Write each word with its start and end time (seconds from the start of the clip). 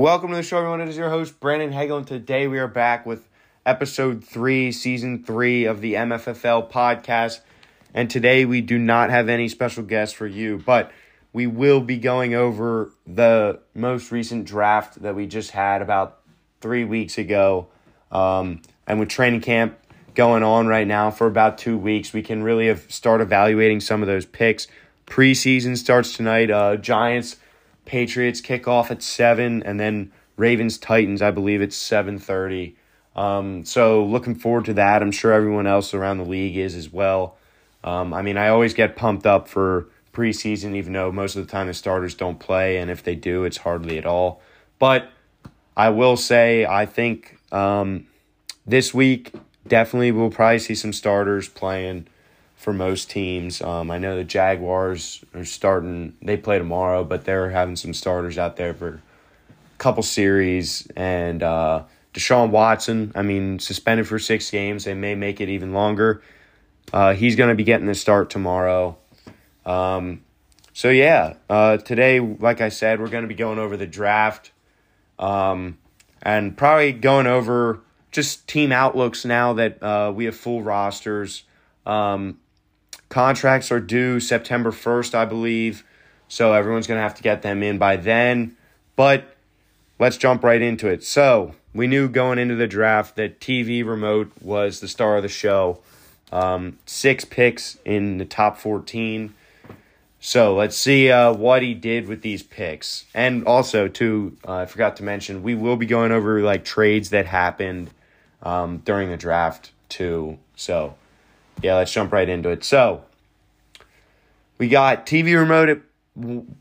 Welcome 0.00 0.30
to 0.30 0.36
the 0.36 0.42
show, 0.42 0.56
everyone. 0.56 0.80
It 0.80 0.88
is 0.88 0.96
your 0.96 1.10
host, 1.10 1.40
Brandon 1.40 1.72
Hagel, 1.72 1.98
and 1.98 2.06
today 2.06 2.46
we 2.46 2.58
are 2.58 2.66
back 2.66 3.04
with 3.04 3.28
episode 3.66 4.24
three, 4.24 4.72
season 4.72 5.22
three 5.22 5.66
of 5.66 5.82
the 5.82 5.92
MFFL 5.92 6.70
podcast. 6.70 7.40
And 7.92 8.08
today 8.08 8.46
we 8.46 8.62
do 8.62 8.78
not 8.78 9.10
have 9.10 9.28
any 9.28 9.46
special 9.46 9.82
guests 9.82 10.14
for 10.14 10.26
you, 10.26 10.56
but 10.56 10.90
we 11.34 11.46
will 11.46 11.82
be 11.82 11.98
going 11.98 12.34
over 12.34 12.94
the 13.06 13.60
most 13.74 14.10
recent 14.10 14.46
draft 14.46 15.02
that 15.02 15.14
we 15.14 15.26
just 15.26 15.50
had 15.50 15.82
about 15.82 16.20
three 16.62 16.84
weeks 16.84 17.18
ago. 17.18 17.68
Um, 18.10 18.62
and 18.86 19.00
with 19.00 19.10
training 19.10 19.42
camp 19.42 19.78
going 20.14 20.42
on 20.42 20.66
right 20.66 20.86
now 20.86 21.10
for 21.10 21.26
about 21.26 21.58
two 21.58 21.76
weeks, 21.76 22.14
we 22.14 22.22
can 22.22 22.42
really 22.42 22.74
start 22.88 23.20
evaluating 23.20 23.80
some 23.80 24.00
of 24.00 24.08
those 24.08 24.24
picks. 24.24 24.66
Preseason 25.06 25.76
starts 25.76 26.16
tonight. 26.16 26.50
Uh, 26.50 26.76
Giants, 26.76 27.36
Patriots 27.90 28.40
kick 28.40 28.68
off 28.68 28.92
at 28.92 29.02
seven, 29.02 29.64
and 29.64 29.80
then 29.80 30.12
Ravens, 30.36 30.78
Titans. 30.78 31.20
I 31.20 31.32
believe 31.32 31.60
it's 31.60 31.74
seven 31.74 32.20
thirty. 32.20 32.76
Um, 33.16 33.64
so 33.64 34.04
looking 34.04 34.36
forward 34.36 34.66
to 34.66 34.74
that. 34.74 35.02
I'm 35.02 35.10
sure 35.10 35.32
everyone 35.32 35.66
else 35.66 35.92
around 35.92 36.18
the 36.18 36.24
league 36.24 36.56
is 36.56 36.76
as 36.76 36.92
well. 36.92 37.36
Um, 37.82 38.14
I 38.14 38.22
mean, 38.22 38.36
I 38.36 38.46
always 38.46 38.74
get 38.74 38.94
pumped 38.94 39.26
up 39.26 39.48
for 39.48 39.88
preseason, 40.12 40.76
even 40.76 40.92
though 40.92 41.10
most 41.10 41.34
of 41.34 41.44
the 41.44 41.50
time 41.50 41.66
the 41.66 41.74
starters 41.74 42.14
don't 42.14 42.38
play, 42.38 42.78
and 42.78 42.92
if 42.92 43.02
they 43.02 43.16
do, 43.16 43.42
it's 43.42 43.56
hardly 43.56 43.98
at 43.98 44.06
all. 44.06 44.40
But 44.78 45.10
I 45.76 45.88
will 45.88 46.16
say, 46.16 46.64
I 46.64 46.86
think 46.86 47.40
um, 47.50 48.06
this 48.64 48.94
week 48.94 49.32
definitely 49.66 50.12
we'll 50.12 50.30
probably 50.30 50.60
see 50.60 50.76
some 50.76 50.92
starters 50.92 51.48
playing 51.48 52.06
for 52.60 52.74
most 52.74 53.08
teams. 53.08 53.62
Um, 53.62 53.90
I 53.90 53.96
know 53.96 54.16
the 54.16 54.24
Jaguars 54.24 55.24
are 55.34 55.46
starting; 55.46 56.14
they 56.20 56.36
play 56.36 56.58
tomorrow, 56.58 57.02
but 57.04 57.24
they're 57.24 57.48
having 57.48 57.74
some 57.74 57.94
starters 57.94 58.36
out 58.36 58.56
there 58.56 58.74
for 58.74 58.88
a 58.88 59.78
couple 59.78 60.02
series. 60.02 60.86
And 60.94 61.42
uh, 61.42 61.84
Deshaun 62.12 62.50
Watson, 62.50 63.12
I 63.14 63.22
mean, 63.22 63.60
suspended 63.60 64.06
for 64.06 64.18
six 64.18 64.50
games. 64.50 64.84
They 64.84 64.92
may 64.92 65.14
make 65.14 65.40
it 65.40 65.48
even 65.48 65.72
longer. 65.72 66.22
Uh, 66.92 67.14
he's 67.14 67.34
going 67.34 67.48
to 67.48 67.54
be 67.54 67.64
getting 67.64 67.86
the 67.86 67.94
start 67.94 68.28
tomorrow. 68.28 68.98
Um, 69.64 70.22
so 70.74 70.90
yeah, 70.90 71.34
uh, 71.48 71.78
today, 71.78 72.20
like 72.20 72.60
I 72.60 72.68
said, 72.68 73.00
we're 73.00 73.08
going 73.08 73.24
to 73.24 73.28
be 73.28 73.34
going 73.34 73.58
over 73.58 73.78
the 73.78 73.86
draft, 73.86 74.52
um, 75.18 75.78
and 76.20 76.58
probably 76.58 76.92
going 76.92 77.26
over 77.26 77.80
just 78.10 78.46
team 78.46 78.70
outlooks 78.70 79.24
now 79.24 79.54
that 79.54 79.82
uh, 79.82 80.12
we 80.14 80.26
have 80.26 80.36
full 80.36 80.62
rosters. 80.62 81.44
Um, 81.86 82.38
contracts 83.10 83.70
are 83.70 83.80
due 83.80 84.20
September 84.20 84.72
first, 84.72 85.14
I 85.14 85.26
believe, 85.26 85.84
so 86.28 86.54
everyone's 86.54 86.86
going 86.86 86.96
to 86.96 87.02
have 87.02 87.16
to 87.16 87.22
get 87.22 87.42
them 87.42 87.62
in 87.62 87.76
by 87.76 87.96
then. 87.96 88.56
But 88.96 89.36
let's 89.98 90.16
jump 90.16 90.42
right 90.42 90.62
into 90.62 90.88
it. 90.88 91.04
So 91.04 91.54
we 91.74 91.86
knew 91.86 92.08
going 92.08 92.38
into 92.38 92.54
the 92.54 92.66
draft 92.66 93.16
that 93.16 93.40
TV 93.40 93.84
remote 93.84 94.32
was 94.40 94.80
the 94.80 94.88
star 94.88 95.18
of 95.18 95.22
the 95.22 95.28
show. 95.28 95.80
Um, 96.32 96.78
six 96.86 97.24
picks 97.24 97.78
in 97.84 98.18
the 98.18 98.24
top 98.24 98.56
fourteen. 98.56 99.34
So 100.20 100.54
let's 100.54 100.76
see 100.76 101.10
uh, 101.10 101.32
what 101.32 101.62
he 101.62 101.74
did 101.74 102.06
with 102.06 102.22
these 102.22 102.42
picks, 102.42 103.06
and 103.14 103.44
also 103.46 103.88
too, 103.88 104.36
uh, 104.46 104.58
I 104.58 104.66
forgot 104.66 104.96
to 104.96 105.02
mention 105.02 105.42
we 105.42 105.54
will 105.54 105.76
be 105.76 105.86
going 105.86 106.12
over 106.12 106.42
like 106.42 106.62
trades 106.64 107.10
that 107.10 107.26
happened 107.26 107.90
um, 108.42 108.78
during 108.84 109.10
the 109.10 109.16
draft 109.16 109.72
too. 109.88 110.38
So 110.54 110.94
yeah, 111.62 111.76
let's 111.76 111.92
jump 111.92 112.12
right 112.12 112.28
into 112.28 112.50
it. 112.50 112.64
So 112.64 113.04
we 114.58 114.68
got 114.68 115.06
TV 115.06 115.38
remote 115.38 115.68
at 115.68 115.78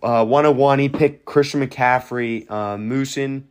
uh, 0.03 0.25
101. 0.25 0.79
He 0.79 0.89
picked 0.89 1.25
Christian 1.25 1.65
McCaffrey, 1.65 2.45
uh, 2.49 2.77
Moosin. 2.77 3.43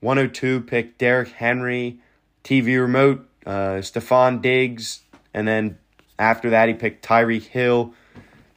102 0.00 0.60
picked 0.62 0.98
Derrick 0.98 1.28
Henry. 1.28 1.98
TV 2.44 2.80
remote, 2.80 3.28
uh, 3.44 3.80
Stefon 3.80 4.40
Diggs, 4.40 5.00
and 5.34 5.48
then 5.48 5.78
after 6.16 6.50
that 6.50 6.68
he 6.68 6.74
picked 6.74 7.04
Tyreek 7.04 7.42
Hill. 7.42 7.92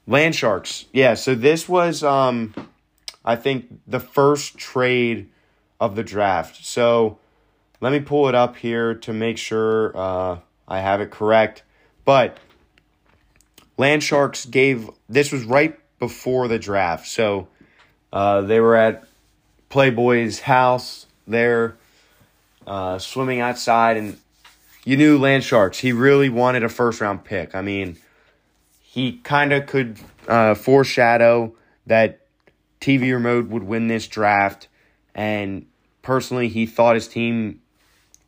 Land 0.05 0.35
Sharks. 0.35 0.85
Yeah, 0.93 1.15
so 1.15 1.33
this 1.33 1.67
was 1.67 2.03
um 2.03 2.53
I 3.25 3.35
think 3.35 3.79
the 3.87 3.99
first 3.99 4.57
trade 4.57 5.29
of 5.79 5.95
the 5.95 6.03
draft. 6.03 6.63
So 6.65 7.17
let 7.81 7.91
me 7.91 7.99
pull 7.99 8.27
it 8.27 8.35
up 8.35 8.57
here 8.57 8.93
to 8.95 9.13
make 9.13 9.37
sure 9.37 9.95
uh, 9.97 10.37
I 10.67 10.79
have 10.79 11.01
it 11.01 11.11
correct. 11.11 11.63
But 12.09 12.39
Land 13.77 14.01
Sharks 14.01 14.47
gave 14.47 14.89
this 15.07 15.31
was 15.31 15.43
right 15.43 15.77
before 15.99 16.47
the 16.47 16.57
draft. 16.57 17.05
So 17.05 17.49
uh, 18.11 18.41
they 18.41 18.59
were 18.59 18.75
at 18.75 19.03
Playboy's 19.69 20.39
house 20.39 21.05
there, 21.27 21.77
uh, 22.65 22.97
swimming 22.97 23.41
outside, 23.41 23.95
and 23.95 24.17
you 24.85 24.97
knew 24.97 25.19
Land 25.19 25.43
Sharks. 25.43 25.77
He 25.77 25.91
really 25.91 26.29
wanted 26.29 26.63
a 26.63 26.69
first 26.69 26.99
round 26.99 27.25
pick. 27.25 27.53
I 27.53 27.61
mean, 27.61 27.97
he 28.81 29.17
kind 29.17 29.53
of 29.53 29.67
could 29.67 29.99
uh, 30.27 30.55
foreshadow 30.55 31.53
that 31.85 32.21
TV 32.81 33.13
Remote 33.13 33.49
would 33.49 33.61
win 33.61 33.87
this 33.87 34.07
draft, 34.07 34.67
and 35.13 35.67
personally, 36.01 36.47
he 36.47 36.65
thought 36.65 36.95
his 36.95 37.07
team 37.07 37.61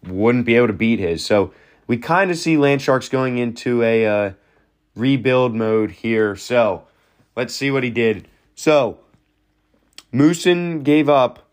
wouldn't 0.06 0.46
be 0.46 0.56
able 0.56 0.68
to 0.68 0.74
beat 0.74 1.00
his. 1.00 1.26
So 1.26 1.52
we 1.92 1.98
kind 1.98 2.32
of 2.32 2.38
see 2.38 2.56
Land 2.56 2.82
Sharks 2.82 3.10
going 3.10 3.38
into 3.38 3.84
a 3.84 4.06
uh, 4.06 4.32
rebuild 4.96 5.54
mode 5.54 5.92
here. 5.92 6.38
So 6.38 6.88
let's 7.36 7.54
see 7.54 7.70
what 7.70 7.84
he 7.84 7.90
did. 7.90 8.30
So 8.56 9.00
Moosin 10.14 10.84
gave 10.84 11.10
up 11.10 11.50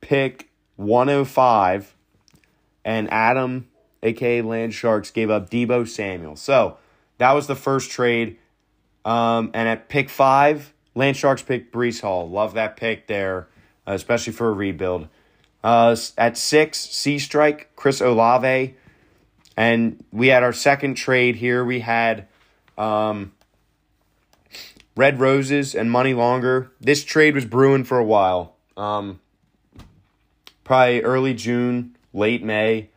pick 0.00 0.48
105, 0.76 1.92
and 2.84 3.12
Adam, 3.12 3.66
aka 4.04 4.42
Land 4.42 4.74
Sharks, 4.74 5.10
gave 5.10 5.28
up 5.28 5.50
Deebo 5.50 5.88
Samuel. 5.88 6.36
So 6.36 6.76
that 7.18 7.32
was 7.32 7.48
the 7.48 7.56
first 7.56 7.90
trade. 7.90 8.38
Um, 9.04 9.50
and 9.54 9.68
at 9.68 9.88
pick 9.88 10.08
five, 10.08 10.72
Land 10.94 11.16
Sharks 11.16 11.42
picked 11.42 11.74
Breece 11.74 12.00
Hall. 12.00 12.30
Love 12.30 12.54
that 12.54 12.76
pick 12.76 13.08
there, 13.08 13.48
especially 13.88 14.34
for 14.34 14.50
a 14.50 14.52
rebuild. 14.52 15.08
Uh, 15.64 15.96
at 16.16 16.38
six, 16.38 16.78
C 16.78 17.18
Strike, 17.18 17.74
Chris 17.74 18.00
Olave. 18.00 18.76
And 19.56 20.04
we 20.12 20.28
had 20.28 20.42
our 20.42 20.52
second 20.52 20.94
trade 20.94 21.36
here. 21.36 21.64
We 21.64 21.80
had 21.80 22.26
um, 22.76 23.32
Red 24.96 25.20
Roses 25.20 25.74
and 25.74 25.90
Money 25.90 26.14
Longer. 26.14 26.70
This 26.80 27.04
trade 27.04 27.34
was 27.34 27.44
brewing 27.44 27.84
for 27.84 27.98
a 27.98 28.04
while. 28.04 28.56
Um, 28.76 29.20
probably 30.64 31.02
early 31.02 31.34
June, 31.34 31.96
late 32.12 32.42
May. 32.42 32.90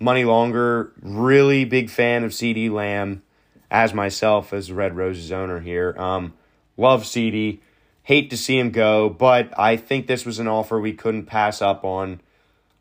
Money 0.00 0.24
Longer, 0.24 0.92
really 1.00 1.64
big 1.64 1.88
fan 1.88 2.24
of 2.24 2.32
CeeDee 2.32 2.70
Lamb 2.70 3.22
as 3.70 3.94
myself 3.94 4.52
as 4.52 4.70
Red 4.70 4.96
Roses 4.96 5.32
owner 5.32 5.60
here. 5.60 5.94
Um, 5.98 6.34
love 6.76 7.04
CeeDee. 7.04 7.60
Hate 8.02 8.28
to 8.30 8.36
see 8.36 8.58
him 8.58 8.70
go, 8.70 9.08
but 9.08 9.58
I 9.58 9.76
think 9.76 10.06
this 10.06 10.26
was 10.26 10.38
an 10.38 10.46
offer 10.46 10.78
we 10.78 10.92
couldn't 10.92 11.24
pass 11.24 11.62
up 11.62 11.84
on. 11.84 12.20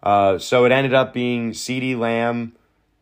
Uh, 0.01 0.38
so 0.38 0.66
it 0.66 0.72
ended 0.72 0.94
up 0.94 1.13
being 1.13 1.51
CeeDee 1.51 1.97
Lamb 1.97 2.53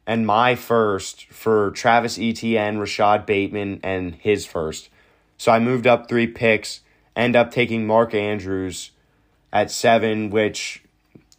and 0.06 0.26
my 0.26 0.56
first 0.56 1.28
for 1.28 1.72
Travis 1.72 2.18
Etienne, 2.20 2.78
Rashod 2.78 3.26
Bateman, 3.26 3.80
and 3.84 4.16
his 4.16 4.46
first. 4.46 4.90
So 5.38 5.52
I 5.52 5.60
moved 5.60 5.88
up 5.88 6.08
three 6.08 6.28
picks, 6.28 6.82
end 7.16 7.36
up 7.36 7.52
taking 7.52 7.88
Mark 7.88 8.14
Andrews 8.14 8.92
at 9.52 9.72
seven, 9.72 10.30
which 10.30 10.84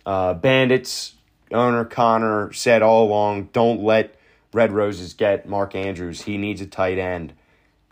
uh, 0.05 0.34
Bandits 0.34 1.15
owner 1.53 1.84
Connor 1.84 2.53
said 2.53 2.83
all 2.83 3.06
along, 3.06 3.51
don't 3.53 3.83
let 3.83 4.15
Red 4.53 4.72
Roses 4.72 5.15
get 5.15 5.49
Mark 5.49 5.75
Andrews. 5.75 6.22
He 6.22 6.37
needs 6.37 6.61
a 6.61 6.67
tight 6.67 6.99
end, 6.99 7.33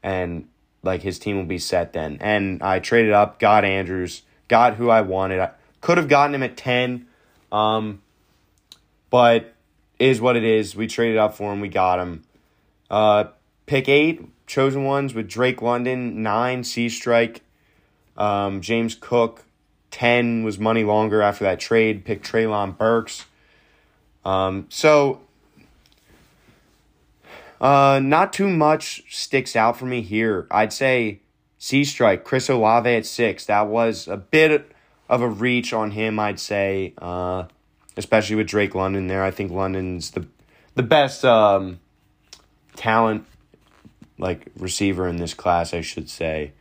and 0.03 0.49
like 0.83 1.03
his 1.03 1.19
team 1.19 1.37
will 1.37 1.45
be 1.45 1.59
set 1.59 1.93
then. 1.93 2.19
And 2.21 2.63
I 2.63 2.79
traded 2.79 3.13
up, 3.13 3.39
got 3.39 3.65
Andrews, 3.65 4.23
got 4.49 4.75
who 4.75 4.91
I 4.91 5.01
wanted. 5.03 5.41
I 5.41 5.51
could 5.81 5.99
have 5.99 6.09
gotten 6.09 6.35
him 6.35 6.43
at 6.43 6.57
ten, 6.57 7.07
um, 7.51 8.03
but 9.09 9.55
is 10.01 10.21
what 10.21 10.37
it 10.37 10.45
is. 10.45 10.75
We 10.75 10.87
traded 10.87 11.19
up 11.19 11.35
for 11.35 11.53
him. 11.53 11.61
We 11.61 11.69
got 11.69 12.01
him. 12.01 12.25
Uh, 12.91 13.25
pick 13.67 13.89
eight, 13.89 14.23
chosen 14.47 14.85
ones 14.85 15.15
with 15.15 15.29
Drake 15.29 15.63
London, 15.63 16.23
nine, 16.23 16.65
Sea 16.65 16.89
Strike, 16.89 17.43
um, 18.17 18.61
James 18.61 18.95
Cook, 18.95 19.45
10 19.91 20.45
was 20.45 20.59
money 20.59 20.85
longer 20.85 21.23
after 21.23 21.45
that 21.45 21.61
trade. 21.61 22.05
Pick 22.05 22.23
Treylon 22.23 22.77
Burks. 22.77 23.27
Um, 24.25 24.67
so 24.69 25.21
uh, 27.61 28.01
not 28.03 28.33
too 28.33 28.49
much 28.49 29.03
sticks 29.09 29.55
out 29.55 29.77
for 29.77 29.87
me 29.87 30.01
here. 30.03 30.47
I'd 30.51 30.73
say 30.73 31.21
Sea 31.59 31.85
Strike, 31.85 32.25
Chris 32.25 32.49
Olave 32.49 32.89
at 32.89 33.07
six. 33.07 33.47
That 33.47 33.67
was 33.67 34.09
a 34.09 34.17
bit 34.17 34.73
of 35.09 35.23
a 35.23 35.29
reach 35.29 35.73
on 35.73 35.91
him, 35.91 36.19
I'd 36.19 36.41
say, 36.41 36.95
uh, 36.99 37.45
especially 37.97 38.37
with 38.37 38.47
Drake 38.47 38.75
London 38.75 39.07
there. 39.07 39.23
I 39.23 39.31
think 39.31 39.51
London's 39.51 40.13
the 40.13 40.27
the 40.75 40.83
best 40.83 41.25
um, 41.25 41.81
talent, 42.77 43.27
like 44.19 44.47
receiver 44.57 45.09
in 45.09 45.17
this 45.17 45.35
class, 45.35 45.75
I 45.75 45.81
should 45.81 46.09
say. 46.09 46.53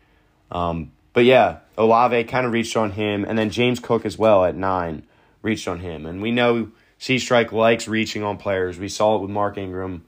Um, 0.52 0.92
but 1.14 1.26
yeah, 1.26 1.60
Olave 1.78 2.24
kind 2.26 2.46
of 2.46 2.52
reached 2.52 2.76
on 2.76 2.92
him, 2.92 3.26
and 3.26 3.38
then 3.38 3.50
James 3.50 3.80
Cook 3.80 4.06
as 4.06 4.18
well 4.18 4.46
at 4.46 4.56
nine 4.56 5.04
reached 5.42 5.68
on 5.68 5.80
him. 5.80 6.06
And 6.06 6.22
we 6.22 6.32
know 6.32 6.72
C 6.98 7.20
Strike 7.20 7.52
likes 7.52 7.88
reaching 7.88 8.24
on 8.24 8.38
players. 8.38 8.78
We 8.78 8.90
saw 8.90 9.16
it 9.16 9.22
with 9.22 9.30
Mark 9.30 9.58
Ingram 9.58 10.06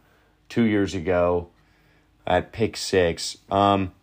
two 0.49 0.63
years 0.63 0.93
ago 0.93 1.49
at 2.27 2.51
pick 2.51 2.77
six. 2.77 3.37
Um, 3.49 3.93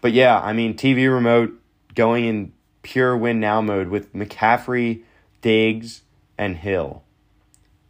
but 0.00 0.12
yeah, 0.12 0.40
I 0.40 0.52
mean, 0.52 0.74
TV 0.74 1.12
remote 1.12 1.52
going 1.94 2.24
in 2.24 2.52
pure 2.82 3.16
win 3.16 3.40
now 3.40 3.60
mode 3.60 3.88
with 3.88 4.12
McCaffrey, 4.12 5.02
Diggs, 5.40 6.02
and 6.38 6.56
Hill. 6.56 7.02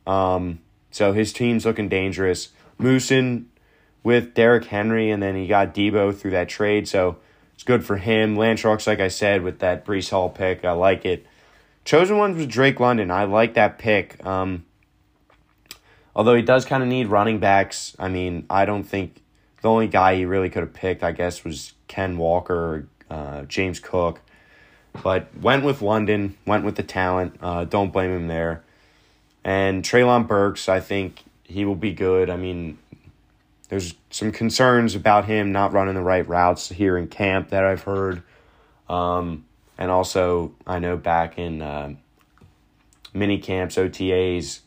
Um, 0.07 0.61
so 0.91 1.13
his 1.13 1.33
team's 1.33 1.65
looking 1.65 1.89
dangerous. 1.89 2.51
Moosin 2.79 3.47
with 4.03 4.35
Derrick 4.35 4.65
Henry, 4.65 5.11
and 5.11 5.23
then 5.23 5.37
he 5.37 5.47
got 5.47 5.75
Deebo 5.75 6.17
through 6.17 6.33
that 6.33 6.49
trade, 6.49 6.89
so 6.89 7.19
it's 7.55 7.65
good 7.65 7.85
for 7.85 7.97
him. 7.97 8.37
Land 8.37 8.59
Sharks, 8.59 8.87
like 8.87 9.01
I 9.01 9.09
said, 9.09 9.43
with 9.43 9.61
that 9.61 9.85
Breece 9.85 10.11
Hall 10.11 10.29
pick, 10.29 10.65
I 10.65 10.73
like 10.73 11.05
it. 11.05 11.27
Chosen 11.85 12.17
ones 12.17 12.37
was 12.37 12.47
Drake 12.47 12.81
London. 12.81 13.11
I 13.11 13.25
like 13.25 13.55
that 13.55 13.79
pick. 13.79 14.25
Um, 14.25 14.65
although 16.15 16.35
he 16.35 16.43
does 16.43 16.65
kind 16.65 16.83
of 16.83 16.89
need 16.89 17.07
running 17.09 17.39
backs. 17.39 17.97
I 17.99 18.09
mean, 18.09 18.47
I 18.51 18.65
don't 18.65 18.85
think 18.85 19.23
the 19.63 19.69
only 19.69 19.89
guy 19.89 20.17
he 20.17 20.25
really 20.25 20.51
could 20.51 20.63
have 20.63 20.73
picked, 20.73 21.03
I 21.03 21.13
guess, 21.13 21.45
was 21.45 21.73
Ken 21.89 22.19
Walker, 22.19 22.89
uh, 23.11 23.43
James 23.43 23.81
Cook. 23.81 24.21
But 25.03 25.29
went 25.41 25.65
with 25.65 25.83
London, 25.83 26.37
went 26.47 26.65
with 26.65 26.77
the 26.77 26.83
talent. 26.83 27.37
Uh, 27.41 27.65
don't 27.65 27.93
blame 27.93 28.11
him 28.11 28.29
there. 28.29 28.63
And 29.45 29.83
Treylon 29.83 30.27
Burks, 30.27 30.69
I 30.69 30.81
think 30.81 31.23
he 31.45 31.65
will 31.65 31.77
be 31.77 31.93
good. 31.93 32.31
I 32.31 32.37
mean, 32.37 32.79
there's 33.69 33.95
some 34.11 34.33
concerns 34.33 34.95
about 34.95 35.25
him 35.25 35.51
not 35.51 35.73
running 35.73 35.95
the 35.95 36.03
right 36.03 36.27
routes 36.29 36.69
here 36.69 36.97
in 36.99 37.09
camp 37.09 37.49
that 37.49 37.65
I've 37.65 37.83
heard. 37.83 38.23
Um, 38.89 39.47
and 39.79 39.91
also, 39.91 40.53
I 40.67 40.79
know 40.79 40.97
back 40.97 41.39
in 41.39 41.63
uh, 41.63 41.95
mini 43.15 43.39
camps, 43.39 43.77
OTAs, 43.77 44.61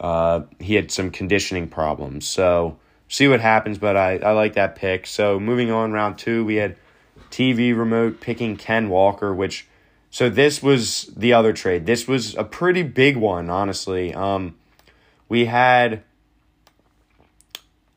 uh, 0.00 0.42
he 0.58 0.74
had 0.74 0.90
some 0.90 1.10
conditioning 1.10 1.68
problems. 1.68 2.26
So, 2.26 2.78
see 3.08 3.28
what 3.28 3.40
happens, 3.40 3.78
but 3.78 3.96
I, 3.96 4.16
I 4.16 4.32
like 4.32 4.54
that 4.54 4.74
pick. 4.74 5.06
So, 5.06 5.38
moving 5.38 5.70
on, 5.70 5.92
round 5.92 6.18
two, 6.18 6.44
we 6.44 6.56
had 6.56 6.76
TV 7.34 7.76
remote 7.76 8.20
picking 8.20 8.56
Ken 8.56 8.88
Walker, 8.88 9.34
which. 9.34 9.66
So 10.10 10.30
this 10.30 10.62
was 10.62 11.10
the 11.16 11.32
other 11.32 11.52
trade. 11.52 11.86
This 11.86 12.06
was 12.06 12.36
a 12.36 12.44
pretty 12.44 12.84
big 12.84 13.16
one, 13.16 13.50
honestly. 13.50 14.14
Um, 14.14 14.54
we 15.28 15.46
had 15.46 16.04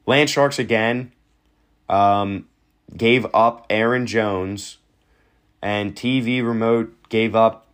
Land 0.08 0.28
Sharks 0.32 0.58
again 0.58 1.12
um, 1.90 2.48
gave 2.96 3.26
up 3.34 3.66
Aaron 3.70 4.08
Jones, 4.08 4.78
and 5.62 5.96
TV 5.96 6.44
Remote 6.44 6.96
gave 7.10 7.36
up 7.36 7.68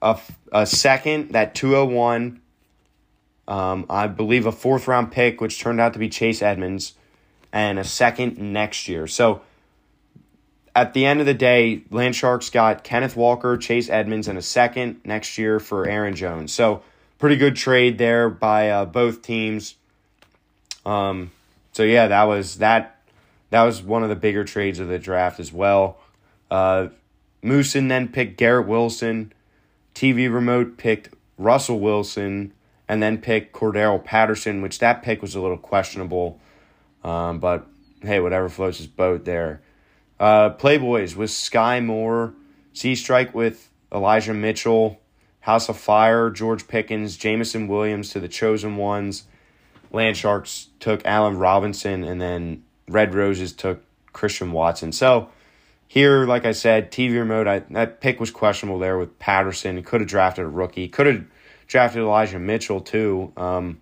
a, 0.00 0.18
a 0.52 0.66
second, 0.66 1.32
that 1.32 1.54
201, 1.54 2.40
um, 3.46 3.86
I 3.90 4.06
believe 4.06 4.46
a 4.46 4.52
fourth 4.52 4.88
round 4.88 5.12
pick, 5.12 5.40
which 5.40 5.60
turned 5.60 5.80
out 5.80 5.92
to 5.92 5.98
be 5.98 6.08
Chase 6.08 6.40
Edmonds, 6.40 6.94
and 7.52 7.78
a 7.78 7.84
second 7.84 8.38
next 8.38 8.88
year. 8.88 9.06
So 9.06 9.42
at 10.74 10.94
the 10.94 11.04
end 11.04 11.20
of 11.20 11.26
the 11.26 11.34
day, 11.34 11.82
Land 11.90 12.14
Sharks 12.14 12.50
got 12.50 12.84
Kenneth 12.84 13.16
Walker, 13.16 13.56
Chase 13.56 13.88
Edmonds, 13.88 14.28
and 14.28 14.38
a 14.38 14.42
second 14.42 15.00
next 15.04 15.38
year 15.38 15.58
for 15.58 15.86
Aaron 15.86 16.14
Jones. 16.14 16.52
So 16.52 16.82
pretty 17.18 17.36
good 17.36 17.56
trade 17.56 17.98
there 17.98 18.30
by 18.30 18.70
uh, 18.70 18.84
both 18.84 19.22
teams. 19.22 19.74
Um, 20.86 21.32
so 21.72 21.82
yeah, 21.82 22.08
that 22.08 22.24
was 22.24 22.58
that. 22.58 22.96
That 23.50 23.64
was 23.64 23.82
one 23.82 24.04
of 24.04 24.08
the 24.08 24.16
bigger 24.16 24.44
trades 24.44 24.78
of 24.78 24.86
the 24.86 24.98
draft 24.98 25.40
as 25.40 25.52
well. 25.52 25.98
Uh, 26.52 26.88
Moosin 27.42 27.88
then 27.88 28.06
picked 28.06 28.36
Garrett 28.36 28.68
Wilson. 28.68 29.32
TV 29.92 30.32
Remote 30.32 30.76
picked 30.76 31.08
Russell 31.36 31.80
Wilson, 31.80 32.52
and 32.88 33.02
then 33.02 33.18
picked 33.18 33.52
Cordarrelle 33.52 34.04
Patterson, 34.04 34.62
which 34.62 34.78
that 34.78 35.02
pick 35.02 35.20
was 35.20 35.34
a 35.34 35.40
little 35.40 35.58
questionable. 35.58 36.38
Um, 37.02 37.40
but 37.40 37.66
hey, 38.02 38.20
whatever 38.20 38.48
floats 38.48 38.78
his 38.78 38.86
boat 38.86 39.24
there. 39.24 39.62
Uh, 40.20 40.50
Playboys 40.50 41.16
with 41.16 41.30
Sky 41.30 41.80
Moore, 41.80 42.34
C 42.74 42.94
Strike 42.94 43.34
with 43.34 43.70
Elijah 43.90 44.34
Mitchell, 44.34 45.00
House 45.40 45.70
of 45.70 45.78
Fire, 45.78 46.28
George 46.28 46.68
Pickens, 46.68 47.16
Jameson 47.16 47.66
Williams 47.66 48.10
to 48.10 48.20
the 48.20 48.28
Chosen 48.28 48.76
Ones, 48.76 49.24
Land 49.90 50.18
Sharks 50.18 50.68
took 50.78 51.00
Allen 51.06 51.38
Robinson, 51.38 52.04
and 52.04 52.20
then 52.20 52.62
Red 52.86 53.14
Roses 53.14 53.54
took 53.54 53.82
Christian 54.12 54.52
Watson. 54.52 54.92
So 54.92 55.30
here, 55.88 56.26
like 56.26 56.44
I 56.44 56.52
said, 56.52 56.92
TV 56.92 57.14
remote, 57.14 57.48
I, 57.48 57.60
that 57.70 58.02
pick 58.02 58.20
was 58.20 58.30
questionable 58.30 58.78
there 58.78 58.98
with 58.98 59.18
Patterson. 59.18 59.82
Could 59.82 60.02
have 60.02 60.10
drafted 60.10 60.44
a 60.44 60.48
rookie. 60.48 60.86
Could 60.86 61.06
have 61.06 61.24
drafted 61.66 62.02
Elijah 62.02 62.38
Mitchell 62.38 62.82
too. 62.82 63.32
Um, 63.38 63.80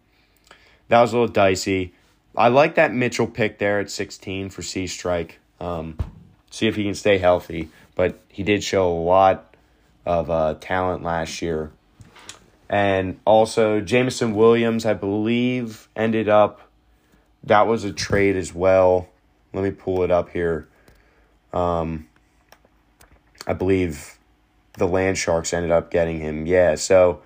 that 0.87 1.01
was 1.01 1.13
a 1.13 1.17
little 1.19 1.33
dicey. 1.33 1.93
I 2.37 2.47
like 2.47 2.77
that 2.77 2.95
Mitchell 2.95 3.27
pick 3.27 3.59
there 3.59 3.81
at 3.81 3.91
16 3.91 4.51
for 4.51 4.63
C 4.63 4.87
Strike. 4.87 5.41
Um, 5.61 5.99
see 6.59 6.67
if 6.67 6.77
he 6.77 6.85
can 6.85 6.95
stay 6.95 7.19
healthy. 7.19 7.71
But 7.95 8.19
he 8.29 8.43
did 8.43 8.63
show 8.65 8.91
a 8.91 8.99
lot 9.03 9.55
of 10.05 10.31
uh, 10.31 10.55
talent 10.61 11.03
last 11.03 11.41
year. 11.43 11.71
And 12.69 13.19
also, 13.25 13.81
Jameson 13.81 14.35
Williams, 14.35 14.85
I 14.85 14.95
believe, 14.95 15.89
ended 15.97 16.29
up, 16.29 16.61
that 17.45 17.67
was 17.67 17.85
a 17.85 17.93
trade 17.93 18.37
as 18.37 18.55
well. 18.55 19.09
Let 19.53 19.65
me 19.65 19.71
pull 19.71 20.03
it 20.03 20.11
up 20.11 20.31
here. 20.31 20.69
Um, 21.53 22.09
I 23.47 23.55
believe 23.55 24.19
the 24.75 24.87
Land 24.87 25.17
Sharks 25.17 25.55
ended 25.55 25.71
up 25.71 25.91
getting 25.91 26.21
him. 26.21 26.47
Yeah, 26.47 26.75
so 26.75 27.23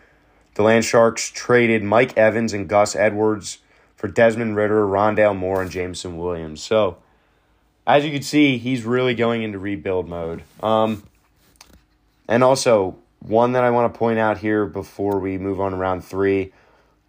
the 0.54 0.62
Land 0.62 0.84
Sharks 0.84 1.30
traded 1.30 1.82
Mike 1.82 2.16
Evans 2.16 2.52
and 2.52 2.68
Gus 2.68 2.94
Edwards 2.94 3.58
for 3.96 4.06
Desmond 4.08 4.54
Ridder, 4.54 4.86
Rondale 4.86 5.36
Moore, 5.36 5.62
and 5.62 5.70
Jameson 5.70 6.18
Williams. 6.18 6.62
So, 6.62 6.98
as 7.86 8.04
you 8.04 8.12
can 8.12 8.22
see, 8.22 8.58
he's 8.58 8.84
really 8.84 9.14
going 9.14 9.42
into 9.42 9.58
rebuild 9.58 10.08
mode. 10.08 10.42
Um, 10.62 11.02
and 12.28 12.44
also, 12.44 12.96
one 13.20 13.52
that 13.52 13.64
I 13.64 13.70
want 13.70 13.92
to 13.92 13.98
point 13.98 14.18
out 14.18 14.38
here 14.38 14.66
before 14.66 15.18
we 15.18 15.38
move 15.38 15.60
on 15.60 15.72
to 15.72 15.76
round 15.76 16.04
three 16.04 16.52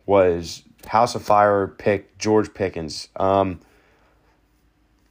was 0.05 0.63
House 0.85 1.15
of 1.15 1.23
Fire 1.23 1.67
pick 1.67 2.17
George 2.17 2.53
Pickens. 2.53 3.07
Um, 3.15 3.59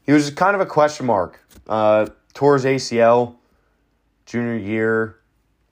he 0.04 0.12
was 0.12 0.30
kind 0.30 0.54
of 0.54 0.60
a 0.60 0.66
question 0.66 1.06
mark. 1.06 1.40
Uh, 1.68 2.06
tore 2.34 2.54
his 2.54 2.64
ACL 2.64 3.36
junior 4.26 4.56
year. 4.56 5.16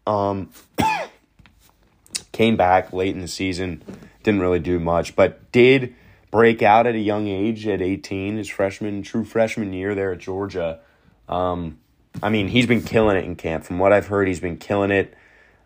Um, 0.06 0.50
came 2.32 2.56
back 2.56 2.92
late 2.92 3.14
in 3.14 3.20
the 3.20 3.28
season. 3.28 3.82
Didn't 4.22 4.40
really 4.40 4.60
do 4.60 4.78
much, 4.78 5.16
but 5.16 5.50
did 5.52 5.94
break 6.30 6.62
out 6.62 6.86
at 6.86 6.94
a 6.94 7.00
young 7.00 7.26
age 7.28 7.66
at 7.66 7.82
18, 7.82 8.36
his 8.36 8.48
freshman, 8.48 9.02
true 9.02 9.24
freshman 9.24 9.72
year 9.72 9.94
there 9.94 10.12
at 10.12 10.18
Georgia. 10.18 10.80
Um, 11.28 11.78
I 12.22 12.28
mean, 12.28 12.48
he's 12.48 12.66
been 12.66 12.82
killing 12.82 13.16
it 13.16 13.24
in 13.24 13.36
camp. 13.36 13.64
From 13.64 13.78
what 13.78 13.92
I've 13.92 14.06
heard, 14.06 14.28
he's 14.28 14.40
been 14.40 14.56
killing 14.56 14.90
it. 14.90 15.14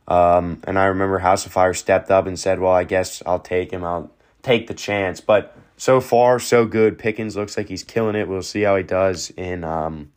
Um, 0.06 0.61
and 0.66 0.78
I 0.78 0.87
remember 0.87 1.18
House 1.18 1.47
of 1.47 1.52
Fire 1.52 1.75
stepped 1.75 2.11
up 2.11 2.26
and 2.26 2.38
said, 2.38 2.61
"Well, 2.61 2.73
I 2.73 2.85
guess 2.85 3.23
I'll 3.25 3.38
take 3.38 3.71
him. 3.71 3.85
I'll 3.85 4.11
take 4.42 4.66
the 4.66 4.75
chance." 4.75 5.21
But 5.21 5.56
so 5.76 6.00
far, 6.00 6.38
so 6.38 6.66
good. 6.66 6.99
Pickens 6.99 7.37
looks 7.37 7.56
like 7.56 7.68
he's 7.68 7.83
killing 7.83 8.14
it. 8.14 8.28
We'll 8.28 8.42
see 8.42 8.62
how 8.62 8.76
he 8.76 8.83
does 8.83 9.30
in 9.30 9.64
um, 9.64 10.12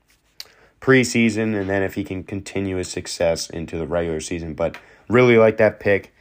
preseason, 0.82 1.60
and 1.60 1.70
then 1.70 1.84
if 1.84 1.96
he 1.96 2.04
can 2.04 2.24
continue 2.24 2.76
his 2.76 2.90
success 2.90 3.50
into 3.50 3.78
the 3.78 3.88
regular 3.88 4.20
season. 4.20 4.54
But 4.54 4.78
really 5.08 5.38
like 5.38 5.58
that 5.58 5.80
pick. 5.80 6.14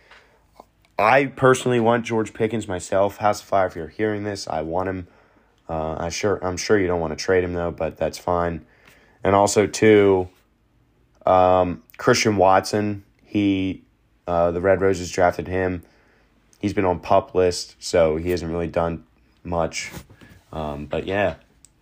I 0.98 1.26
personally 1.26 1.80
want 1.80 2.06
George 2.06 2.32
Pickens 2.32 2.66
myself. 2.66 3.18
House 3.18 3.42
of 3.42 3.46
Fire, 3.46 3.66
if 3.66 3.76
you're 3.76 3.88
hearing 3.88 4.24
this, 4.24 4.48
I 4.48 4.62
want 4.62 4.88
him. 4.88 5.08
Uh, 5.68 5.96
I 5.98 6.08
sure 6.10 6.38
I'm 6.44 6.56
sure 6.56 6.78
you 6.78 6.86
don't 6.86 7.00
want 7.00 7.16
to 7.16 7.22
trade 7.22 7.42
him 7.44 7.52
though, 7.52 7.70
but 7.70 7.96
that's 7.96 8.18
fine. 8.18 8.64
And 9.24 9.34
also 9.34 9.66
too, 9.66 10.28
um, 11.26 11.82
Christian 11.98 12.36
Watson 12.36 13.04
he, 13.36 13.82
uh, 14.26 14.50
the 14.52 14.62
Red 14.62 14.80
Roses 14.80 15.10
drafted 15.10 15.46
him. 15.46 15.82
He's 16.58 16.72
been 16.72 16.86
on 16.86 17.00
pup 17.00 17.34
list, 17.34 17.76
so 17.78 18.16
he 18.16 18.30
hasn't 18.30 18.50
really 18.50 18.66
done 18.66 19.04
much. 19.44 19.92
Um, 20.52 20.86
but 20.86 21.06
yeah, 21.06 21.34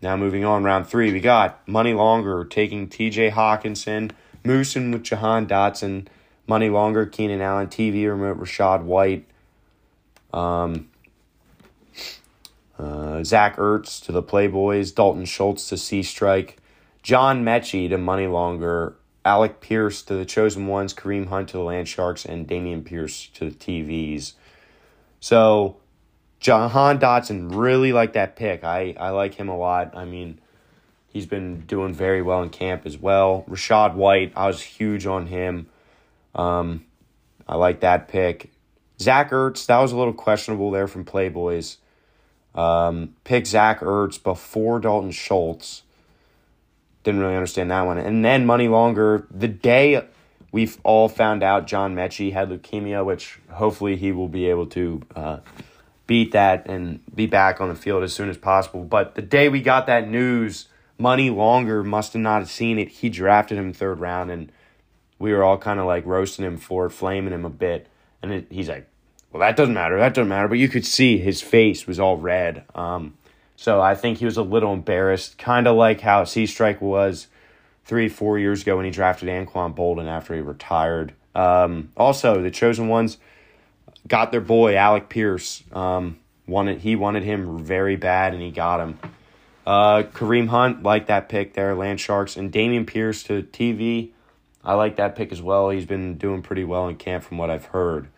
now 0.02 0.16
moving 0.16 0.44
on, 0.44 0.64
round 0.64 0.88
three, 0.88 1.12
we 1.12 1.20
got 1.20 1.66
Money 1.68 1.92
Longer 1.92 2.44
taking 2.44 2.88
T.J. 2.88 3.30
Hockenson, 3.30 4.10
Moosin 4.42 4.92
with 4.92 5.04
Jahan 5.04 5.46
Dotson, 5.46 6.08
Money 6.46 6.68
Longer, 6.68 7.06
Keenan 7.06 7.40
Allen, 7.40 7.68
TV 7.68 8.08
remote, 8.08 8.38
Rachaad 8.38 8.82
White, 8.82 9.26
um, 10.32 10.88
uh, 12.78 13.22
Zach 13.24 13.56
Ertz 13.56 14.02
to 14.04 14.12
the 14.12 14.22
Playboys, 14.22 14.94
Dalton 14.94 15.24
Schultz 15.24 15.68
to 15.68 15.76
C 15.76 16.02
Strike, 16.02 16.58
John 17.02 17.44
Metchie 17.44 17.88
to 17.88 17.98
Money 17.98 18.26
Longer, 18.26 18.96
Alec 19.24 19.60
Pierce 19.60 20.02
to 20.02 20.14
the 20.14 20.24
Chosen 20.24 20.66
Ones, 20.66 20.92
Kareem 20.92 21.28
Hunt 21.28 21.48
to 21.50 21.56
the 21.56 21.62
Land 21.62 21.88
Sharks, 21.88 22.24
and 22.24 22.46
Dameon 22.46 22.84
Pierce 22.84 23.28
to 23.34 23.50
the 23.50 23.56
TVs. 23.56 24.34
So, 25.20 25.76
Jahan 26.40 26.98
Dotson 26.98 27.54
really 27.54 27.92
like 27.94 28.12
that 28.12 28.36
pick. 28.36 28.64
I, 28.64 28.94
I 28.98 29.10
like 29.10 29.34
him 29.34 29.48
a 29.48 29.56
lot. 29.56 29.96
I 29.96 30.04
mean, 30.04 30.38
He's 31.14 31.26
been 31.26 31.60
doing 31.60 31.94
very 31.94 32.22
well 32.22 32.42
in 32.42 32.50
camp 32.50 32.84
as 32.84 32.98
well. 32.98 33.44
Rachaad 33.48 33.94
White, 33.94 34.32
I 34.34 34.48
was 34.48 34.60
huge 34.60 35.06
on 35.06 35.28
him. 35.28 35.68
Um, 36.34 36.84
I 37.46 37.56
like 37.56 37.80
that 37.80 38.08
pick. 38.08 38.50
Zach 39.00 39.30
Ertz, 39.30 39.66
that 39.66 39.78
was 39.78 39.92
a 39.92 39.96
little 39.96 40.12
questionable 40.12 40.70
there 40.70 40.86
from 40.86 41.04
Playboys. 41.04 41.76
Um, 42.54 43.14
pick 43.24 43.46
Zach 43.46 43.80
Ertz 43.80 44.22
before 44.22 44.78
Dalton 44.80 45.10
Schultz. 45.10 45.82
Didn't 47.02 47.20
really 47.20 47.34
understand 47.34 47.70
that 47.70 47.82
one. 47.82 47.98
And 47.98 48.24
then 48.24 48.46
Money 48.46 48.68
Longer, 48.68 49.26
the 49.30 49.48
day 49.48 50.04
we've 50.52 50.78
all 50.84 51.08
found 51.08 51.42
out 51.42 51.66
John 51.66 51.94
Metchie 51.94 52.32
had 52.32 52.48
leukemia, 52.48 53.04
which 53.04 53.40
hopefully 53.50 53.96
he 53.96 54.12
will 54.12 54.28
be 54.28 54.46
able 54.46 54.66
to 54.66 55.02
uh, 55.14 55.38
beat 56.06 56.32
that 56.32 56.66
and 56.66 57.00
be 57.14 57.26
back 57.26 57.60
on 57.60 57.68
the 57.68 57.74
field 57.74 58.04
as 58.04 58.12
soon 58.12 58.28
as 58.30 58.38
possible. 58.38 58.84
But 58.84 59.16
the 59.16 59.22
day 59.22 59.48
we 59.48 59.60
got 59.60 59.86
that 59.86 60.08
news, 60.08 60.68
Money 60.96 61.28
Longer 61.28 61.82
must 61.82 62.12
have 62.12 62.22
not 62.22 62.46
seen 62.46 62.78
it. 62.78 62.88
He 62.88 63.08
drafted 63.08 63.58
him 63.58 63.72
third 63.72 63.98
round, 63.98 64.30
and 64.30 64.52
we 65.18 65.32
were 65.32 65.44
all 65.44 65.58
kind 65.58 65.80
of 65.80 65.86
like 65.86 66.04
roasting 66.06 66.44
him 66.44 66.56
for 66.56 66.88
flaming 66.90 67.32
him 67.32 67.44
a 67.44 67.50
bit. 67.50 67.88
And 68.22 68.32
it, 68.32 68.46
he's 68.50 68.68
like, 68.68 68.88
well, 69.32 69.40
that 69.40 69.56
doesn't 69.56 69.74
matter. 69.74 69.98
That 69.98 70.14
doesn't 70.14 70.28
matter. 70.28 70.48
But 70.48 70.58
you 70.58 70.68
could 70.68 70.86
see 70.86 71.18
his 71.18 71.42
face 71.42 71.86
was 71.86 71.98
all 71.98 72.16
red. 72.16 72.64
Um, 72.74 73.14
so 73.56 73.80
I 73.80 73.94
think 73.94 74.18
he 74.18 74.24
was 74.24 74.36
a 74.36 74.42
little 74.42 74.72
embarrassed, 74.72 75.38
kind 75.38 75.66
of 75.66 75.76
like 75.76 76.00
how 76.00 76.24
C 76.24 76.46
Strike 76.46 76.80
was 76.80 77.28
three, 77.84 78.08
four 78.08 78.38
years 78.38 78.62
ago 78.62 78.76
when 78.76 78.84
he 78.84 78.90
drafted 78.90 79.28
Anquan 79.28 79.74
Boldin 79.74 80.06
after 80.06 80.34
he 80.34 80.40
retired. 80.40 81.14
Um, 81.34 81.90
also, 81.96 82.42
the 82.42 82.50
chosen 82.50 82.88
ones 82.88 83.18
got 84.06 84.30
their 84.30 84.40
boy 84.40 84.76
Alec 84.76 85.08
Pierce. 85.08 85.62
Um, 85.72 86.18
wanted 86.46 86.80
he 86.80 86.96
wanted 86.96 87.22
him 87.22 87.58
very 87.64 87.96
bad, 87.96 88.34
and 88.34 88.42
he 88.42 88.50
got 88.50 88.80
him. 88.80 88.98
Uh, 89.66 90.02
Kareem 90.02 90.48
Hunt 90.48 90.82
like 90.82 91.06
that 91.06 91.28
pick 91.28 91.54
there, 91.54 91.74
Land 91.74 92.00
Sharks, 92.00 92.36
and 92.36 92.52
Dameon 92.52 92.86
Pierce 92.86 93.22
to 93.24 93.42
TV. 93.42 94.10
I 94.64 94.74
like 94.74 94.96
that 94.96 95.16
pick 95.16 95.32
as 95.32 95.42
well. 95.42 95.70
He's 95.70 95.84
been 95.84 96.16
doing 96.16 96.42
pretty 96.42 96.64
well 96.64 96.88
in 96.88 96.96
camp 96.96 97.24
from 97.24 97.38
what 97.38 97.50
I've 97.50 97.66
heard. 97.66 98.08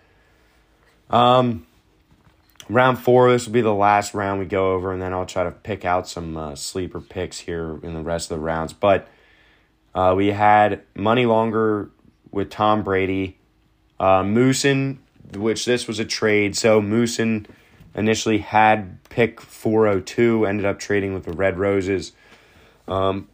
Um, 1.10 1.66
round 2.68 2.98
four, 2.98 3.30
this 3.30 3.46
will 3.46 3.52
be 3.52 3.60
the 3.60 3.74
last 3.74 4.14
round 4.14 4.38
we 4.38 4.46
go 4.46 4.72
over, 4.72 4.92
and 4.92 5.02
then 5.02 5.12
I'll 5.12 5.26
try 5.26 5.44
to 5.44 5.50
pick 5.50 5.84
out 5.84 6.08
some 6.08 6.36
uh, 6.36 6.54
sleeper 6.54 7.00
picks 7.00 7.40
here 7.40 7.78
in 7.82 7.94
the 7.94 8.02
rest 8.02 8.30
of 8.30 8.38
the 8.38 8.44
rounds. 8.44 8.72
But 8.72 9.08
uh, 9.94 10.14
we 10.16 10.28
had 10.28 10.82
money 10.94 11.26
longer 11.26 11.90
with 12.30 12.50
Tom 12.50 12.82
Brady. 12.82 13.38
Uh, 13.98 14.22
Moosin, 14.22 14.98
which 15.34 15.64
this 15.64 15.88
was 15.88 15.98
a 15.98 16.04
trade. 16.04 16.54
So 16.54 16.82
Moosin 16.82 17.46
initially 17.94 18.38
had 18.38 19.02
pick 19.08 19.40
402, 19.40 20.44
ended 20.44 20.66
up 20.66 20.78
trading 20.78 21.14
with 21.14 21.24
the 21.24 21.32
Red 21.32 21.58
Roses. 21.58 22.12
Um, 22.86 23.28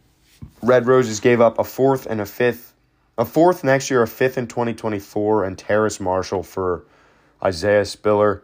Red 0.61 0.87
Roses 0.87 1.19
gave 1.19 1.41
up 1.41 1.59
a 1.59 1.63
fourth 1.63 2.05
and 2.05 2.21
a 2.21 2.25
fifth, 2.25 2.72
a 3.17 3.25
fourth 3.25 3.63
next 3.63 3.89
year, 3.89 4.01
a 4.01 4.07
fifth 4.07 4.37
in 4.37 4.47
2024, 4.47 5.45
and 5.45 5.57
Terrace 5.57 5.99
Marshall 5.99 6.43
for 6.43 6.85
Isaiah 7.43 7.85
Spiller. 7.85 8.43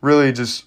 Really 0.00 0.32
just 0.32 0.64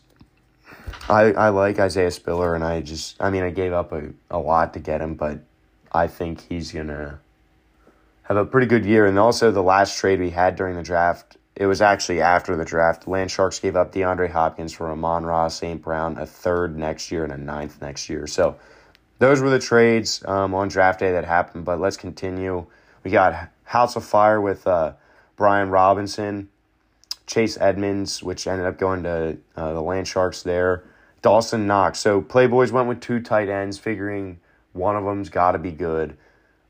I, 1.09 1.31
I 1.33 1.49
like 1.49 1.79
Isaiah 1.79 2.11
Spiller, 2.11 2.55
and 2.55 2.63
I 2.63 2.81
just, 2.81 3.21
I 3.21 3.29
mean, 3.29 3.43
I 3.43 3.49
gave 3.49 3.73
up 3.73 3.91
a, 3.91 4.09
a 4.29 4.39
lot 4.39 4.73
to 4.73 4.79
get 4.79 5.01
him, 5.01 5.15
but 5.15 5.39
I 5.91 6.07
think 6.07 6.41
he's 6.47 6.71
to 6.71 7.19
have 8.23 8.37
a 8.37 8.45
pretty 8.45 8.67
good 8.67 8.85
year. 8.85 9.05
And 9.05 9.17
also, 9.19 9.51
the 9.51 9.63
last 9.63 9.97
trade 9.97 10.19
we 10.19 10.29
had 10.29 10.55
during 10.55 10.75
the 10.75 10.83
draft, 10.83 11.37
it 11.55 11.65
was 11.65 11.81
actually 11.81 12.21
after 12.21 12.55
the 12.55 12.65
draft. 12.65 13.07
Land 13.07 13.31
Sharks 13.31 13.59
gave 13.59 13.75
up 13.75 13.93
DeAndre 13.93 14.29
Hopkins 14.29 14.73
for 14.73 14.89
Amon-Ra 14.89 15.49
St. 15.49 15.81
Brown, 15.81 16.17
a 16.17 16.25
third 16.25 16.77
next 16.77 17.11
year 17.11 17.23
and 17.23 17.33
a 17.33 17.37
ninth 17.37 17.81
next 17.81 18.09
year. 18.09 18.27
So, 18.27 18.57
those 19.19 19.39
were 19.39 19.49
the 19.51 19.59
trades 19.59 20.23
um, 20.25 20.55
on 20.55 20.67
draft 20.67 20.99
day 20.99 21.11
that 21.11 21.25
happened. 21.25 21.65
But 21.65 21.79
let's 21.79 21.97
continue. 21.97 22.65
We 23.03 23.11
got 23.11 23.49
House 23.63 23.95
of 23.95 24.03
Fire 24.03 24.39
with 24.39 24.67
uh, 24.67 24.93
Brian 25.35 25.69
Robinson, 25.69 26.49
Chase 27.25 27.57
Edmonds, 27.59 28.21
which 28.21 28.47
ended 28.47 28.65
up 28.65 28.77
going 28.77 29.03
to 29.03 29.37
uh, 29.55 29.73
the 29.73 29.81
Land 29.81 30.07
Sharks 30.07 30.43
there. 30.43 30.83
Dawson 31.21 31.67
Knox. 31.67 31.99
So 31.99 32.21
Playboys 32.21 32.71
went 32.71 32.87
with 32.87 32.99
two 32.99 33.19
tight 33.19 33.47
ends, 33.49 33.77
figuring 33.77 34.39
one 34.73 34.95
of 34.95 35.03
them's 35.03 35.29
got 35.29 35.51
to 35.51 35.59
be 35.59 35.71
good. 35.71 36.17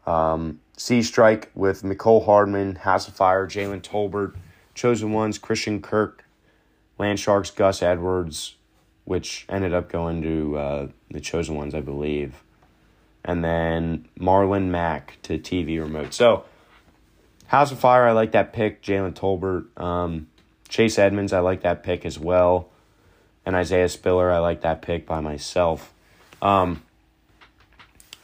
Um, 0.06 0.60
C 0.78 1.02
Strike 1.04 1.52
with 1.54 1.84
Mecole 1.84 2.26
Hardman, 2.26 2.76
House 2.76 3.08
of 3.08 3.14
Fire, 3.14 3.48
Jalen 3.48 3.82
Tolbert, 3.82 4.36
Chosen 4.74 5.14
Ones, 5.14 5.38
Christian 5.38 5.82
Kirk, 5.82 6.26
Land 6.98 7.20
Sharks, 7.20 7.52
Gus 7.52 7.82
Edwards, 7.82 8.56
which 9.06 9.46
ended 9.50 9.74
up 9.74 9.90
going 9.90 10.22
to 10.22 10.58
uh, 10.58 10.88
the 11.10 11.20
Chosen 11.20 11.56
Ones, 11.56 11.76
I 11.76 11.82
believe. 11.82 12.44
And 13.24 13.44
then 13.44 14.08
Marlon 14.20 14.70
Mack 14.70 15.18
to 15.24 15.38
TV 15.38 15.80
remote. 15.80 16.14
So, 16.14 16.46
House 17.48 17.72
of 17.72 17.80
Fire, 17.80 18.08
I 18.08 18.12
like 18.14 18.32
that 18.32 18.54
pick. 18.54 18.82
Jalen 18.82 19.14
Tolbert. 19.14 19.80
Um, 19.80 20.28
Chase 20.70 20.98
Edmonds, 20.98 21.34
I 21.34 21.40
like 21.40 21.62
that 21.62 21.84
pick 21.84 22.06
as 22.06 22.18
well. 22.18 22.70
And 23.46 23.56
Isaiah 23.56 23.90
Spiller, 23.90 24.32
I 24.32 24.40
like 24.40 24.62
that 24.62 24.82
pick 24.82 25.06
by 25.06 25.20
myself. 25.20 25.94
Um, 26.42 26.82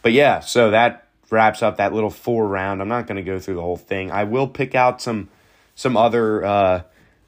but 0.02 0.14
yeah, 0.14 0.40
so 0.40 0.72
that 0.72 1.08
wraps 1.30 1.62
up 1.62 1.78
that 1.78 1.94
little 1.94 2.10
four 2.10 2.48
round. 2.48 2.82
I'm 2.82 2.88
not 2.88 3.06
going 3.06 3.18
to 3.18 3.24
go 3.24 3.38
through 3.38 3.56
the 3.56 3.62
whole 3.62 3.78
thing. 3.78 4.12
I 4.12 4.24
will 4.24 4.48
pick 4.48 4.76
out 4.76 5.02
some 5.02 5.30
some 5.76 5.98
other 5.98 6.44
uh, 6.44 6.82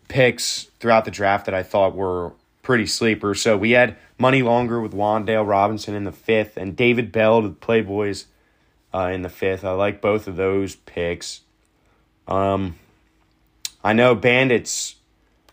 picks 0.07 0.63
throughout 0.79 1.05
the 1.05 1.11
draft 1.11 1.45
that 1.45 1.53
I 1.53 1.61
thought 1.61 1.95
were 1.95 2.31
pretty 2.63 2.87
sleepers. 2.87 3.41
So 3.41 3.57
we 3.57 3.71
had 3.71 3.97
Money 4.19 4.41
Longer 4.41 4.81
with 4.81 4.91
Wan'Dale 4.91 5.47
Robinson 5.47 5.95
in 5.95 6.03
the 6.03 6.11
fifth, 6.11 6.57
and 6.57 6.75
David 6.75 7.11
Bell 7.11 7.41
to 7.41 7.47
the 7.47 7.55
Playboys 7.55 8.25
uh, 8.93 9.09
in 9.13 9.21
the 9.21 9.29
fifth. 9.29 9.63
I 9.63 9.71
like 9.71 10.01
both 10.01 10.27
of 10.27 10.35
those 10.35 10.75
picks. 10.75 11.41
Um, 12.27 12.75
I 13.81 13.93
know 13.93 14.13
Bandits 14.13 14.97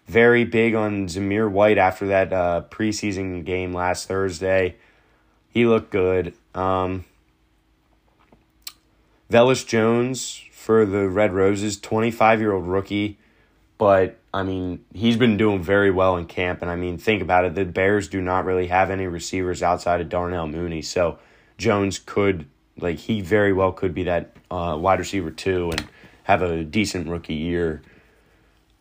very 0.06 0.44
big 0.44 0.74
on 0.74 1.06
Zamir 1.06 1.50
White 1.50 1.78
after 1.78 2.08
that 2.08 2.32
uh, 2.32 2.62
preseason 2.68 3.44
game 3.44 3.72
last 3.72 4.08
Thursday. 4.08 4.76
He 5.48 5.64
looked 5.64 5.90
good. 5.90 6.34
Um, 6.54 7.04
Velus 9.30 9.66
Jones 9.66 10.42
for 10.52 10.84
the 10.84 11.08
Red 11.08 11.32
Roses, 11.32 11.78
25 11.78 12.40
year 12.40 12.52
old 12.52 12.66
rookie. 12.66 13.18
But, 13.78 14.18
I 14.32 14.42
mean, 14.42 14.84
he's 14.94 15.16
been 15.16 15.36
doing 15.36 15.62
very 15.62 15.90
well 15.90 16.16
in 16.16 16.26
camp. 16.26 16.62
And, 16.62 16.70
I 16.70 16.76
mean, 16.76 16.98
think 16.98 17.22
about 17.22 17.44
it. 17.44 17.54
The 17.54 17.64
Bears 17.64 18.08
do 18.08 18.20
not 18.22 18.44
really 18.44 18.68
have 18.68 18.90
any 18.90 19.06
receivers 19.06 19.62
outside 19.62 20.00
of 20.00 20.08
Darnell 20.08 20.46
Mooney. 20.46 20.82
So, 20.82 21.18
Jones 21.58 21.98
could, 21.98 22.46
like, 22.78 22.96
he 22.98 23.20
very 23.20 23.52
well 23.52 23.72
could 23.72 23.94
be 23.94 24.04
that 24.04 24.34
uh, 24.50 24.76
wide 24.80 24.98
receiver, 24.98 25.30
too, 25.30 25.70
and 25.70 25.86
have 26.22 26.42
a 26.42 26.64
decent 26.64 27.08
rookie 27.08 27.34
year. 27.34 27.82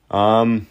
Um, 0.10 0.68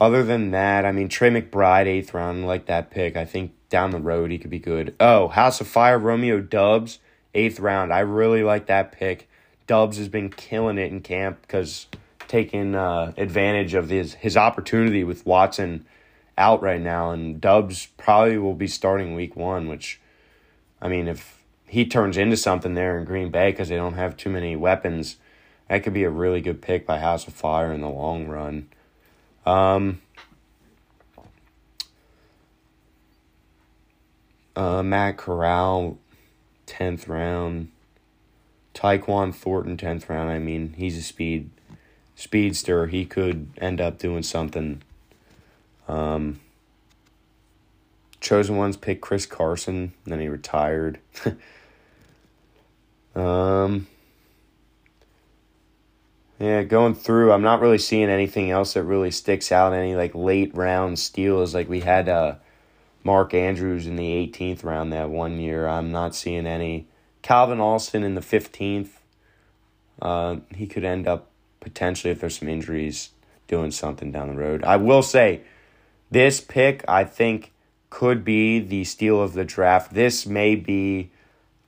other 0.00 0.24
than 0.24 0.50
that, 0.50 0.84
I 0.84 0.92
mean, 0.92 1.08
Trey 1.08 1.30
McBride, 1.30 1.86
eighth 1.86 2.14
round, 2.14 2.46
like 2.46 2.66
that 2.66 2.90
pick. 2.90 3.16
I 3.16 3.24
think 3.24 3.52
down 3.68 3.90
the 3.90 3.98
road 3.98 4.30
he 4.30 4.38
could 4.38 4.50
be 4.50 4.58
good. 4.58 4.94
Oh, 4.98 5.28
House 5.28 5.60
of 5.60 5.68
Fire, 5.68 5.98
Romeo 5.98 6.40
Doubs, 6.40 6.98
eighth 7.34 7.60
round. 7.60 7.92
I 7.92 8.00
really 8.00 8.42
like 8.42 8.66
that 8.66 8.92
pick. 8.92 9.28
Doubs 9.66 9.98
has 9.98 10.08
been 10.08 10.28
killing 10.28 10.78
it 10.78 10.90
in 10.90 11.00
camp 11.00 11.42
because 11.42 11.86
taking 12.32 12.74
uh, 12.74 13.12
advantage 13.18 13.74
of 13.74 13.90
his 13.90 14.14
his 14.14 14.38
opportunity 14.38 15.04
with 15.04 15.26
Watson 15.26 15.84
out 16.38 16.62
right 16.62 16.80
now, 16.80 17.10
and 17.10 17.38
Doubs 17.42 17.88
probably 17.98 18.38
will 18.38 18.54
be 18.54 18.66
starting 18.66 19.14
week 19.14 19.36
one. 19.36 19.68
Which, 19.68 20.00
I 20.80 20.88
mean, 20.88 21.08
if 21.08 21.42
he 21.66 21.84
turns 21.84 22.16
into 22.16 22.38
something 22.38 22.72
there 22.72 22.98
in 22.98 23.04
Green 23.04 23.30
Bay 23.30 23.50
because 23.50 23.68
they 23.68 23.76
don't 23.76 23.94
have 23.94 24.16
too 24.16 24.30
many 24.30 24.56
weapons, 24.56 25.18
that 25.68 25.82
could 25.82 25.92
be 25.92 26.04
a 26.04 26.10
really 26.10 26.40
good 26.40 26.62
pick 26.62 26.86
by 26.86 27.00
House 27.00 27.28
of 27.28 27.34
Fire 27.34 27.70
in 27.70 27.82
the 27.82 27.90
long 27.90 28.26
run. 28.26 28.70
Um, 29.44 30.00
uh, 34.56 34.82
Matt 34.82 35.18
Corral 35.18 35.98
10th 36.66 37.08
round. 37.08 37.70
Tyquan 38.72 39.34
Thornton, 39.34 39.76
10th 39.76 40.08
round. 40.08 40.30
I 40.30 40.38
mean, 40.38 40.72
he's 40.78 40.96
a 40.96 41.02
speed 41.02 41.50
speedster. 42.22 42.86
He 42.86 43.04
could 43.04 43.48
end 43.58 43.80
up 43.80 43.98
doing 43.98 44.22
something. 44.22 44.82
Um, 45.88 46.38
chosen 48.20 48.56
ones 48.56 48.76
pick 48.76 49.00
Chris 49.00 49.26
Carson, 49.26 49.92
then 50.04 50.20
he 50.20 50.28
retired. 50.28 51.00
um, 53.16 53.88
yeah, 56.38 56.62
going 56.62 56.94
through, 56.94 57.32
I'm 57.32 57.42
not 57.42 57.60
really 57.60 57.78
seeing 57.78 58.08
anything 58.08 58.52
else 58.52 58.74
that 58.74 58.84
really 58.84 59.10
sticks 59.10 59.50
out. 59.50 59.72
Any 59.72 59.96
like 59.96 60.14
late 60.14 60.54
round 60.54 61.00
steals, 61.00 61.54
like 61.54 61.68
we 61.68 61.80
had 61.80 62.08
uh, 62.08 62.36
Mark 63.02 63.34
Andrews 63.34 63.88
in 63.88 63.96
the 63.96 64.28
18th 64.28 64.62
round 64.62 64.92
that 64.92 65.10
one 65.10 65.40
year. 65.40 65.66
I'm 65.66 65.90
not 65.90 66.14
seeing 66.14 66.46
any. 66.46 66.86
Calvin 67.20 67.60
Austin 67.60 68.04
in 68.04 68.14
the 68.14 68.20
15th. 68.20 68.90
Uh, 70.00 70.36
he 70.54 70.66
could 70.66 70.84
end 70.84 71.06
up 71.06 71.31
potentially, 71.62 72.10
if 72.10 72.20
there's 72.20 72.38
some 72.38 72.48
injuries, 72.48 73.10
doing 73.48 73.70
something 73.70 74.12
down 74.12 74.28
the 74.28 74.40
road. 74.40 74.62
I 74.64 74.76
will 74.76 75.02
say, 75.02 75.42
this 76.10 76.40
pick, 76.40 76.84
I 76.86 77.04
think 77.04 77.52
could 77.90 78.24
be 78.24 78.58
the 78.58 78.84
steal 78.84 79.20
of 79.20 79.32
the 79.32 79.44
draft. 79.44 79.94
This 79.94 80.26
may 80.26 80.54
be 80.54 81.10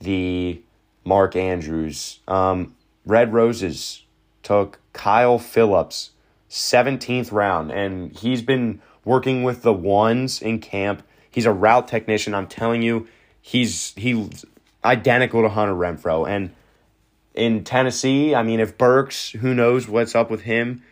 the 0.01 0.61
Mark 1.05 1.37
Andrews. 1.37 2.21
Um, 2.29 2.75
Red 3.07 3.33
Roses 3.33 4.03
took 4.43 4.81
Kyle 4.93 5.39
Phillips, 5.39 6.11
17th 6.51 7.33
round, 7.33 7.71
and 7.71 8.13
he's 8.17 8.43
been 8.43 8.81
working 9.05 9.43
with 9.43 9.63
the 9.63 9.73
ones 9.73 10.41
in 10.41 10.61
camp. 10.61 11.03
He's 11.31 11.47
a 11.47 11.53
route 11.53 11.89
technician. 11.89 12.35
I'm 12.35 12.47
telling 12.47 12.83
you, 12.83 13.09
he's 13.41 13.93
he's 13.97 14.45
identical 14.85 15.43
to 15.43 15.49
Hunter 15.49 15.75
Renfrow. 15.75 16.29
And 16.29 16.55
in 17.35 17.65
Tennessee, 17.65 18.35
I 18.35 18.43
mean, 18.43 18.61
if 18.61 18.79
Burks, 18.79 19.31
who 19.31 19.55
knows 19.55 19.89
what's 19.89 20.15
up 20.15 20.31
with 20.31 20.43
him, 20.43 20.83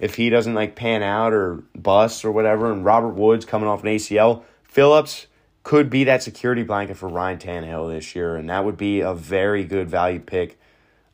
if 0.00 0.14
he 0.14 0.30
doesn't 0.30 0.54
like 0.54 0.74
pan 0.74 1.02
out 1.02 1.32
or 1.32 1.62
bust 1.76 2.24
or 2.24 2.32
whatever, 2.32 2.72
and 2.72 2.84
Robert 2.84 3.14
Woods 3.14 3.44
coming 3.44 3.68
off 3.68 3.82
an 3.82 3.90
ACL, 3.90 4.42
Phillips 4.64 5.26
could 5.62 5.90
be 5.90 6.04
that 6.04 6.22
security 6.22 6.62
blanket 6.62 6.96
for 6.96 7.08
Ryan 7.08 7.38
Tannehill 7.38 7.92
this 7.92 8.16
year, 8.16 8.36
and 8.36 8.48
that 8.48 8.64
would 8.64 8.78
be 8.78 9.00
a 9.00 9.12
very 9.12 9.62
good 9.62 9.90
value 9.90 10.20
pick. 10.20 10.58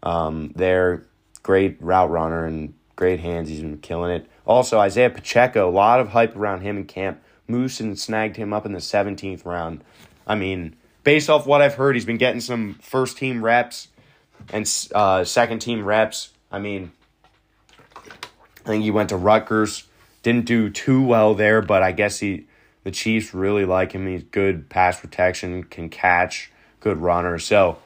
Um, 0.05 0.53
there, 0.55 1.05
great 1.43 1.83
route 1.83 2.11
runner 2.11 2.45
and 2.47 2.75
great 2.95 3.19
hands. 3.19 3.49
He's 3.49 3.61
been 3.61 3.79
killing 3.79 4.13
it. 4.13 4.31
Also, 4.47 4.79
Isaiah 4.79 5.11
Pacheco, 5.11 5.69
a 5.69 5.71
lot 5.71 5.99
of 5.99 6.11
hype 6.11 6.37
around 6.37 6.61
him 6.61 6.77
in 6.77 6.85
camp. 6.85 7.21
Moose 7.49 7.81
and 7.81 7.99
snagged 7.99 8.37
him 8.37 8.53
up 8.53 8.67
in 8.67 8.73
the 8.73 8.79
17th 8.79 9.45
round. 9.45 9.83
I 10.27 10.37
mean, 10.37 10.77
based 11.03 11.29
off 11.29 11.47
what 11.47 11.61
I've 11.61 11.75
heard, 11.75 11.95
he's 11.95 12.05
been 12.05 12.19
getting 12.19 12.41
some 12.41 12.75
first 12.75 13.17
team 13.19 13.45
reps 13.45 13.89
and 14.53 14.89
uh, 14.95 15.25
second 15.25 15.61
team 15.61 15.85
reps. 15.85 16.31
I 16.51 16.59
mean, 16.59 16.93
I 17.97 18.69
think 18.69 18.85
he 18.85 18.91
went 18.91 19.11
to 19.11 19.17
Rutgers. 19.17 19.85
Didn't 20.23 20.47
do 20.47 20.71
too 20.71 21.03
well 21.05 21.35
there, 21.35 21.63
but 21.63 21.83
I 21.83 21.93
guess 21.93 22.19
he 22.19 22.47
the 22.87 22.91
Chiefs 22.93 23.35
really 23.35 23.65
like 23.65 23.93
him. 23.93 24.07
He's 24.07 24.23
good 24.23 24.69
pass 24.69 25.01
protection, 25.01 25.65
can 25.65 25.89
catch, 25.89 26.53
good 26.79 26.99
runner. 26.99 27.37
So 27.39 27.79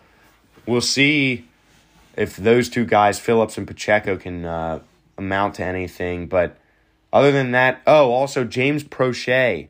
we'll 0.67 0.83
see 0.83 1.47
if 2.17 2.37
those 2.37 2.69
two 2.69 2.85
guys, 2.85 3.19
Phillips 3.19 3.57
and 3.57 3.67
Pacheco, 3.67 4.19
can 4.19 4.45
uh, 4.45 4.81
amount 5.17 5.55
to 5.55 5.65
anything. 5.65 6.27
But 6.27 6.59
other 7.13 7.33
than 7.33 7.53
that, 7.53 7.81
oh, 7.87 8.11
also 8.11 8.45
James 8.45 8.85
Proche, 8.85 9.69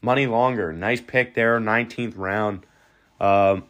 money 0.00 0.26
longer, 0.26 0.72
nice 0.72 1.00
pick 1.00 1.34
there, 1.34 1.60
19th 1.60 2.14
round. 2.16 2.66
Um, 3.20 3.64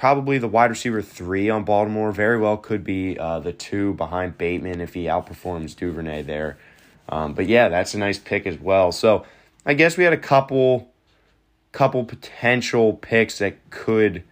probably 0.00 0.38
the 0.38 0.48
wide 0.48 0.70
receiver 0.70 1.02
three 1.02 1.50
on 1.50 1.62
Baltimore. 1.62 2.10
Very 2.10 2.38
well 2.38 2.56
could 2.56 2.82
be 2.82 3.18
uh, 3.18 3.38
the 3.38 3.52
two 3.52 3.92
behind 3.94 4.38
Bateman 4.38 4.80
if 4.80 4.94
he 4.94 5.04
outperforms 5.04 5.76
Duvernay 5.76 6.22
there. 6.22 6.56
Um, 7.10 7.34
but 7.34 7.46
yeah, 7.46 7.68
that's 7.68 7.92
a 7.92 7.98
nice 7.98 8.18
pick 8.18 8.46
as 8.46 8.58
well. 8.58 8.92
So 8.92 9.26
I 9.66 9.74
guess 9.74 9.98
we 9.98 10.04
had 10.04 10.14
a 10.14 10.18
couple, 10.18 10.90
couple 11.72 12.02
potential 12.04 12.94
picks 12.94 13.38
that 13.40 13.68
could 13.68 14.24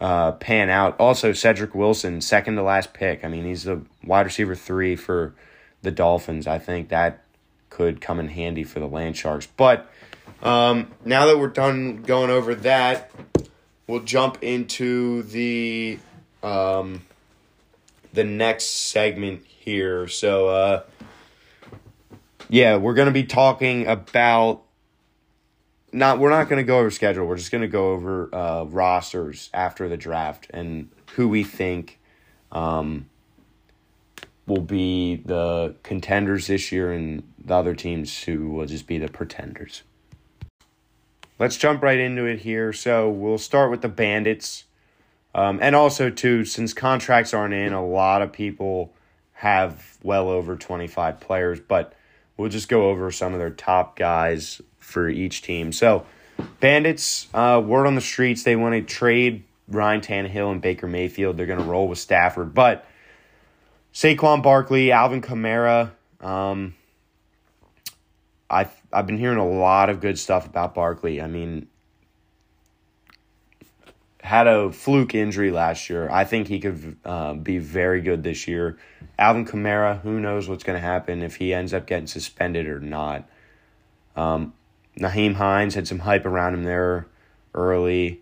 uh, 0.00 0.32
pan 0.32 0.70
out. 0.70 0.98
Also, 0.98 1.34
Cedric 1.34 1.74
Wilson, 1.74 2.22
second 2.22 2.56
to 2.56 2.62
last 2.62 2.94
pick. 2.94 3.26
I 3.26 3.28
mean, 3.28 3.44
he's 3.44 3.64
the 3.64 3.82
wide 4.02 4.24
receiver 4.24 4.54
three 4.54 4.96
for 4.96 5.34
the 5.82 5.90
Dolphins. 5.90 6.46
I 6.46 6.58
think 6.58 6.88
that 6.88 7.24
could 7.68 8.00
come 8.00 8.18
in 8.18 8.28
handy 8.28 8.64
for 8.64 8.80
the 8.80 8.88
Land 8.88 9.18
Sharks. 9.18 9.48
But 9.54 9.86
um, 10.42 10.90
now 11.04 11.26
that 11.26 11.38
we're 11.38 11.48
done 11.48 12.04
going 12.04 12.30
over 12.30 12.54
that, 12.54 13.10
we'll 13.88 14.00
jump 14.00 14.38
into 14.42 15.22
the 15.24 15.98
um, 16.44 17.02
the 18.12 18.22
next 18.22 18.66
segment 18.66 19.44
here. 19.44 20.06
So, 20.06 20.48
uh, 20.48 20.82
yeah, 22.48 22.76
we're 22.76 22.94
gonna 22.94 23.10
be 23.10 23.24
talking 23.24 23.88
about 23.88 24.62
not 25.92 26.20
we're 26.20 26.30
not 26.30 26.48
to 26.58 26.64
go 26.64 26.78
over 26.78 26.90
schedule. 26.90 27.26
We're 27.26 27.36
just 27.36 27.50
to 27.62 27.68
go 27.68 27.90
over 27.92 28.32
uh, 28.32 28.64
rosters 28.64 29.50
after 29.52 29.88
the 29.88 29.96
draft 29.96 30.46
and 30.50 30.90
who 31.14 31.28
we 31.28 31.42
think 31.42 31.98
um, 32.52 33.08
will 34.46 34.60
be 34.60 35.16
the 35.16 35.74
contenders 35.82 36.46
this 36.46 36.70
year 36.70 36.92
and 36.92 37.22
the 37.42 37.54
other 37.54 37.74
teams 37.74 38.24
who 38.24 38.50
will 38.50 38.66
just 38.66 38.86
be 38.86 38.98
the 38.98 39.08
pretenders. 39.08 39.82
Let's 41.38 41.56
jump 41.56 41.82
right 41.82 41.98
into 41.98 42.24
it 42.24 42.40
here. 42.40 42.72
So 42.72 43.08
we'll 43.08 43.38
start 43.38 43.70
with 43.70 43.82
the 43.82 43.88
Bandits. 43.88 44.64
Um, 45.34 45.58
and 45.62 45.76
also, 45.76 46.10
too, 46.10 46.44
since 46.44 46.72
contracts 46.72 47.32
aren't 47.32 47.54
in, 47.54 47.72
a 47.72 47.86
lot 47.86 48.22
of 48.22 48.32
people 48.32 48.92
have 49.34 49.98
well 50.02 50.28
over 50.28 50.56
25 50.56 51.20
players, 51.20 51.60
but 51.60 51.92
we'll 52.36 52.48
just 52.48 52.68
go 52.68 52.88
over 52.90 53.12
some 53.12 53.34
of 53.34 53.38
their 53.38 53.50
top 53.50 53.96
guys 53.96 54.60
for 54.78 55.08
each 55.08 55.42
team. 55.42 55.70
So, 55.70 56.06
Bandits, 56.60 57.28
uh, 57.34 57.62
word 57.64 57.86
on 57.86 57.94
the 57.94 58.00
streets, 58.00 58.42
they 58.42 58.56
want 58.56 58.74
to 58.74 58.82
trade 58.82 59.44
Ryan 59.68 60.00
Tannehill 60.00 60.50
and 60.50 60.60
Baker 60.60 60.88
Mayfield. 60.88 61.36
They're 61.36 61.46
going 61.46 61.58
to 61.58 61.64
roll 61.64 61.88
with 61.88 61.98
Stafford. 61.98 62.54
But 62.54 62.86
Saquon 63.92 64.42
Barkley, 64.42 64.92
Alvin 64.92 65.20
Kamara, 65.20 65.90
um, 66.20 66.74
I've, 68.50 68.74
I've 68.92 69.06
been 69.06 69.18
hearing 69.18 69.38
a 69.38 69.48
lot 69.48 69.90
of 69.90 70.00
good 70.00 70.18
stuff 70.18 70.46
about 70.46 70.74
Barkley. 70.74 71.20
I 71.20 71.26
mean, 71.26 71.68
had 74.22 74.46
a 74.46 74.72
fluke 74.72 75.14
injury 75.14 75.50
last 75.50 75.88
year. 75.88 76.08
I 76.10 76.24
think 76.24 76.48
he 76.48 76.60
could 76.60 76.96
uh, 77.04 77.34
be 77.34 77.58
very 77.58 78.00
good 78.00 78.22
this 78.22 78.48
year. 78.48 78.78
Alvin 79.18 79.46
Kamara, 79.46 80.00
who 80.00 80.20
knows 80.20 80.48
what's 80.48 80.64
going 80.64 80.76
to 80.76 80.86
happen 80.86 81.22
if 81.22 81.36
he 81.36 81.54
ends 81.54 81.72
up 81.72 81.86
getting 81.86 82.06
suspended 82.06 82.66
or 82.66 82.80
not. 82.80 83.28
Um, 84.16 84.52
Nyheim 84.98 85.34
Hines 85.34 85.74
had 85.74 85.86
some 85.86 86.00
hype 86.00 86.26
around 86.26 86.54
him 86.54 86.64
there 86.64 87.06
early. 87.54 88.20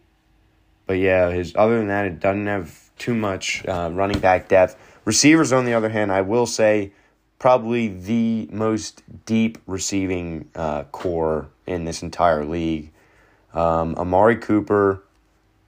But 0.87 0.95
yeah, 0.95 1.31
his 1.31 1.55
other 1.57 1.79
than 1.79 1.89
that, 1.89 2.05
it 2.05 2.21
doesn't 2.21 2.47
have 2.47 2.91
too 2.99 3.15
much 3.15 3.67
uh, 3.67 3.91
running 3.93 4.19
back 4.21 4.49
depth. 4.49 4.77
Receivers, 5.05 5.53
on 5.53 5.65
the 5.65 5.75
other 5.75 5.89
hand, 5.89 6.13
I 6.13 6.21
will 6.21 6.47
say 6.47 6.93
probably 7.39 7.89
the 7.89 8.49
most 8.53 9.03
deep 9.25 9.59
receiving 9.67 10.49
uh, 10.55 10.85
core 10.85 11.49
in 11.67 11.85
this 11.85 12.03
entire 12.03 12.45
league. 12.45 12.93
Um, 13.53 13.95
Amari 13.97 14.37
Cooper, 14.37 15.03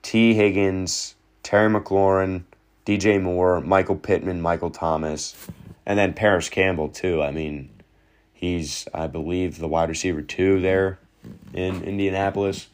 Tee 0.03 0.35
Higgins, 0.35 1.15
Terry 1.43 1.71
McLaurin, 1.71 2.45
DJ 2.87 3.21
Moore, 3.21 3.61
Michael 3.61 3.97
Pittman, 3.97 4.41
Michael 4.41 4.71
Thomas, 4.71 5.35
and 5.87 5.99
then 5.99 6.13
Parris 6.13 6.49
Campbell 6.49 6.89
too. 6.89 7.23
I 7.23 7.31
mean, 7.31 7.71
He's, 8.39 8.87
I 8.95 9.09
believe, 9.09 9.59
the 9.59 9.67
wide 9.67 9.89
receiver 9.89 10.23
two 10.23 10.61
there 10.61 11.01
in 11.53 11.83
Indianapolis. 11.83 12.69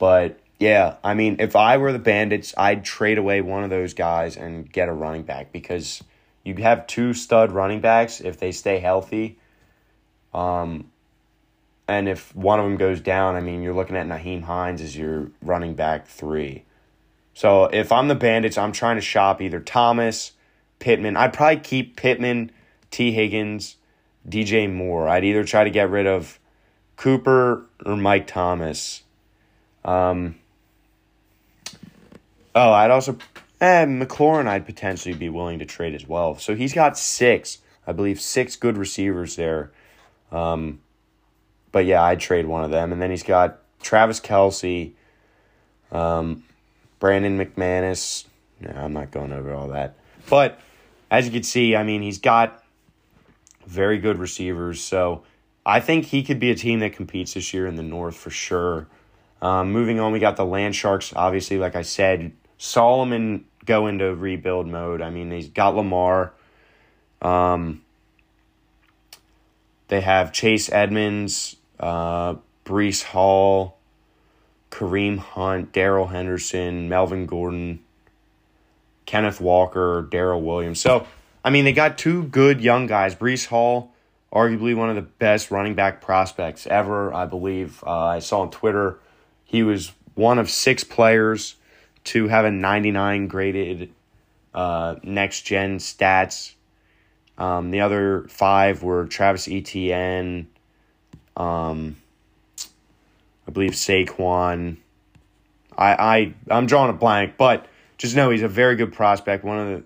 But 0.00 0.40
yeah, 0.58 0.96
I 1.04 1.14
mean, 1.14 1.36
if 1.38 1.54
I 1.54 1.76
were 1.76 1.92
the 1.92 2.00
Bandits, 2.00 2.52
I'd 2.58 2.84
trade 2.84 3.16
away 3.16 3.40
one 3.40 3.62
of 3.62 3.70
those 3.70 3.94
guys 3.94 4.36
and 4.36 4.68
get 4.70 4.88
a 4.88 4.92
running 4.92 5.22
back 5.22 5.52
because 5.52 6.02
you 6.44 6.54
have 6.56 6.86
two 6.86 7.12
stud 7.12 7.52
running 7.52 7.80
backs 7.80 8.20
if 8.20 8.38
they 8.38 8.52
stay 8.52 8.78
healthy. 8.78 9.38
Um, 10.32 10.90
and 11.88 12.08
if 12.08 12.34
one 12.36 12.60
of 12.60 12.64
them 12.64 12.76
goes 12.76 13.00
down, 13.00 13.34
I 13.34 13.40
mean, 13.40 13.62
you're 13.62 13.74
looking 13.74 13.96
at 13.96 14.06
Nyheim 14.06 14.44
Hines 14.44 14.80
as 14.80 14.96
your 14.96 15.30
running 15.42 15.74
back 15.74 16.06
three. 16.06 16.64
So 17.34 17.64
if 17.64 17.90
I'm 17.90 18.08
the 18.08 18.14
Bandits, 18.14 18.58
I'm 18.58 18.72
trying 18.72 18.96
to 18.96 19.02
shop 19.02 19.40
either 19.40 19.60
Thomas, 19.60 20.32
Pittman. 20.78 21.16
I'd 21.16 21.32
probably 21.32 21.60
keep 21.60 21.96
Pittman, 21.96 22.52
Tee 22.90 23.12
Higgins, 23.12 23.76
DJ 24.28 24.72
Moore. 24.72 25.08
I'd 25.08 25.24
either 25.24 25.44
try 25.44 25.64
to 25.64 25.70
get 25.70 25.90
rid 25.90 26.06
of 26.06 26.38
Cooper 26.96 27.66
or 27.84 27.96
Mike 27.96 28.26
Thomas. 28.26 29.02
Um, 29.84 30.36
oh, 32.54 32.72
I'd 32.72 32.90
also, 32.90 33.16
eh, 33.60 33.84
McLaurin, 33.84 34.46
I'd 34.46 34.66
potentially 34.66 35.14
be 35.14 35.28
willing 35.28 35.58
to 35.58 35.64
trade 35.64 35.94
as 35.94 36.06
well. 36.06 36.36
So 36.36 36.54
he's 36.54 36.72
got 36.72 36.98
six, 36.98 37.58
I 37.86 37.92
believe, 37.92 38.20
six 38.20 38.56
good 38.56 38.76
receivers 38.76 39.36
there. 39.36 39.70
Um, 40.32 40.80
but 41.72 41.84
yeah, 41.84 42.02
I'd 42.02 42.20
trade 42.20 42.46
one 42.46 42.64
of 42.64 42.70
them. 42.70 42.92
And 42.92 43.00
then 43.00 43.10
he's 43.10 43.22
got 43.22 43.58
Travis 43.82 44.20
Kelce, 44.20 44.92
um, 45.92 46.44
Brandon 46.98 47.38
McManus. 47.38 48.24
No, 48.60 48.70
I'm 48.70 48.92
not 48.92 49.10
going 49.10 49.32
over 49.32 49.54
all 49.54 49.68
that. 49.68 49.94
But 50.28 50.60
as 51.10 51.26
you 51.26 51.32
can 51.32 51.42
see, 51.42 51.74
I 51.76 51.82
mean, 51.82 52.02
he's 52.02 52.18
got 52.18 52.62
very 53.66 53.98
good 53.98 54.18
receivers. 54.18 54.80
So 54.80 55.22
I 55.64 55.80
think 55.80 56.06
he 56.06 56.22
could 56.22 56.40
be 56.40 56.50
a 56.50 56.54
team 56.54 56.80
that 56.80 56.92
competes 56.92 57.34
this 57.34 57.52
year 57.54 57.66
in 57.66 57.76
the 57.76 57.82
North 57.82 58.16
for 58.16 58.30
sure. 58.30 58.86
Um, 59.42 59.72
moving 59.72 60.00
on, 60.00 60.12
we 60.12 60.18
got 60.18 60.36
the 60.36 60.44
Land 60.44 60.76
Sharks. 60.76 61.12
Obviously, 61.16 61.56
like 61.56 61.74
I 61.74 61.82
said, 61.82 62.32
Solomon 62.58 63.46
go 63.64 63.86
into 63.86 64.14
rebuild 64.14 64.66
mode. 64.66 65.02
I 65.02 65.10
mean, 65.10 65.30
he's 65.30 65.48
got 65.48 65.76
Lamar. 65.76 66.32
Um, 67.22 67.82
they 69.88 70.00
have 70.00 70.32
Chase 70.32 70.70
Edmonds, 70.70 71.56
uh, 71.78 72.36
Breece 72.64 73.02
Hall, 73.02 73.76
Kareem 74.70 75.18
Hunt, 75.18 75.72
Darrell 75.72 76.06
Henderson, 76.06 76.88
Melvin 76.88 77.26
Gordon, 77.26 77.80
Kenneth 79.06 79.40
Walker, 79.40 80.06
Darrel 80.10 80.40
Williams. 80.40 80.80
So 80.80 81.06
I 81.44 81.50
mean, 81.50 81.64
they 81.64 81.72
got 81.72 81.98
two 81.98 82.24
good 82.24 82.60
young 82.60 82.86
guys. 82.86 83.14
Breece 83.14 83.46
Hall, 83.46 83.92
arguably 84.32 84.76
one 84.76 84.90
of 84.90 84.96
the 84.96 85.02
best 85.02 85.50
running 85.50 85.74
back 85.74 86.00
prospects 86.00 86.66
ever, 86.66 87.12
I 87.12 87.26
believe. 87.26 87.82
Uh, 87.84 87.90
I 87.90 88.18
saw 88.18 88.40
on 88.40 88.50
Twitter 88.50 88.98
he 89.44 89.62
was 89.62 89.92
one 90.14 90.38
of 90.38 90.48
six 90.50 90.84
players 90.84 91.56
to 92.04 92.28
have 92.28 92.44
a 92.44 92.50
99 92.50 93.28
graded 93.28 93.90
uh, 94.54 94.96
next 95.02 95.42
gen 95.42 95.78
stats. 95.78 96.54
Um, 97.38 97.70
the 97.70 97.80
other 97.80 98.26
five 98.28 98.82
were 98.82 99.06
Travis 99.06 99.48
Etienne, 99.48 100.48
um, 101.36 101.96
I 103.48 103.50
believe 103.50 103.72
Saquon. 103.72 104.76
I, 105.76 105.92
I 105.94 106.34
I'm 106.50 106.66
drawing 106.66 106.90
a 106.90 106.94
blank, 106.94 107.36
but 107.38 107.66
just 107.96 108.14
know 108.14 108.30
he's 108.30 108.42
a 108.42 108.48
very 108.48 108.76
good 108.76 108.92
prospect, 108.92 109.44
one 109.44 109.58
of 109.58 109.68
the 109.68 109.84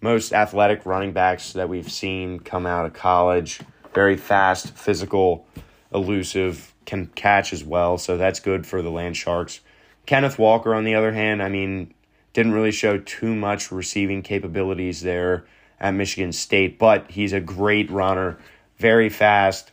most 0.00 0.32
athletic 0.32 0.86
running 0.86 1.12
backs 1.12 1.54
that 1.54 1.68
we've 1.68 1.90
seen 1.90 2.38
come 2.38 2.66
out 2.66 2.86
of 2.86 2.92
college. 2.92 3.60
Very 3.92 4.16
fast, 4.16 4.76
physical, 4.76 5.46
elusive, 5.92 6.74
can 6.84 7.06
catch 7.14 7.52
as 7.52 7.64
well, 7.64 7.98
so 7.98 8.16
that's 8.16 8.38
good 8.38 8.66
for 8.66 8.82
the 8.82 8.90
Land 8.90 9.16
Sharks. 9.16 9.60
Kenneth 10.06 10.38
Walker, 10.38 10.74
on 10.74 10.84
the 10.84 10.94
other 10.94 11.12
hand, 11.12 11.42
I 11.42 11.48
mean, 11.48 11.94
didn't 12.32 12.52
really 12.52 12.72
show 12.72 12.98
too 12.98 13.34
much 13.34 13.72
receiving 13.72 14.22
capabilities 14.22 15.00
there 15.02 15.44
at 15.80 15.92
Michigan 15.94 16.32
State, 16.32 16.78
but 16.78 17.10
he's 17.10 17.32
a 17.32 17.40
great 17.40 17.90
runner, 17.90 18.38
very 18.78 19.08
fast, 19.08 19.72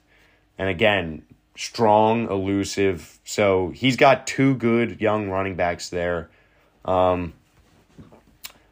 and 0.58 0.70
again, 0.70 1.24
strong, 1.56 2.30
elusive. 2.30 3.20
So 3.24 3.70
he's 3.70 3.98
got 3.98 4.28
two 4.28 4.56
good 4.56 5.02
young 5.02 5.30
running 5.30 5.56
backs 5.56 5.89
there. 5.89 6.30
Um, 6.86 7.34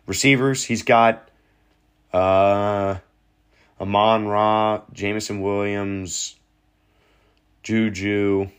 receivers, 0.05 0.63
he's 0.63 0.83
got 0.83 1.29
uh, 2.13 2.97
Amon 3.79 4.27
Ra, 4.27 4.81
Jameson 4.93 5.41
Williams, 5.41 6.35
Juju, 7.63 8.49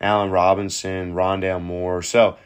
Allen 0.00 0.30
Robinson, 0.30 1.14
Rondale 1.14 1.62
Moore. 1.62 2.02
So 2.02 2.36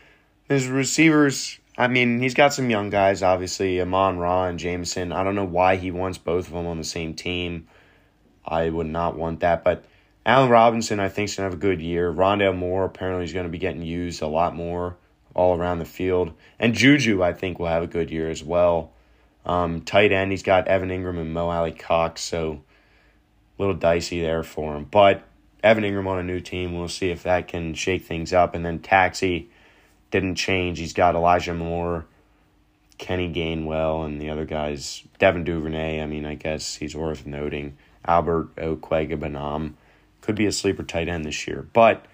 his 0.48 0.66
receivers, 0.68 1.58
I 1.78 1.88
mean, 1.88 2.20
he's 2.20 2.34
got 2.34 2.52
some 2.52 2.70
young 2.70 2.90
guys, 2.90 3.22
obviously, 3.22 3.80
Amon 3.80 4.18
Ra 4.18 4.46
and 4.46 4.58
Jameson. 4.58 5.12
I 5.12 5.22
don't 5.24 5.34
know 5.34 5.44
why 5.44 5.76
he 5.76 5.90
wants 5.90 6.18
both 6.18 6.46
of 6.48 6.52
them 6.52 6.66
on 6.66 6.78
the 6.78 6.84
same 6.84 7.14
team. 7.14 7.68
I 8.44 8.68
would 8.68 8.86
not 8.86 9.16
want 9.16 9.40
that. 9.40 9.64
But 9.64 9.84
Allen 10.26 10.50
Robinson, 10.50 11.00
I 11.00 11.08
think, 11.08 11.28
is 11.28 11.36
going 11.36 11.48
to 11.48 11.54
have 11.54 11.58
a 11.58 11.66
good 11.66 11.80
year. 11.80 12.12
Rondale 12.12 12.56
Moore, 12.56 12.84
apparently, 12.84 13.24
is 13.24 13.32
going 13.32 13.46
to 13.46 13.52
be 13.52 13.58
getting 13.58 13.82
used 13.82 14.22
a 14.22 14.26
lot 14.26 14.54
more 14.54 14.96
all 15.34 15.58
around 15.58 15.78
the 15.78 15.84
field. 15.84 16.32
And 16.58 16.74
Juju, 16.74 17.22
I 17.22 17.32
think, 17.32 17.58
will 17.58 17.66
have 17.66 17.82
a 17.82 17.88
good 17.88 18.10
year 18.10 18.30
as 18.30 18.42
well. 18.42 18.92
Um, 19.44 19.82
tight 19.82 20.12
end, 20.12 20.30
he's 20.30 20.42
got 20.42 20.68
Evan 20.68 20.88
Engram 20.88 21.20
and 21.20 21.34
Mo 21.34 21.50
Alie-Cox, 21.50 22.22
so 22.22 22.62
a 23.58 23.62
little 23.62 23.74
dicey 23.74 24.20
there 24.20 24.42
for 24.42 24.74
him. 24.76 24.84
But 24.84 25.22
Evan 25.64 25.82
Engram 25.82 26.06
on 26.06 26.18
a 26.18 26.22
new 26.22 26.40
team. 26.40 26.76
We'll 26.76 26.88
see 26.88 27.10
if 27.10 27.22
that 27.22 27.48
can 27.48 27.72
shake 27.72 28.04
things 28.04 28.34
up. 28.34 28.54
And 28.54 28.64
then 28.64 28.80
Taxi 28.80 29.48
didn't 30.10 30.34
change. 30.34 30.78
He's 30.78 30.92
got 30.92 31.14
Elijah 31.14 31.54
Moore, 31.54 32.04
Kenny 32.98 33.32
Gainwell, 33.32 34.04
and 34.04 34.20
the 34.20 34.28
other 34.28 34.44
guys. 34.44 35.02
Devin 35.18 35.42
Duvernay, 35.42 36.02
I 36.02 36.06
mean, 36.06 36.26
I 36.26 36.34
guess 36.34 36.76
he's 36.76 36.94
worth 36.94 37.24
noting. 37.24 37.78
Albert 38.04 38.54
Okwuegbunam 38.56 39.72
could 40.20 40.34
be 40.34 40.44
a 40.44 40.52
sleeper 40.52 40.82
tight 40.82 41.08
end 41.08 41.24
this 41.24 41.48
year. 41.48 41.66
But, 41.72 42.04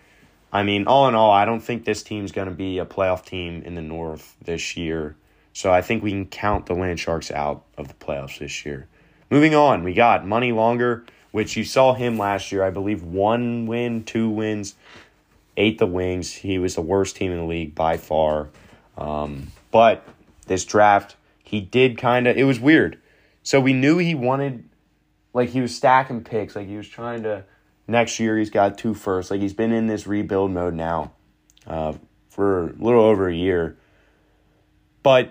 I 0.52 0.62
mean, 0.62 0.86
all 0.86 1.08
in 1.08 1.16
all, 1.16 1.32
I 1.32 1.44
don't 1.44 1.60
think 1.60 1.84
this 1.84 2.04
team's 2.04 2.30
going 2.30 2.48
to 2.48 2.54
be 2.54 2.78
a 2.78 2.86
playoff 2.86 3.24
team 3.24 3.62
in 3.64 3.74
the 3.74 3.82
North 3.82 4.36
this 4.40 4.76
year. 4.76 5.16
So 5.52 5.72
I 5.72 5.82
think 5.82 6.04
we 6.04 6.12
can 6.12 6.26
count 6.26 6.66
the 6.66 6.74
Land 6.74 7.00
Sharks 7.00 7.32
out 7.32 7.64
of 7.76 7.88
the 7.88 7.94
playoffs 7.94 8.38
this 8.38 8.64
year. 8.64 8.86
Moving 9.28 9.56
on, 9.56 9.82
we 9.82 9.92
got 9.92 10.24
Money 10.24 10.52
Longer 10.52 11.04
which 11.30 11.56
you 11.56 11.64
saw 11.64 11.94
him 11.94 12.18
last 12.18 12.52
year. 12.52 12.62
I 12.62 12.70
believe 12.70 13.02
one 13.02 13.66
win, 13.66 14.04
two 14.04 14.28
wins, 14.28 14.74
ate 15.56 15.78
the 15.78 15.86
wings. 15.86 16.32
He 16.32 16.58
was 16.58 16.74
the 16.74 16.82
worst 16.82 17.16
team 17.16 17.32
in 17.32 17.38
the 17.38 17.44
league 17.44 17.74
by 17.74 17.96
far. 17.96 18.48
Um, 18.98 19.48
but 19.70 20.06
this 20.46 20.64
draft, 20.64 21.16
he 21.42 21.60
did 21.60 21.98
kind 21.98 22.26
of, 22.26 22.36
it 22.36 22.44
was 22.44 22.58
weird. 22.60 23.00
So 23.42 23.60
we 23.60 23.72
knew 23.72 23.98
he 23.98 24.14
wanted, 24.14 24.68
like, 25.32 25.50
he 25.50 25.60
was 25.60 25.74
stacking 25.74 26.24
picks. 26.24 26.56
Like, 26.56 26.66
he 26.66 26.76
was 26.76 26.88
trying 26.88 27.22
to, 27.22 27.44
next 27.86 28.20
year, 28.20 28.36
he's 28.36 28.50
got 28.50 28.76
two 28.76 28.94
firsts. 28.94 29.30
Like, 29.30 29.40
he's 29.40 29.54
been 29.54 29.72
in 29.72 29.86
this 29.86 30.06
rebuild 30.06 30.50
mode 30.50 30.74
now 30.74 31.12
uh, 31.66 31.94
for 32.28 32.68
a 32.68 32.72
little 32.72 33.02
over 33.02 33.28
a 33.28 33.34
year. 33.34 33.76
But 35.02 35.30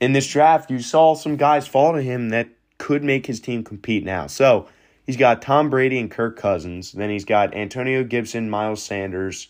in 0.00 0.12
this 0.12 0.28
draft, 0.28 0.70
you 0.70 0.80
saw 0.80 1.14
some 1.14 1.36
guys 1.36 1.66
fall 1.66 1.94
to 1.94 2.02
him 2.02 2.28
that 2.28 2.48
could 2.78 3.02
make 3.02 3.26
his 3.26 3.40
team 3.40 3.64
compete 3.64 4.04
now. 4.04 4.28
So, 4.28 4.68
He's 5.08 5.16
got 5.16 5.40
Tom 5.40 5.70
Brady 5.70 5.98
and 5.98 6.10
Kirk 6.10 6.36
Cousins. 6.36 6.92
Then 6.92 7.08
he's 7.08 7.24
got 7.24 7.54
Antonio 7.54 8.04
Gibson, 8.04 8.50
Miles 8.50 8.82
Sanders. 8.82 9.48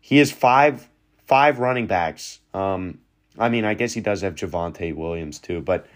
He 0.00 0.16
has 0.16 0.32
five 0.32 0.88
five 1.26 1.58
running 1.58 1.86
backs. 1.86 2.40
Um, 2.54 3.00
I 3.38 3.50
mean, 3.50 3.66
I 3.66 3.74
guess 3.74 3.92
he 3.92 4.00
does 4.00 4.22
have 4.22 4.36
Javonte 4.36 4.96
Williams 4.96 5.38
too, 5.38 5.60
but 5.60 5.86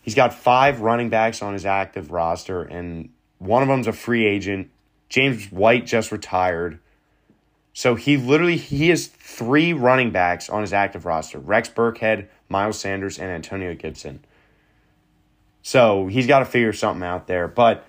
he's 0.00 0.14
got 0.14 0.32
five 0.32 0.80
running 0.80 1.10
backs 1.10 1.42
on 1.42 1.52
his 1.52 1.66
active 1.66 2.12
roster, 2.12 2.62
and 2.62 3.10
one 3.36 3.60
of 3.60 3.68
them's 3.68 3.86
a 3.86 3.92
free 3.92 4.24
agent. 4.26 4.70
James 5.10 5.52
White 5.52 5.84
just 5.84 6.10
retired. 6.10 6.78
So 7.74 7.94
he 7.94 8.16
literally 8.16 8.56
he 8.56 8.88
has 8.88 9.06
three 9.06 9.74
running 9.74 10.12
backs 10.12 10.48
on 10.48 10.62
his 10.62 10.72
active 10.72 11.04
roster: 11.04 11.38
Rex 11.38 11.68
Burkhead, 11.68 12.28
Miles 12.48 12.78
Sanders, 12.78 13.18
and 13.18 13.30
Antonio 13.30 13.74
Gibson. 13.74 14.24
So 15.60 16.06
he's 16.06 16.26
got 16.26 16.38
to 16.38 16.46
figure 16.46 16.72
something 16.72 17.06
out 17.06 17.26
there. 17.26 17.46
But 17.46 17.84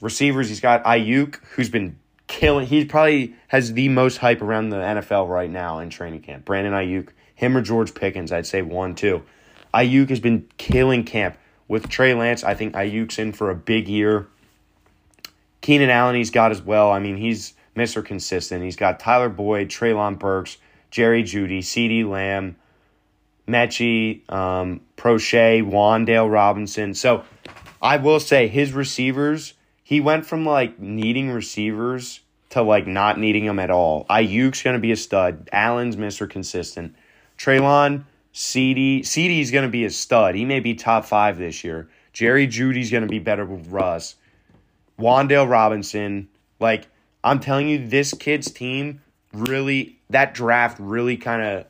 Receivers, 0.00 0.48
he's 0.48 0.60
got 0.60 0.82
Aiyuk, 0.84 1.36
who's 1.54 1.68
been 1.68 1.98
killing. 2.26 2.66
He 2.66 2.84
probably 2.84 3.34
has 3.48 3.72
the 3.74 3.88
most 3.88 4.18
hype 4.18 4.40
around 4.40 4.70
the 4.70 4.76
NFL 4.76 5.28
right 5.28 5.50
now 5.50 5.80
in 5.80 5.90
training 5.90 6.22
camp. 6.22 6.44
Brandon 6.44 6.72
Aiyuk, 6.72 7.08
him 7.34 7.56
or 7.56 7.60
George 7.60 7.94
Pickens, 7.94 8.32
I'd 8.32 8.46
say 8.46 8.62
one, 8.62 8.94
two. 8.94 9.22
Aiyuk 9.74 10.08
has 10.08 10.20
been 10.20 10.48
killing 10.56 11.04
camp. 11.04 11.36
With 11.68 11.88
Trey 11.88 12.14
Lance, 12.14 12.42
I 12.42 12.54
think 12.54 12.74
Aiyuk's 12.74 13.16
in 13.20 13.32
for 13.32 13.48
a 13.48 13.54
big 13.54 13.86
year. 13.86 14.26
Keenan 15.60 15.88
Allen, 15.88 16.16
he's 16.16 16.32
got 16.32 16.50
as 16.50 16.60
well. 16.60 16.90
I 16.90 16.98
mean, 16.98 17.16
he's 17.16 17.54
Mr. 17.76 18.04
Consistent. 18.04 18.64
He's 18.64 18.74
got 18.74 18.98
Tyler 18.98 19.28
Boyd, 19.28 19.68
Treylon 19.68 20.18
Burks, 20.18 20.56
Jerry 20.90 21.22
Jeudy, 21.22 21.60
CeeDee 21.60 22.08
Lamb, 22.08 22.56
Metchie, 23.46 24.28
um, 24.32 24.80
Proche, 24.96 25.62
Wan'Dale 25.62 26.30
Robinson. 26.30 26.94
So 26.94 27.24
I 27.80 27.98
will 27.98 28.18
say 28.18 28.48
his 28.48 28.72
receivers 28.72 29.54
he 29.90 30.00
went 30.00 30.24
from 30.24 30.46
like 30.46 30.78
needing 30.78 31.32
receivers 31.32 32.20
to 32.50 32.62
like 32.62 32.86
not 32.86 33.18
needing 33.18 33.44
them 33.44 33.58
at 33.58 33.72
all. 33.72 34.06
Aiyuk's 34.08 34.62
going 34.62 34.74
to 34.74 34.80
be 34.80 34.92
a 34.92 34.96
stud. 34.96 35.48
Allen's 35.50 35.96
Mr. 35.96 36.30
Consistent. 36.30 36.94
Treylon, 37.36 38.04
CeeDee, 38.32 39.00
CeeDee's 39.00 39.50
going 39.50 39.64
to 39.64 39.68
be 39.68 39.84
a 39.84 39.90
stud. 39.90 40.36
He 40.36 40.44
may 40.44 40.60
be 40.60 40.74
top 40.74 41.06
five 41.06 41.38
this 41.38 41.64
year. 41.64 41.88
Jerry 42.12 42.46
Jeudy's 42.46 42.92
going 42.92 43.02
to 43.02 43.08
be 43.08 43.18
better 43.18 43.44
with 43.44 43.66
Russ. 43.66 44.14
Wan'Dale 44.96 45.50
Robinson. 45.50 46.28
Like, 46.60 46.86
I'm 47.24 47.40
telling 47.40 47.68
you, 47.68 47.84
this 47.84 48.14
kid's 48.14 48.48
team 48.48 49.02
really, 49.32 49.98
that 50.08 50.34
draft 50.34 50.78
really 50.78 51.16
kind 51.16 51.42
of 51.42 51.66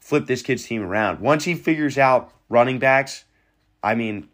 flipped 0.00 0.26
this 0.26 0.42
kid's 0.42 0.66
team 0.66 0.82
around. 0.82 1.20
Once 1.20 1.44
he 1.44 1.54
figures 1.54 1.96
out 1.96 2.30
running 2.50 2.78
backs, 2.78 3.24
I 3.82 3.94
mean, 3.94 4.28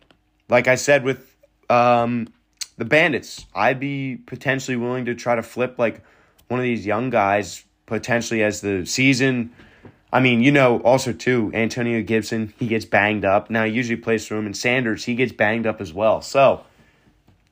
like 0.49 0.67
I 0.67 0.75
said 0.75 1.05
with 1.05 1.37
um, 1.71 2.34
the 2.77 2.85
Bandits, 2.85 3.47
I'd 3.55 3.81
be 3.81 4.17
potentially 4.27 4.77
willing 4.77 5.05
to 5.05 5.15
try 5.15 5.35
to 5.35 5.43
flip 5.43 5.79
like 5.79 6.03
one 6.49 6.61
of 6.61 6.65
these 6.65 6.85
young 6.85 7.11
guys 7.11 7.65
potentially 7.87 8.43
as 8.43 8.61
the 8.61 8.85
season. 8.85 9.53
I 10.13 10.21
mean, 10.21 10.43
you 10.43 10.53
know, 10.53 10.81
also 10.81 11.13
too, 11.13 11.51
Antonio 11.55 12.03
Gibson, 12.03 12.55
he 12.59 12.67
gets 12.67 12.85
banged 12.85 13.25
up. 13.25 13.51
Now 13.51 13.65
he 13.65 13.73
usually 13.73 13.97
plays 13.97 14.27
for 14.27 14.37
him, 14.37 14.47
and 14.47 14.57
Sanders, 14.57 15.05
he 15.05 15.15
gets 15.15 15.33
banged 15.33 15.67
up 15.67 15.81
as 15.81 15.93
well. 15.93 16.21
So 16.23 16.65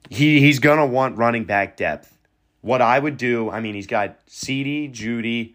he 0.09 0.41
he's 0.41 0.59
gonna 0.59 0.87
want 0.87 1.17
running 1.19 1.45
back 1.45 1.77
depth. 1.77 2.17
What 2.61 2.81
I 2.81 2.99
would 2.99 3.17
do, 3.17 3.51
I 3.51 3.61
mean, 3.61 3.75
he's 3.75 3.89
got 3.89 4.25
CeeDee, 4.27 4.93
Jeudy, 4.93 5.55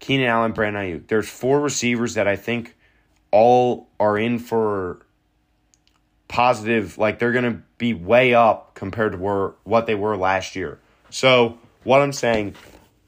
Keenan 0.00 0.26
Allen, 0.26 0.52
Brandon 0.52 0.82
Aiyuk. 0.82 1.06
There's 1.06 1.28
four 1.28 1.60
receivers 1.60 2.14
that 2.14 2.26
I 2.26 2.34
think 2.34 2.76
all 3.30 3.88
are 4.00 4.18
in 4.18 4.40
for 4.40 5.06
positive, 6.30 6.96
like 6.96 7.18
they're 7.18 7.32
going 7.32 7.44
to 7.44 7.60
be 7.76 7.92
way 7.92 8.34
up 8.34 8.74
compared 8.76 9.12
to 9.12 9.18
where, 9.18 9.48
what 9.64 9.86
they 9.86 9.96
were 9.96 10.16
last 10.16 10.54
year. 10.54 10.78
So, 11.10 11.58
what 11.82 12.00
I'm 12.00 12.12
saying, 12.12 12.54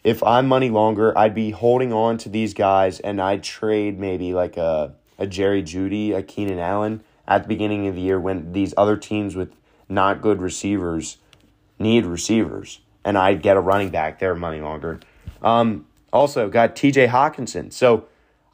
if 0.03 0.25
I'm 0.25 0.49
money 0.49 0.71
longer, 0.71 1.17
I'd 1.17 1.35
be 1.35 1.53
holding 1.53 1.93
on 1.93 2.19
to 2.19 2.29
these 2.29 2.53
guys 2.53 2.99
and 2.99 3.23
I'd 3.23 3.45
trade 3.45 3.99
maybe 3.99 4.35
like 4.35 4.57
a, 4.57 4.95
a 5.19 5.27
Jerry 5.29 5.63
Jeudy, 5.63 6.13
a 6.13 6.23
Keenan 6.23 6.59
Allen 6.59 7.05
at 7.29 7.45
the 7.45 7.49
beginning 7.49 7.87
of 7.87 7.95
the 7.95 8.01
year 8.01 8.19
when 8.19 8.53
these 8.53 8.75
other 8.77 8.97
teams 8.97 9.37
with 9.37 9.55
not 9.89 10.21
good 10.21 10.43
receivers 10.43 11.19
need 11.79 12.05
receivers. 12.05 12.81
And 13.05 13.17
I'd 13.17 13.41
get 13.41 13.57
a 13.57 13.61
running 13.61 13.91
back 13.91 14.19
there 14.19 14.35
money 14.35 14.61
longer. 14.61 14.99
Um, 15.43 15.87
also, 16.13 16.51
got 16.51 16.75
TJ 16.75 17.09
Hockenson. 17.09 17.73
So, 17.73 18.07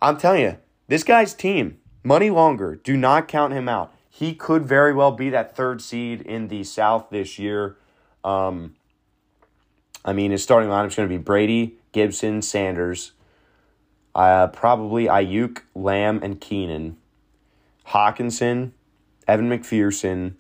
I'm 0.03 0.19
telling 0.19 0.43
you, 0.43 0.59
this 0.89 1.05
guy's 1.05 1.33
team, 1.33 1.79
money 2.05 2.29
longer, 2.29 2.77
do 2.77 2.99
not 2.99 3.29
count 3.29 3.55
him 3.55 3.67
out 3.67 3.95
he 4.19 4.35
could 4.35 4.67
very 4.67 4.93
well 4.93 5.13
be 5.13 5.31
that 5.31 5.55
third 5.55 5.81
seed 5.81 6.23
in 6.23 6.49
the 6.49 6.65
South 6.65 7.09
this 7.09 7.39
year. 7.39 7.77
Um, 8.25 8.75
I 10.05 10.13
mean, 10.13 10.33
his 10.33 10.43
starting 10.43 10.69
lineup 10.69 10.89
is 10.89 10.97
going 10.97 11.09
to 11.09 11.15
be 11.15 11.23
Brady, 11.23 11.77
Gibson, 11.93 12.43
Sanders, 12.43 13.13
uh, 14.17 14.49
probably 14.49 15.05
Aiyuk, 15.05 15.61
Lamb, 15.73 16.19
and 16.21 16.41
Keenan, 16.41 16.97
Hockenson, 17.87 18.73
Evan 19.29 19.49
McPherson, 19.49 20.35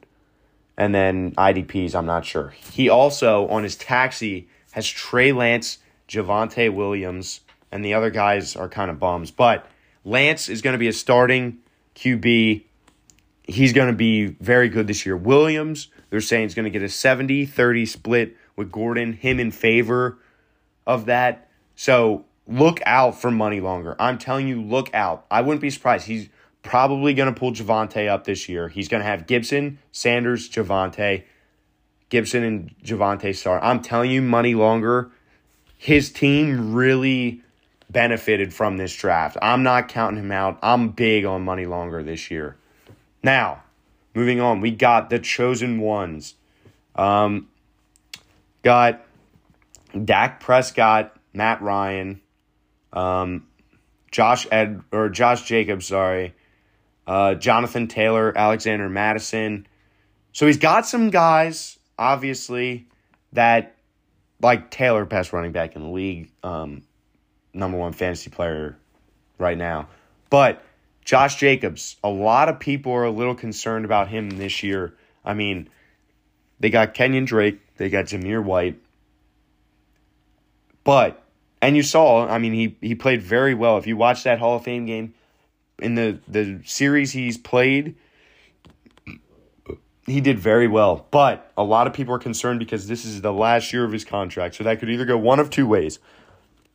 and 0.76 0.92
then 0.92 1.30
IDPs. 1.36 1.94
I'm 1.94 2.06
not 2.06 2.24
sure. 2.24 2.48
He 2.72 2.88
also 2.88 3.46
on 3.46 3.62
his 3.62 3.76
taxi 3.76 4.48
has 4.72 4.88
Trey 4.88 5.30
Lance, 5.30 5.78
Javonte 6.08 6.74
Williams, 6.74 7.42
and 7.70 7.84
the 7.84 7.94
other 7.94 8.10
guys 8.10 8.56
are 8.56 8.68
kind 8.68 8.90
of 8.90 8.98
bums. 8.98 9.30
But 9.30 9.70
Lance 10.04 10.48
is 10.48 10.62
going 10.62 10.74
to 10.74 10.78
be 10.78 10.88
a 10.88 10.92
starting 10.92 11.58
QB. 11.94 12.64
He's 13.48 13.72
going 13.72 13.88
to 13.88 13.96
be 13.96 14.26
very 14.26 14.68
good 14.68 14.86
this 14.86 15.04
year. 15.04 15.16
Williams, 15.16 15.88
they're 16.10 16.20
saying, 16.20 16.44
is 16.44 16.54
going 16.54 16.64
to 16.64 16.70
get 16.70 16.82
a 16.82 16.88
70 16.88 17.46
30 17.46 17.86
split 17.86 18.36
with 18.56 18.70
Gordon, 18.70 19.14
him 19.14 19.40
in 19.40 19.50
favor 19.50 20.18
of 20.86 21.06
that. 21.06 21.48
So 21.74 22.26
look 22.46 22.80
out 22.86 23.20
for 23.20 23.30
money 23.30 23.60
longer. 23.60 23.96
I'm 23.98 24.18
telling 24.18 24.48
you, 24.48 24.62
look 24.62 24.92
out. 24.94 25.26
I 25.30 25.40
wouldn't 25.40 25.60
be 25.60 25.70
surprised. 25.70 26.06
He's 26.06 26.28
probably 26.62 27.14
going 27.14 27.32
to 27.32 27.38
pull 27.38 27.52
Javonte 27.52 28.08
up 28.08 28.24
this 28.24 28.48
year. 28.48 28.68
He's 28.68 28.88
going 28.88 29.00
to 29.02 29.06
have 29.06 29.26
Gibson, 29.26 29.78
Sanders, 29.92 30.48
Javonte. 30.48 31.24
Gibson 32.10 32.42
and 32.42 32.74
Javonte 32.82 33.34
start. 33.34 33.62
I'm 33.62 33.80
telling 33.80 34.10
you, 34.10 34.22
money 34.22 34.54
longer. 34.54 35.10
His 35.76 36.10
team 36.10 36.74
really 36.74 37.42
benefited 37.90 38.52
from 38.52 38.76
this 38.76 38.94
draft. 38.94 39.36
I'm 39.40 39.62
not 39.62 39.88
counting 39.88 40.22
him 40.22 40.32
out. 40.32 40.58
I'm 40.62 40.90
big 40.90 41.24
on 41.24 41.44
money 41.44 41.66
longer 41.66 42.02
this 42.02 42.30
year. 42.30 42.56
Now, 43.22 43.62
moving 44.14 44.40
on, 44.40 44.60
we 44.60 44.70
got 44.70 45.10
the 45.10 45.18
chosen 45.18 45.80
ones. 45.80 46.34
Um, 46.94 47.48
got 48.62 49.04
Dak 50.04 50.40
Prescott, 50.40 51.16
Matt 51.32 51.62
Ryan, 51.62 52.20
um, 52.92 53.46
Josh 54.10 54.46
Ed 54.50 54.82
or 54.92 55.08
Josh 55.08 55.42
Jacobs, 55.42 55.86
sorry, 55.86 56.34
uh, 57.06 57.34
Jonathan 57.34 57.88
Taylor, 57.88 58.36
Alexander 58.36 58.88
Mattison. 58.88 59.66
So 60.32 60.46
he's 60.46 60.58
got 60.58 60.86
some 60.86 61.10
guys, 61.10 61.78
obviously, 61.98 62.86
that 63.32 63.74
like 64.40 64.70
Taylor, 64.70 65.04
best 65.04 65.32
running 65.32 65.52
back 65.52 65.76
in 65.76 65.82
the 65.82 65.88
league, 65.88 66.30
um, 66.42 66.82
number 67.52 67.76
one 67.76 67.92
fantasy 67.92 68.30
player 68.30 68.76
right 69.38 69.58
now. 69.58 69.88
But 70.30 70.62
Josh 71.08 71.36
Jacobs, 71.36 71.96
a 72.04 72.10
lot 72.10 72.50
of 72.50 72.60
people 72.60 72.92
are 72.92 73.04
a 73.04 73.10
little 73.10 73.34
concerned 73.34 73.86
about 73.86 74.08
him 74.08 74.28
this 74.28 74.62
year. 74.62 74.92
I 75.24 75.32
mean, 75.32 75.70
they 76.60 76.68
got 76.68 76.92
Kenyon 76.92 77.24
Drake, 77.24 77.60
they 77.78 77.88
got 77.88 78.04
Zamir 78.04 78.44
White. 78.44 78.78
But 80.84 81.22
and 81.62 81.74
you 81.74 81.82
saw, 81.82 82.28
I 82.28 82.36
mean, 82.36 82.52
he 82.52 82.76
he 82.82 82.94
played 82.94 83.22
very 83.22 83.54
well. 83.54 83.78
If 83.78 83.86
you 83.86 83.96
watch 83.96 84.24
that 84.24 84.38
Hall 84.38 84.56
of 84.56 84.64
Fame 84.64 84.84
game, 84.84 85.14
in 85.78 85.94
the 85.94 86.18
the 86.28 86.60
series 86.66 87.12
he's 87.12 87.38
played, 87.38 87.94
he 90.04 90.20
did 90.20 90.38
very 90.38 90.68
well. 90.68 91.06
But 91.10 91.50
a 91.56 91.64
lot 91.64 91.86
of 91.86 91.94
people 91.94 92.14
are 92.16 92.18
concerned 92.18 92.58
because 92.58 92.86
this 92.86 93.06
is 93.06 93.22
the 93.22 93.32
last 93.32 93.72
year 93.72 93.86
of 93.86 93.92
his 93.92 94.04
contract. 94.04 94.56
So 94.56 94.64
that 94.64 94.78
could 94.78 94.90
either 94.90 95.06
go 95.06 95.16
one 95.16 95.40
of 95.40 95.48
two 95.48 95.66
ways. 95.66 96.00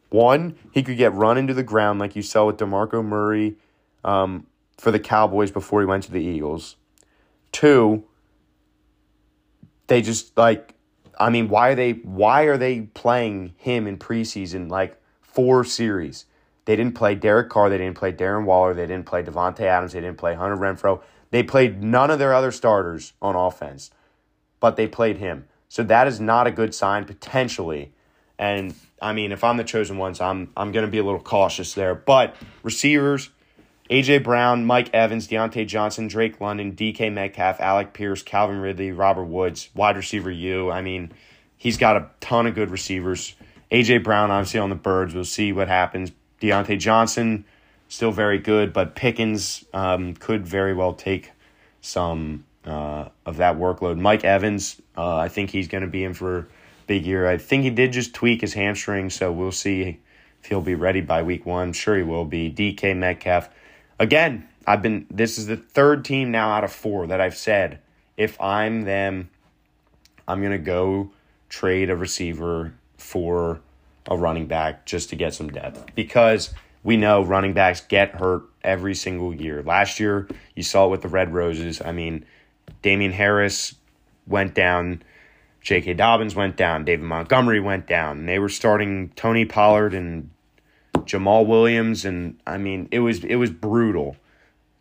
One, 0.10 0.56
he 0.72 0.82
could 0.82 0.98
get 0.98 1.14
run 1.14 1.38
into 1.38 1.54
the 1.54 1.62
ground 1.62 2.00
like 2.00 2.16
you 2.16 2.24
saw 2.24 2.48
with 2.48 2.58
DeMarco 2.58 3.06
Murray 3.06 3.58
um, 4.04 4.48
for 4.78 4.92
the 4.92 5.00
Cowboys 5.00 5.52
before 5.52 5.82
he 5.82 5.86
went 5.86 6.04
to 6.04 6.12
the 6.12 6.22
Eagles. 6.22 6.76
Two, 7.52 8.04
they 9.88 10.02
just 10.02 10.38
like 10.38 10.74
I 11.20 11.30
mean, 11.30 11.48
why 11.48 11.70
are 11.70 11.76
they 11.76 11.92
why 11.92 12.44
are 12.44 12.58
they 12.58 12.82
playing 12.82 13.54
him 13.58 13.88
in 13.88 13.98
preseason 13.98 14.70
like 14.70 15.00
four 15.22 15.64
series? 15.64 16.26
They 16.66 16.76
didn't 16.76 16.96
play 16.96 17.16
Derek 17.16 17.50
Carr, 17.50 17.70
they 17.70 17.78
didn't 17.78 17.98
play 17.98 18.14
Darren 18.14 18.46
Waller, 18.46 18.74
they 18.74 18.88
didn't 18.88 19.06
play 19.06 19.22
Davante 19.22 19.62
Adams, 19.62 19.94
they 19.94 20.02
didn't 20.02 20.18
play 20.18 20.34
Hunter 20.34 20.56
Renfrow. 20.56 21.02
They 21.32 21.44
played 21.44 21.84
none 21.84 22.10
of 22.10 22.20
their 22.20 22.34
other 22.34 22.52
starters 22.52 23.14
on 23.22 23.36
offense, 23.36 23.92
but 24.60 24.76
they 24.76 24.88
played 24.88 25.18
him. 25.18 25.48
So 25.68 25.84
that 25.84 26.08
is 26.08 26.20
not 26.20 26.48
a 26.48 26.52
good 26.52 26.74
sign 26.74 27.06
potentially. 27.06 27.92
And 28.40 28.76
I 29.02 29.14
mean, 29.14 29.32
if 29.32 29.44
I'm 29.44 29.58
the 29.58 29.64
chosen 29.64 29.98
ones, 29.98 30.22
I'm 30.22 30.52
I'm 30.56 30.72
going 30.72 30.86
to 30.86 30.92
be 30.92 31.00
a 31.00 31.04
little 31.04 31.20
cautious 31.20 31.74
there. 31.74 31.96
But 31.96 32.36
receivers, 32.64 33.30
AJ 33.90 34.24
Brown, 34.24 34.66
Mike 34.66 34.90
Evans, 34.94 35.28
Diontae 35.28 35.68
Johnson, 35.68 36.08
Drake 36.08 36.40
London, 36.40 36.74
DK 36.74 37.12
Metcalf, 37.12 37.60
Alec 37.60 37.94
Pierce, 37.94 38.24
Calvin 38.24 38.60
Ridley, 38.60 38.92
Robert 38.92 39.26
Woods, 39.26 39.70
wide 39.76 39.98
receiver 39.98 40.32
you. 40.32 40.72
I 40.72 40.82
mean, 40.82 41.12
he's 41.58 41.78
got 41.78 41.98
a 41.98 42.10
ton 42.22 42.48
of 42.48 42.56
good 42.56 42.72
receivers. 42.72 43.36
AJ 43.72 44.04
Brown, 44.04 44.32
obviously 44.32 44.62
on 44.62 44.70
the 44.70 44.76
birds. 44.76 45.14
We'll 45.14 45.26
see 45.26 45.52
what 45.52 45.68
happens. 45.68 46.12
Diontae 46.42 46.80
Johnson, 46.80 47.44
still 47.90 48.12
very 48.12 48.38
good, 48.38 48.72
but 48.72 48.96
Pickens 48.96 49.66
um, 49.74 50.14
could 50.14 50.46
very 50.48 50.74
well 50.74 50.94
take 50.94 51.32
some 51.82 52.46
uh, 52.66 53.10
of 53.26 53.38
that 53.38 53.58
workload. 53.58 54.00
Mike 54.00 54.24
Evans, 54.24 54.82
uh, 54.96 55.18
I 55.18 55.28
think 55.28 55.50
he's 55.50 55.68
going 55.68 55.84
to 55.84 55.90
be 55.90 56.06
in 56.06 56.14
for 56.14 56.48
big 56.88 57.06
year. 57.06 57.28
I 57.28 57.38
think 57.38 57.64
he 57.64 57.70
did 57.70 57.92
just 57.92 58.14
tweak 58.14 58.42
his 58.42 58.54
hamstring, 58.54 59.10
so 59.10 59.32
we'll 59.32 59.52
see 59.52 60.00
if 60.42 60.48
he'll 60.48 60.62
be 60.62 60.76
ready 60.76 61.02
by 61.02 61.24
week 61.24 61.46
one. 61.46 61.74
Sure 61.74 61.98
he 61.98 62.04
will 62.04 62.26
be. 62.26 62.50
DK 62.50 62.96
Metcalf 62.96 63.50
Again, 64.00 64.48
I've 64.66 64.82
been 64.82 65.06
this 65.10 65.38
is 65.38 65.48
the 65.48 65.58
third 65.58 66.06
team 66.06 66.32
now 66.32 66.52
out 66.52 66.64
of 66.64 66.72
four 66.72 67.08
that 67.08 67.22
I've 67.22 67.38
said 67.38 67.80
if 68.18 68.40
I'm 68.40 68.84
them, 68.84 69.30
I'm 70.28 70.42
gonna 70.42 70.58
go 70.58 71.12
trade 71.50 71.90
a 71.90 71.96
receiver 71.96 72.74
for 72.98 73.62
a 74.10 74.18
running 74.18 74.48
back 74.48 74.86
just 74.86 75.10
to 75.10 75.16
get 75.16 75.34
some 75.34 75.50
depth 75.50 75.96
because 75.96 76.54
we 76.84 76.98
know 76.98 77.24
running 77.24 77.54
backs 77.54 77.82
get 77.82 78.16
hurt 78.16 78.44
every 78.64 78.96
single 78.96 79.34
year. 79.34 79.64
Last 79.64 80.00
year, 80.00 80.28
you 80.56 80.64
saw 80.64 80.88
it 80.88 80.90
with 80.90 81.02
the 81.02 81.08
Red 81.08 81.34
Roses. 81.34 81.82
I 81.84 81.92
mean, 81.92 82.26
Damien 82.82 83.14
Harris 83.14 83.76
went 84.28 84.54
down, 84.54 85.02
J.K. 85.62 85.94
Dobbins 85.94 86.36
went 86.36 86.58
down, 86.58 86.84
David 86.84 87.06
Montgomery 87.06 87.62
went 87.62 87.88
down. 87.88 88.26
They 88.26 88.40
were 88.40 88.50
starting 88.50 89.10
Tony 89.16 89.46
Pollard 89.46 89.94
and 89.94 90.30
Jamaal 90.94 91.46
Williams, 91.46 92.06
and 92.06 92.40
I 92.46 92.58
mean 92.58 92.88
it 92.92 93.00
was 93.00 93.24
it 93.24 93.36
was 93.36 93.50
brutal. 93.50 94.16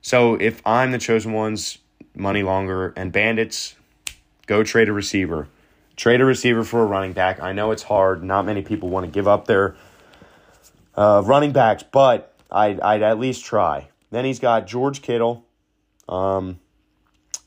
So 0.01 0.35
if 0.35 0.61
I'm 0.67 0.93
the 0.93 0.99
chosen 0.99 1.33
ones, 1.33 1.79
money 2.15 2.43
longer 2.43 2.93
and 2.97 3.13
bandits, 3.13 3.75
go 4.47 4.63
trade 4.63 4.89
a 4.89 4.93
receiver. 4.93 5.49
Trade 5.97 6.21
a 6.21 6.25
receiver 6.25 6.65
for 6.65 6.83
a 6.83 6.87
running 6.87 7.13
back. 7.13 7.41
I 7.41 7.53
know 7.53 7.71
it's 7.71 7.85
hard. 7.85 8.25
Not 8.25 8.47
many 8.47 8.63
people 8.63 8.89
want 8.89 9.07
to 9.07 9.13
give 9.13 9.29
up 9.29 9.47
their 9.47 9.77
uh, 10.97 11.23
running 11.25 11.53
backs, 11.53 11.83
but 11.83 12.35
I'd, 12.51 12.81
I'd 12.81 13.03
at 13.03 13.19
least 13.19 13.45
try. 13.45 13.89
Then 14.11 14.25
he's 14.25 14.39
got 14.39 14.67
George 14.67 15.03
Kittle. 15.03 15.45
Um, 16.09 16.59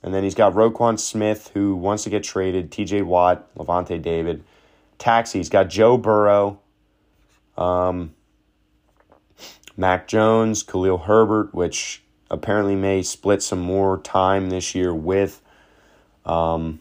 and 0.02 0.14
then 0.14 0.24
he's 0.24 0.36
got 0.36 0.54
Roquan 0.54 1.00
Smith, 1.00 1.52
who 1.54 1.76
wants 1.76 2.04
to 2.04 2.10
get 2.10 2.24
traded, 2.24 2.72
TJ 2.72 3.04
Watt, 3.04 3.54
Lavonte 3.56 4.02
David. 4.02 4.44
Taxi, 4.98 5.40
he's 5.40 5.50
got 5.50 5.70
Joe 5.70 5.98
Burrow. 5.98 6.60
Um, 7.58 8.14
Mac 9.78 10.08
Jones, 10.08 10.64
Khalil 10.64 11.00
Herbert, 11.00 11.54
which 11.54 12.04
apparently 12.32 12.76
may 12.76 13.02
split 13.02 13.42
some 13.42 13.60
more 13.60 14.00
time 14.00 14.50
this 14.50 14.74
year 14.74 14.94
with 14.94 15.42
um, 16.26 16.80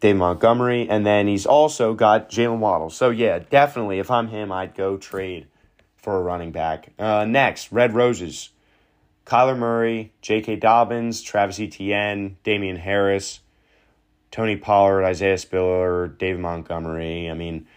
Dave 0.00 0.16
Montgomery. 0.16 0.88
And 0.88 1.06
then 1.06 1.26
he's 1.26 1.46
also 1.46 1.94
got 1.94 2.30
Jaylen 2.30 2.58
Waddle. 2.58 2.90
So, 2.90 3.10
yeah, 3.10 3.38
definitely, 3.38 3.98
if 3.98 4.10
I'm 4.10 4.28
him, 4.28 4.52
I'd 4.52 4.74
go 4.74 4.96
trade 4.96 5.46
for 5.96 6.16
a 6.16 6.22
running 6.22 6.50
back. 6.52 6.92
Uh, 6.98 7.24
next, 7.24 7.72
Red 7.72 7.94
Roses. 7.94 8.50
Kyler 9.26 9.56
Murray, 9.56 10.12
J.K. 10.22 10.56
Dobbins, 10.56 11.22
Travis 11.22 11.60
Etienne, 11.60 12.36
Damien 12.42 12.76
Harris, 12.76 13.40
Tony 14.32 14.56
Pollard, 14.56 15.04
Isaiah 15.04 15.38
Spiller, 15.38 16.08
David 16.08 16.40
Montgomery. 16.40 17.30
I 17.30 17.34
mean, 17.34 17.68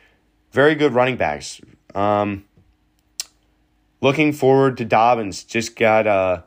very 0.52 0.74
good 0.74 0.94
running 0.94 1.18
backs. 1.18 1.62
Um, 1.94 2.46
looking 4.04 4.34
forward 4.34 4.78
to 4.78 4.86
Dobbins. 4.86 5.44
Just 5.46 5.78
got 5.78 6.06
uh, 6.06 6.42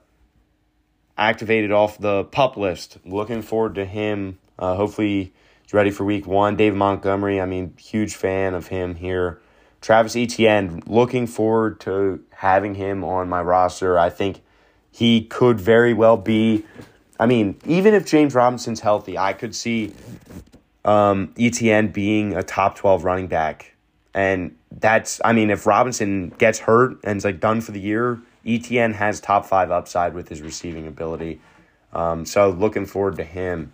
activated 1.17 1.73
off 1.73 1.99
the 1.99 2.25
pup 2.25 2.57
list. 2.59 2.99
Looking 3.05 3.41
forward 3.41 3.75
to 3.77 3.87
him. 3.87 4.39
Uh, 4.59 4.77
hopefully, 4.77 5.33
he's 5.63 5.73
ready 5.73 5.91
for 5.91 6.05
week 6.05 6.27
one. 6.27 6.55
David 6.57 6.77
Montgomery, 6.77 7.41
I 7.41 7.47
mean, 7.47 7.75
huge 7.79 8.15
fan 8.15 8.55
of 8.55 8.69
him 8.69 8.95
here. 8.95 9.41
Travis 9.81 10.15
Etienne, 10.15 10.83
looking 10.87 11.27
forward 11.27 11.81
to 11.81 12.23
having 12.31 12.75
him 12.75 13.03
on 13.03 13.29
my 13.29 13.41
roster. 13.41 13.99
I 13.99 14.11
think 14.11 14.43
he 14.91 15.23
could 15.23 15.59
very 15.59 15.95
well 15.95 16.19
be. 16.19 16.65
I 17.19 17.25
mean, 17.25 17.59
even 17.65 17.95
if 17.95 18.05
James 18.05 18.35
Robinson's 18.35 18.81
healthy, 18.81 19.17
I 19.17 19.33
could 19.33 19.55
see 19.55 19.95
um, 20.85 21.33
Etienne 21.39 21.89
being 21.89 22.35
a 22.35 22.43
top 22.43 22.77
12 22.77 23.05
running 23.05 23.29
back 23.29 23.77
and 24.13 24.57
that's, 24.79 25.21
I 25.25 25.33
mean, 25.33 25.51
if 25.51 25.67
Robinson 25.67 26.31
gets 26.39 26.59
hurt 26.59 26.99
and 27.05 27.17
is 27.17 27.25
like 27.25 27.41
done 27.41 27.61
for 27.61 27.73
the 27.73 27.81
year, 27.81 28.21
Etienne 28.45 28.93
has 28.93 29.21
top 29.21 29.47
five 29.47 29.71
upside 29.71 30.15
with 30.15 30.29
his 30.29 30.43
receiving 30.43 30.87
ability. 30.87 31.41
Um, 31.93 32.25
so 32.25 32.51
looking 32.51 32.87
forward 32.87 33.17
to 33.17 33.25
him. 33.25 33.73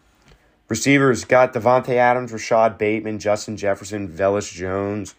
Receivers 0.69 1.25
got 1.25 1.53
Davante 1.53 1.97
Adams, 1.97 2.33
Rashod 2.33 2.79
Bateman, 2.79 3.19
Justin 3.19 3.57
Jefferson, 3.57 4.09
Velus 4.09 4.53
Jones, 4.53 5.15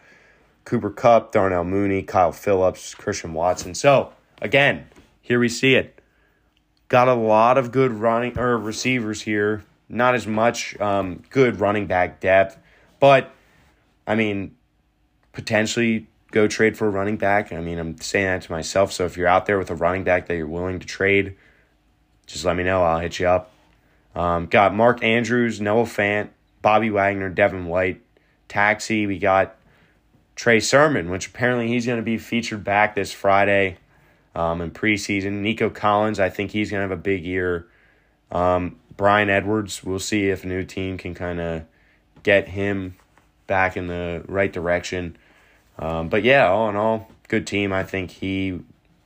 Cooper 0.65 0.89
Kupp, 0.89 1.31
Darnell 1.31 1.63
Mooney, 1.63 2.01
Kyle 2.01 2.31
Phillips, 2.31 2.95
Christian 2.95 3.33
Watson. 3.33 3.75
So, 3.75 4.13
again, 4.41 4.87
here 5.21 5.39
we 5.39 5.49
see 5.49 5.75
it. 5.75 6.01
Got 6.87 7.07
a 7.07 7.13
lot 7.13 7.57
of 7.57 7.71
good 7.71 7.91
running 7.91 8.39
or 8.39 8.57
receivers 8.57 9.21
here. 9.21 9.63
Not 9.89 10.15
as 10.15 10.25
much 10.25 10.79
um, 10.79 11.21
good 11.29 11.59
running 11.59 11.85
back 11.85 12.19
depth, 12.19 12.57
but 12.99 13.31
I 14.07 14.15
mean, 14.15 14.55
potentially 15.33 16.07
go 16.31 16.47
trade 16.47 16.77
for 16.77 16.87
a 16.87 16.89
running 16.89 17.17
back. 17.17 17.51
I 17.51 17.59
mean, 17.59 17.77
I'm 17.77 17.99
saying 17.99 18.25
that 18.25 18.41
to 18.43 18.51
myself. 18.51 18.91
So 18.91 19.05
if 19.05 19.17
you're 19.17 19.27
out 19.27 19.45
there 19.45 19.57
with 19.57 19.69
a 19.69 19.75
running 19.75 20.03
back 20.03 20.27
that 20.27 20.35
you're 20.35 20.47
willing 20.47 20.79
to 20.79 20.87
trade, 20.87 21.35
just 22.25 22.45
let 22.45 22.55
me 22.55 22.63
know. 22.63 22.83
I'll 22.83 22.99
hit 22.99 23.19
you 23.19 23.27
up. 23.27 23.51
Um, 24.15 24.45
got 24.45 24.73
Mark 24.73 25.03
Andrews, 25.03 25.59
Noah 25.59 25.83
Fant, 25.83 26.29
Bobby 26.61 26.89
Wagner, 26.89 27.29
Devin 27.29 27.65
White, 27.65 28.01
Taxi. 28.47 29.05
We 29.05 29.19
got 29.19 29.55
Trey 30.35 30.59
Sermon, 30.59 31.09
which 31.09 31.27
apparently 31.27 31.67
he's 31.67 31.85
going 31.85 31.97
to 31.97 32.03
be 32.03 32.17
featured 32.17 32.63
back 32.63 32.95
this 32.95 33.11
Friday 33.11 33.77
um, 34.35 34.61
in 34.61 34.71
preseason. 34.71 35.41
Nico 35.41 35.69
Collins, 35.69 36.19
I 36.19 36.29
think 36.29 36.51
he's 36.51 36.71
going 36.71 36.79
to 36.79 36.89
have 36.89 36.97
a 36.97 37.01
big 37.01 37.25
year. 37.25 37.67
Um, 38.31 38.77
Bryan 38.95 39.29
Edwards, 39.29 39.83
we'll 39.83 39.99
see 39.99 40.29
if 40.29 40.43
a 40.43 40.47
new 40.47 40.63
team 40.63 40.97
can 40.97 41.13
kind 41.13 41.39
of 41.39 41.63
get 42.23 42.47
him 42.47 42.95
back 43.47 43.75
in 43.75 43.87
the 43.87 44.23
right 44.27 44.51
direction. 44.51 45.17
Um, 45.77 46.09
but 46.09 46.23
yeah, 46.23 46.47
all 46.47 46.69
in 46.69 46.75
all, 46.75 47.09
good 47.27 47.47
team. 47.47 47.73
I 47.73 47.83
think 47.83 48.11
he, 48.11 48.59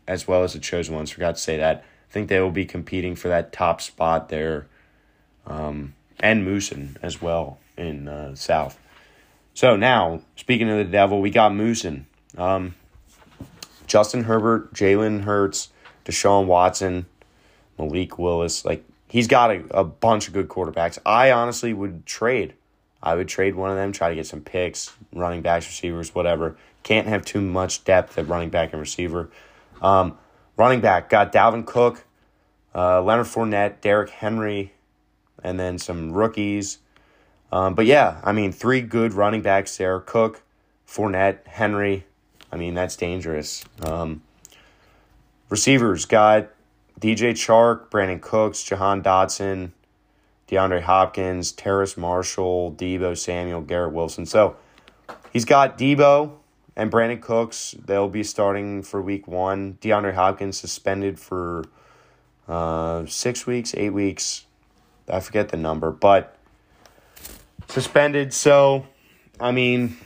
as 0.08 0.28
well 0.28 0.44
as 0.44 0.54
the 0.54 0.60
chosen 0.60 0.96
ones, 0.96 1.12
forgot 1.12 1.36
to 1.36 1.42
say 1.42 1.58
that. 1.58 1.84
I 2.10 2.14
think 2.14 2.30
they 2.30 2.40
will 2.40 2.52
be 2.52 2.66
competing 2.66 3.16
for 3.16 3.28
that 3.28 3.52
top 3.52 3.82
spot 3.82 4.30
there, 4.30 4.68
um, 5.46 5.94
and 6.20 6.48
Moosin 6.48 6.98
as 7.02 7.22
well 7.22 7.60
in 7.78 8.08
uh, 8.08 8.36
South. 8.36 8.80
So 9.54 9.76
now, 9.76 10.22
speaking 10.36 10.70
of 10.70 10.78
the 10.78 10.84
devil, 10.86 11.20
we 11.20 11.30
got 11.30 11.52
Moosin. 11.52 12.04
Um, 12.38 12.76
Justin 13.88 14.26
Herbert, 14.26 14.74
Jalen 14.74 15.24
Hurts, 15.24 15.70
Deshaun 16.06 16.46
Watson, 16.46 17.06
Malik 17.78 18.20
Willis. 18.20 18.66
Like 18.66 18.84
he's 19.08 19.28
got 19.28 19.52
a, 19.52 19.64
a 19.72 19.84
bunch 19.84 20.28
of 20.28 20.34
good 20.34 20.48
quarterbacks. 20.48 21.00
I 21.06 21.32
honestly 21.32 21.74
would 21.74 22.06
trade. 22.06 22.54
I 23.02 23.16
would 23.16 23.28
trade 23.28 23.56
one 23.56 23.70
of 23.70 23.76
them, 23.76 23.92
try 23.92 24.10
to 24.10 24.16
get 24.16 24.26
some 24.26 24.42
picks, 24.42 24.94
running 25.14 25.42
backs, 25.42 25.68
receivers, 25.68 26.16
whatever. 26.16 26.58
Can't 26.84 27.08
have 27.08 27.24
too 27.26 27.42
much 27.42 27.84
depth 27.84 28.18
at 28.18 28.28
running 28.28 28.50
back 28.50 28.74
and 28.74 28.80
receiver. 28.80 29.30
Um, 29.82 30.18
running 30.56 30.82
back 30.82 31.10
got 31.10 31.32
Dalvin 31.32 31.66
Cook, 31.66 32.06
uh, 32.74 33.02
Leonard 33.02 33.28
Fournette, 33.28 33.82
Derrick 33.82 34.10
Henry, 34.10 34.74
and 35.44 35.60
then 35.60 35.78
some 35.78 36.12
rookies. 36.12 36.80
Um, 37.52 37.76
but 37.76 37.86
yeah, 37.86 38.20
I 38.24 38.32
mean, 38.32 38.52
three 38.52 38.82
good 38.82 39.14
running 39.14 39.42
backs 39.42 39.78
there 39.78 40.00
Cook, 40.00 40.42
Fournette, 40.88 41.46
Henry, 41.48 42.06
I 42.52 42.56
mean, 42.56 42.74
that's 42.74 42.96
dangerous. 42.96 43.66
Um, 43.82 44.22
receivers 45.50 46.06
got 46.06 46.50
DJ 47.00 47.32
Chark, 47.32 47.90
Brandin 47.90 48.22
Cooks, 48.22 48.64
Jahan 48.64 49.04
Dotson, 49.04 49.72
DeAndre 50.48 50.82
Hopkins, 50.82 51.52
Terrace 51.52 51.98
Marshall, 51.98 52.74
Deebo 52.78 53.18
Samuel, 53.18 53.62
Garrett 53.62 53.94
Wilson. 53.94 54.26
So 54.26 54.56
he's 55.32 55.46
got 55.46 55.78
Deebo 55.78 56.32
and 56.76 56.92
Brandin 56.92 57.22
Cooks. 57.22 57.76
They'll 57.86 58.10
be 58.10 58.24
starting 58.24 58.82
for 58.84 59.02
week 59.02 59.28
one. 59.28 59.78
DeAndre 59.82 60.14
Hopkins 60.14 60.58
suspended 60.58 61.20
for 61.20 61.66
uh, 62.48 63.06
six 63.06 63.46
weeks, 63.46 63.74
eight 63.76 63.92
weeks. 63.92 64.46
I 65.10 65.20
forget 65.20 65.50
the 65.50 65.58
number, 65.58 65.92
but 65.92 66.36
suspended. 67.68 68.34
So, 68.34 68.86
I 69.40 69.52
mean, 69.52 69.98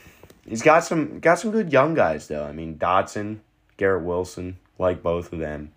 He's 0.48 0.62
got 0.62 0.84
some 0.84 1.20
got 1.20 1.40
some 1.40 1.52
good 1.52 1.72
young 1.72 1.94
guys 1.94 2.28
though. 2.28 2.44
I 2.44 2.52
mean 2.52 2.78
Dotson, 2.78 3.40
Garrett 3.78 4.04
Wilson, 4.04 4.58
like 4.80 5.04
both 5.04 5.32
of 5.32 5.40
them. 5.40 5.72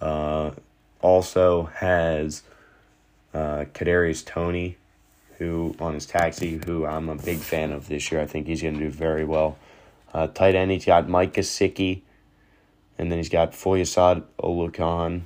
Uh, 0.00 0.50
also 1.00 1.64
has 1.76 2.42
uh, 3.34 3.64
Kadarius 3.74 4.24
Toney, 4.24 4.76
who 5.38 5.74
on 5.80 5.94
his 5.94 6.06
taxi, 6.06 6.60
who 6.64 6.86
I'm 6.86 7.08
a 7.08 7.16
big 7.16 7.38
fan 7.38 7.72
of 7.72 7.88
this 7.88 8.10
year. 8.10 8.20
I 8.20 8.26
think 8.26 8.46
he's 8.46 8.62
going 8.62 8.74
to 8.74 8.80
do 8.80 8.90
very 8.90 9.24
well. 9.24 9.58
Uh, 10.12 10.28
tight 10.28 10.54
end, 10.54 10.70
he's 10.70 10.84
got 10.84 11.08
Mike 11.08 11.34
Gesicki, 11.34 12.02
and 12.98 13.10
then 13.10 13.18
he's 13.18 13.28
got 13.28 13.52
Foyesade 13.52 14.22
Oluokun, 14.38 15.22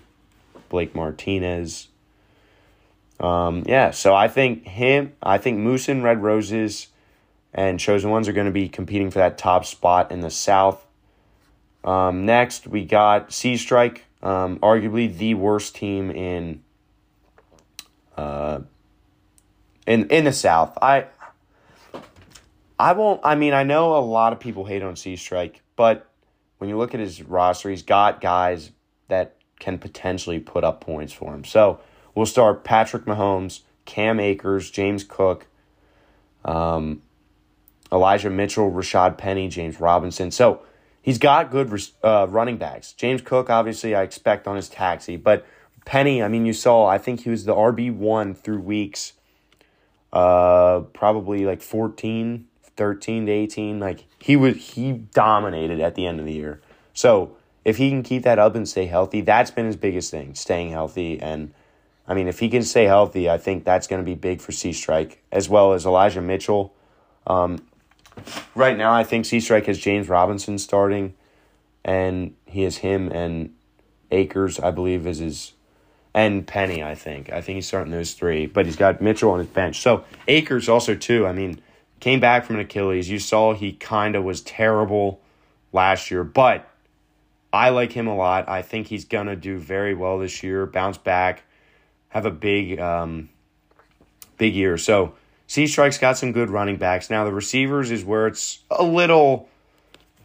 Blake 0.71 0.95
Martinez. 0.95 1.89
Um, 3.21 3.65
yeah, 3.67 3.91
so 3.91 4.15
I 4.15 4.29
think 4.29 4.65
him, 4.65 5.13
I 5.23 5.37
think 5.39 5.59
Moose 5.59 5.89
and 5.89 6.03
Red 6.03 6.23
Roses 6.23 6.89
and 7.53 7.79
Chosen 7.79 8.11
Ones 8.11 8.29
are 8.29 8.33
going 8.33 8.47
to 8.47 8.53
be 8.53 8.69
competing 8.69 9.11
for 9.11 9.19
that 9.19 9.37
top 9.37 9.67
spot 9.67 10.11
in 10.11 10.21
the 10.21 10.31
South. 10.31 10.87
Um, 11.85 12.25
next, 12.25 12.67
we 12.67 12.85
got 12.85 13.33
Sea 13.33 13.57
Strike, 13.57 14.05
um, 14.23 14.59
arguably 14.61 15.15
the 15.15 15.35
worst 15.35 15.75
team 15.75 16.11
in 16.11 16.63
uh, 18.19 18.61
in 19.87 20.09
in 20.09 20.25
the 20.25 20.33
South. 20.33 20.77
I 20.83 21.07
I 22.79 22.93
won't. 22.93 23.21
I 23.25 23.35
mean, 23.35 23.55
I 23.55 23.63
know 23.63 23.97
a 23.97 24.01
lot 24.01 24.33
of 24.33 24.41
people 24.41 24.65
hate 24.65 24.83
on 24.83 24.97
Sea 24.97 25.17
Strike, 25.17 25.63
but 25.77 26.11
when 26.59 26.69
you 26.69 26.77
look 26.77 26.95
at 26.95 27.01
his 27.01 27.23
roster, 27.23 27.71
he's 27.71 27.83
got 27.83 28.21
guys 28.21 28.73
that 29.09 29.37
can 29.59 29.79
potentially 29.79 30.39
put 30.41 30.65
up 30.65 30.81
points 30.81 31.13
for 31.13 31.35
him. 31.35 31.45
So 31.45 31.81
we'll 32.15 32.27
start 32.27 32.65
Patrick 32.65 33.05
Mahomes, 33.05 33.61
Cam 33.85 34.21
Akers, 34.21 34.71
James 34.71 35.05
Cook. 35.05 35.47
Um, 36.45 37.03
Elijah 37.91 38.31
Mitchell, 38.31 38.71
Rashaad 38.71 39.17
Penny, 39.19 39.49
James 39.49 39.81
Robinson. 39.81 40.31
So 40.31 40.63
he's 41.01 41.19
got 41.19 41.51
good 41.51 41.73
uh, 42.03 42.27
running 42.29 42.57
backs. 42.57 42.93
James 42.93 43.23
Cook, 43.23 43.51
obviously, 43.51 43.95
I 43.95 44.03
expect 44.03 44.47
on 44.47 44.57
his 44.57 44.69
taxi. 44.69 45.17
But 45.17 45.47
Penny, 45.89 46.23
I 46.23 46.29
mean, 46.29 46.45
you 46.45 46.53
saw, 46.53 46.85
I 46.85 46.99
think 46.99 47.21
he 47.21 47.31
was 47.31 47.47
the 47.47 47.55
RB1 47.55 48.37
through 48.37 48.61
weeks 48.61 49.15
uh, 50.13 50.81
probably 50.93 51.47
like 51.47 51.63
14, 51.63 52.47
13 52.77 53.25
to 53.25 53.33
18. 53.33 53.81
Like 53.81 54.05
he 54.19 54.37
was, 54.37 54.57
he 54.57 54.93
dominated 54.93 55.81
at 55.81 55.95
the 55.95 56.05
end 56.05 56.21
of 56.21 56.27
the 56.27 56.35
year. 56.35 56.61
So 56.93 57.39
if 57.65 57.79
he 57.79 57.89
can 57.89 58.03
keep 58.03 58.23
that 58.25 58.39
up 58.39 58.55
and 58.55 58.69
stay 58.69 58.85
healthy, 58.85 59.23
that's 59.23 59.51
been 59.51 59.65
his 59.65 59.77
biggest 59.77 60.11
thing, 60.11 60.35
staying 60.35 60.73
healthy. 60.73 61.19
And 61.23 61.55
I 62.07 62.13
mean, 62.13 62.29
if 62.29 62.39
he 62.41 62.51
can 62.51 62.65
stay 62.65 62.85
healthy, 62.85 63.31
I 63.31 63.39
think 63.39 63.65
that's 63.65 63.87
going 63.87 64.03
to 64.03 64.05
be 64.05 64.15
big 64.15 64.43
for 64.43 64.53
Sea 64.53 64.75
Strike, 64.75 65.23
as 65.33 65.49
well 65.49 65.73
as 65.73 65.87
Elijah 65.87 66.21
Mitchell. 66.21 66.75
Um, 67.27 67.67
right 68.55 68.77
now, 68.77 68.93
I 68.93 69.05
think 69.05 69.25
Sea 69.25 69.41
Strike 69.41 69.65
has 69.65 69.79
James 69.79 70.11
Robinson 70.11 70.59
starting, 70.59 71.15
and 71.83 72.35
he 72.45 72.65
has 72.65 72.77
him 72.77 73.11
and 73.11 73.55
Akers, 74.11 74.61
I 74.61 74.71
believe, 74.71 75.07
is 75.07 75.19
his, 75.19 75.53
and 76.19 76.45
Penny. 76.45 76.83
I 76.83 76.97
think 76.97 77.31
I 77.31 77.41
think 77.41 77.57
he's 77.57 77.69
starting 77.69 77.93
those 77.93 78.13
three, 78.13 78.47
but 78.47 78.67
he's 78.67 78.75
got 78.75 79.01
Mitchell 79.01 79.31
on 79.31 79.39
his 79.39 79.47
bench. 79.47 79.81
So 79.81 80.05
Akers 80.27 80.69
also 80.69 80.97
too. 80.97 81.29
I 81.29 81.33
mean, 81.33 81.61
came 82.01 82.19
back 82.19 82.45
from 82.45 82.57
an 82.57 82.63
Achilles. 82.63 83.09
You 83.09 83.21
saw 83.21 83.55
he 83.55 83.73
kind 83.73 84.17
of 84.17 84.25
was 84.25 84.41
terrible 84.41 85.21
last 85.73 86.11
year, 86.11 86.25
but 86.25 86.69
I 87.53 87.69
like 87.69 87.93
him 87.93 88.09
a 88.09 88.17
lot. 88.17 88.49
I 88.49 88.63
think 88.63 88.89
he's 88.89 89.05
gonna 89.05 89.37
do 89.37 89.59
very 89.59 89.95
well 89.95 90.19
this 90.19 90.43
year. 90.43 90.67
Bounce 90.67 90.99
back, 90.99 91.45
have 92.09 92.27
a 92.27 92.33
big, 92.33 92.81
um, 92.81 93.29
big 94.39 94.57
year. 94.57 94.77
So 94.77 95.15
Sea 95.47 95.69
Strike's 95.69 95.99
got 95.99 96.19
some 96.19 96.33
good 96.33 96.51
running 96.51 96.79
backs. 96.79 97.11
Now 97.11 97.27
the 97.27 97.33
receivers 97.33 97.93
is 97.93 98.05
where 98.05 98.27
it's 98.27 98.59
a 98.73 98.83
little 98.83 99.49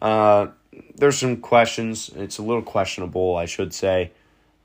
uh, 0.02 0.48
there's 0.96 1.20
some 1.20 1.38
questions. 1.38 2.10
It's 2.16 2.40
a 2.40 2.42
little 2.42 2.64
questionable, 2.64 3.38
I 3.38 3.46
should 3.46 3.76
say. 3.76 4.12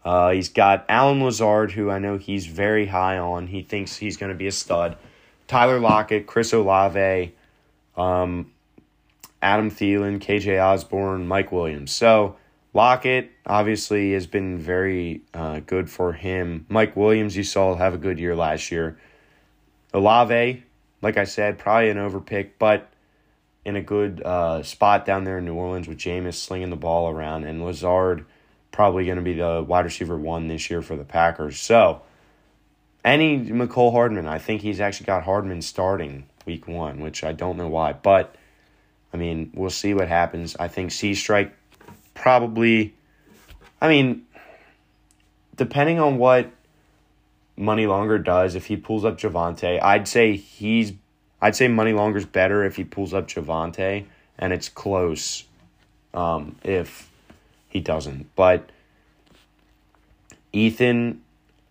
Uh, 0.09 0.31
he's 0.31 0.49
got 0.49 0.87
Allen 0.88 1.23
Lazard, 1.23 1.73
who 1.73 1.90
I 1.90 1.99
know 1.99 2.16
he's 2.16 2.47
very 2.47 2.87
high 2.87 3.18
on. 3.18 3.47
He 3.47 3.61
thinks 3.61 3.94
he's 3.94 4.16
going 4.16 4.33
to 4.33 4.38
be 4.38 4.47
a 4.47 4.53
stud. 4.53 4.97
Tyler 5.47 5.79
Lockett, 5.79 6.27
Chris 6.27 6.55
Olave, 6.55 7.35
um, 7.94 8.51
Adam 9.42 9.71
Thielen, 9.71 10.18
KJ 10.18 10.64
Osborn, 10.64 11.29
Mike 11.29 11.53
Williams. 11.53 11.93
So 11.93 12.37
Lockett 12.72 13.33
obviously 13.45 14.14
has 14.14 14.26
been 14.26 14.57
very 14.57 15.20
uh, 15.35 15.61
good 15.61 15.91
for 15.91 16.14
him. 16.14 16.64
Mike 16.70 16.97
Williams, 16.97 17.37
you 17.37 17.45
saw 17.45 17.74
have 17.74 17.93
a 17.93 17.99
good 17.99 18.18
year 18.18 18.35
last 18.35 18.72
year. 18.72 18.99
Olave, 19.93 20.62
like 21.03 21.18
I 21.18 21.24
said, 21.24 21.59
probably 21.59 21.91
an 21.91 21.99
overpick, 21.99 22.53
but 22.59 22.89
in 23.62 23.76
a 23.76 23.83
good 23.83 24.22
uh, 24.22 24.62
spot 24.62 25.05
down 25.05 25.24
there 25.24 25.37
in 25.37 25.45
New 25.45 25.55
Orleans 25.55 25.87
with 25.87 25.99
Jameis 25.99 26.37
slinging 26.37 26.70
the 26.70 26.76
ball 26.76 27.11
around, 27.11 27.45
and 27.45 27.62
Lazard 27.62 28.24
probably 28.79 29.05
going 29.05 29.18
to 29.18 29.24
be 29.24 29.33
the 29.33 29.64
wide 29.66 29.85
receiver 29.85 30.16
one 30.16 30.47
this 30.47 30.70
year 30.70 30.81
for 30.83 30.95
the 30.95 31.03
Packers. 31.03 31.59
So, 31.59 32.01
any 33.05 33.37
Mecole 33.41 33.91
Hardman, 33.91 34.29
I 34.29 34.39
think 34.39 34.62
he's 34.62 34.79
actually 34.79 35.07
got 35.07 35.24
Hardman 35.24 35.62
starting 35.62 36.26
week 36.47 36.68
one, 36.68 37.01
which 37.01 37.24
I 37.24 37.33
don't 37.33 37.57
know 37.57 37.66
why, 37.66 37.93
but 37.93 38.37
I 39.12 39.16
mean, 39.16 39.51
we'll 39.53 39.70
see 39.70 39.95
what 39.95 40.07
happens. 40.07 40.55
I 40.61 40.68
think 40.68 40.93
Sea 40.93 41.16
Strike 41.16 41.57
probably, 42.14 42.95
I 43.81 43.89
mean, 43.89 44.26
depending 45.57 45.99
on 45.99 46.18
what 46.18 46.49
Money 47.57 47.89
Longer 47.89 48.20
does 48.20 48.55
if 48.55 48.66
he 48.66 48.76
pulls 48.76 49.05
up 49.05 49.18
Javonte. 49.18 49.83
I'd 49.83 50.07
say 50.07 50.37
he's 50.37 50.93
I'd 51.43 51.57
say 51.57 51.66
Money 51.66 51.95
Longer's 51.95 52.26
better 52.26 52.64
if 52.64 52.76
he 52.76 52.85
pulls 52.85 53.12
up 53.12 53.26
Javonte, 53.26 54.07
and 54.39 54.53
it's 54.53 54.68
close 54.68 55.43
um, 56.14 56.55
if 56.62 57.08
he 57.69 57.81
doesn't. 57.81 58.35
But 58.35 58.71
Ethan 60.53 61.23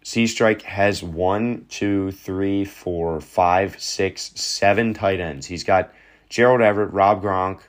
C 0.04 0.28
Strike 0.28 0.62
has 0.62 1.04
one, 1.04 1.66
two, 1.70 2.12
three, 2.12 2.64
four, 2.64 3.20
five, 3.20 3.80
six, 3.82 4.32
seven 4.36 4.94
tight 4.94 5.20
ends. 5.20 5.48
He's 5.48 5.64
got 5.64 5.92
Gerald 6.30 6.62
Everett, 6.62 6.94
Rob 6.94 7.22
Gronk, 7.22 7.60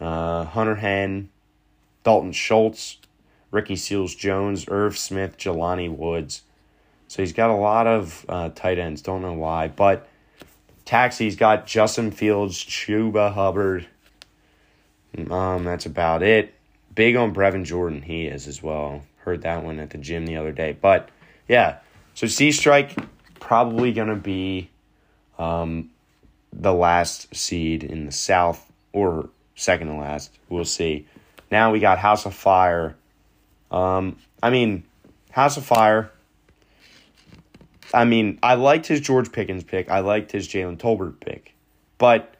uh, 0.00 0.44
Hunter 0.44 0.76
Hen, 0.76 1.28
Dalton 2.02 2.32
Schultz, 2.32 2.98
Ricky 3.50 3.76
Seals 3.76 4.14
Jones, 4.14 4.64
Irv 4.68 4.98
Smith, 4.98 5.38
Jelani 5.38 5.94
Woods. 5.94 6.42
So 7.06 7.22
he's 7.22 7.32
got 7.32 7.50
a 7.50 7.54
lot 7.54 7.86
of 7.86 8.26
uh, 8.28 8.48
tight 8.48 8.78
ends. 8.78 9.02
Don't 9.02 9.22
know 9.22 9.34
why. 9.34 9.68
But 9.68 10.08
Taxi's 10.84 11.36
got 11.36 11.66
Justin 11.66 12.10
Fields, 12.10 12.58
Chuba 12.58 13.32
Hubbard. 13.32 13.86
Um, 15.30 15.64
that's 15.64 15.86
about 15.86 16.22
it. 16.22 16.53
Big 16.94 17.16
on 17.16 17.34
Brevin 17.34 17.64
Jordan, 17.64 18.02
he 18.02 18.26
is 18.26 18.46
as 18.46 18.62
well. 18.62 19.02
Heard 19.18 19.42
that 19.42 19.64
one 19.64 19.78
at 19.78 19.90
the 19.90 19.98
gym 19.98 20.26
the 20.26 20.36
other 20.36 20.52
day. 20.52 20.76
But 20.78 21.08
yeah, 21.48 21.78
so 22.14 22.26
C 22.26 22.52
Strike 22.52 22.96
probably 23.40 23.92
going 23.92 24.08
to 24.08 24.16
be 24.16 24.70
um, 25.38 25.90
the 26.52 26.72
last 26.72 27.34
seed 27.34 27.84
in 27.84 28.06
the 28.06 28.12
South 28.12 28.70
or 28.92 29.28
second 29.54 29.88
to 29.88 29.94
last. 29.94 30.38
We'll 30.48 30.64
see. 30.64 31.06
Now 31.50 31.72
we 31.72 31.80
got 31.80 31.98
House 31.98 32.26
of 32.26 32.34
Fire. 32.34 32.96
Um, 33.70 34.16
I 34.42 34.50
mean, 34.50 34.84
House 35.30 35.56
of 35.56 35.64
Fire. 35.64 36.10
I 37.92 38.04
mean, 38.04 38.38
I 38.42 38.54
liked 38.54 38.86
his 38.86 39.00
George 39.00 39.30
Pickens 39.30 39.62
pick. 39.62 39.90
I 39.90 40.00
liked 40.00 40.32
his 40.32 40.48
Jalen 40.48 40.78
Tolbert 40.78 41.20
pick, 41.20 41.54
but 41.98 42.34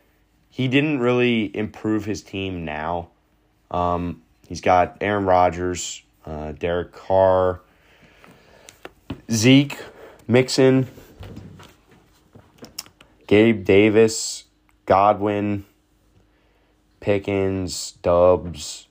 he 0.51 0.69
didn't 0.69 0.99
really 0.99 1.57
improve 1.57 2.05
his 2.05 2.23
team 2.23 2.65
now. 2.65 3.09
Um, 3.71 4.23
he's 4.49 4.61
got 4.61 4.97
Aaron 5.01 5.25
Rodgers, 5.25 6.03
uh, 6.27 6.53
Derek 6.53 6.93
Carr, 6.93 7.61
Zeke, 9.31 9.79
Mixon, 10.27 10.87
Gabe 13.27 13.65
Davis, 13.65 14.45
Godwin, 14.87 15.65
Pickens, 17.01 17.93
Doubs, 18.03 18.89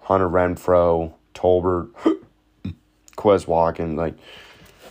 Hunter 0.00 0.28
Renfrow, 0.28 1.12
Tolbert, 1.34 1.90
Quez 3.16 3.46
Watkins. 3.46 3.96
Like, 3.96 4.14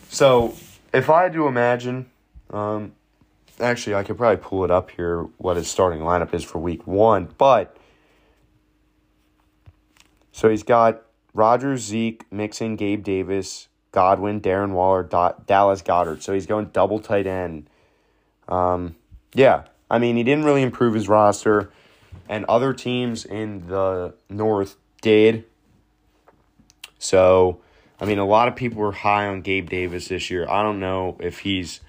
so 0.10 0.56
if 0.94 1.10
I 1.10 1.30
to 1.30 1.48
imagine, 1.48 2.10
um, 2.50 2.94
actually, 3.60 3.96
I 3.96 4.04
could 4.04 4.18
probably 4.18 4.44
pull 4.44 4.64
it 4.64 4.72
up 4.72 4.92
here 4.92 5.24
what 5.38 5.58
his 5.58 5.70
starting 5.70 6.00
lineup 6.00 6.34
is 6.34 6.44
for 6.44 6.60
week 6.60 6.86
one. 6.86 7.30
But 7.38 7.77
so 10.38 10.50
he's 10.50 10.62
got 10.62 11.02
Rodgers, 11.34 11.82
Zeke, 11.82 12.32
Mixon, 12.32 12.76
Gabe 12.76 13.04
Davis, 13.04 13.70
Godwin, 13.92 14.40
Darren 14.40 14.74
Waller, 14.74 15.02
Dallas 15.02 15.82
Goedert. 15.82 16.22
So 16.22 16.32
he's 16.32 16.46
going 16.46 16.68
double 16.68 17.00
tight 17.00 17.26
end. 17.26 17.68
Um, 18.48 18.96
yeah, 19.34 19.64
I 19.90 19.98
mean, 19.98 20.16
he 20.16 20.22
didn't 20.22 20.46
really 20.46 20.62
improve 20.62 20.94
his 20.94 21.10
roster, 21.10 21.72
and 22.30 22.46
other 22.46 22.72
teams 22.72 23.26
in 23.26 23.66
the 23.68 24.14
North 24.30 24.76
did. 25.02 25.44
So, 27.00 27.60
I 28.00 28.06
mean, 28.06 28.20
a 28.20 28.26
lot 28.26 28.48
of 28.48 28.56
people 28.56 28.80
were 28.80 28.92
high 28.92 29.26
on 29.26 29.42
Gabe 29.42 29.68
Davis 29.68 30.10
this 30.10 30.30
year. 30.30 30.48
I 30.48 30.62
don't 30.62 30.80
know 30.80 31.18
if 31.20 31.40
he's 31.40 31.82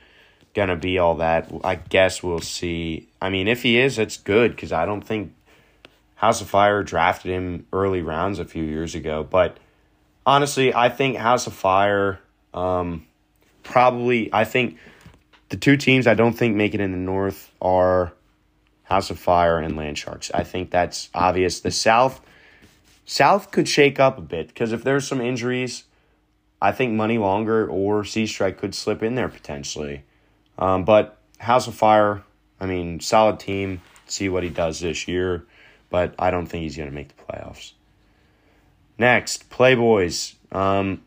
going 0.55 0.70
to 0.70 0.76
be 0.76 0.99
all 0.99 1.16
that. 1.16 1.53
I 1.62 1.74
guess 1.74 2.22
we'll 2.22 2.40
see. 2.40 3.11
I 3.20 3.28
mean, 3.28 3.46
if 3.46 3.62
he 3.62 3.78
is, 3.78 3.96
that's 3.96 4.16
good 4.16 4.53
because 4.53 4.72
I 4.72 4.86
don't 4.86 5.03
think 5.03 5.34
House 6.19 6.41
of 6.41 6.49
Fire 6.49 6.83
drafted 6.83 7.31
him 7.31 7.64
early 7.73 8.03
rounds 8.03 8.41
a 8.41 8.45
few 8.45 8.64
years 8.64 8.97
ago. 8.97 9.23
But 9.23 9.57
honestly, 10.27 10.75
I 10.75 10.89
think 10.89 11.16
House 11.16 11.47
of 11.47 11.53
Fire 11.53 12.19
um, 12.53 13.07
probably, 13.62 14.29
I 14.33 14.45
think 14.45 14.79
the 15.49 15.57
two 15.57 15.77
teams 15.77 16.09
I 16.09 16.14
don't 16.14 16.33
think 16.33 16.57
make 16.57 16.75
it 16.75 16.81
in 16.81 16.91
the 16.91 16.99
North 16.99 17.53
are 17.62 18.12
House 18.83 19.11
of 19.11 19.19
Fire 19.21 19.59
and 19.61 19.77
Land 19.77 19.97
Sharks. 19.97 20.33
I 20.35 20.43
think 20.43 20.73
that's 20.73 21.09
obvious. 21.14 21.61
The 21.61 21.71
South, 21.71 22.21
South 23.07 23.53
could 23.53 23.69
shake 23.69 24.01
up 24.01 24.19
a 24.19 24.23
bit 24.23 24.49
because 24.49 24.73
if 24.73 24.83
there's 24.83 25.07
some 25.07 25.21
injuries, 25.21 25.85
I 26.61 26.73
think 26.73 26.95
Money 26.95 27.19
Longer 27.19 27.69
or 27.69 28.03
Sea 28.03 28.27
Strike 28.27 28.59
could 28.59 28.75
slip 28.75 29.05
in 29.05 29.14
there 29.14 29.29
potentially. 29.29 30.03
Um, 30.59 30.85
but 30.85 31.16
House 31.39 31.69
of 31.69 31.77
Fire, 31.77 32.25
I 32.59 32.66
mean, 32.66 32.99
solid 32.99 33.39
team. 33.39 33.83
See 34.07 34.29
what 34.29 34.43
he 34.43 34.49
does 34.49 34.81
this 34.81 35.07
year, 35.07 35.45
but 35.91 36.14
I 36.18 36.30
don't 36.30 36.47
think 36.47 36.62
he's 36.62 36.76
going 36.76 36.89
to 36.89 36.95
make 36.95 37.09
the 37.09 37.22
playoffs. 37.22 37.72
Next, 38.99 39.49
Playboys. 39.51 40.34
Um, 40.51 41.03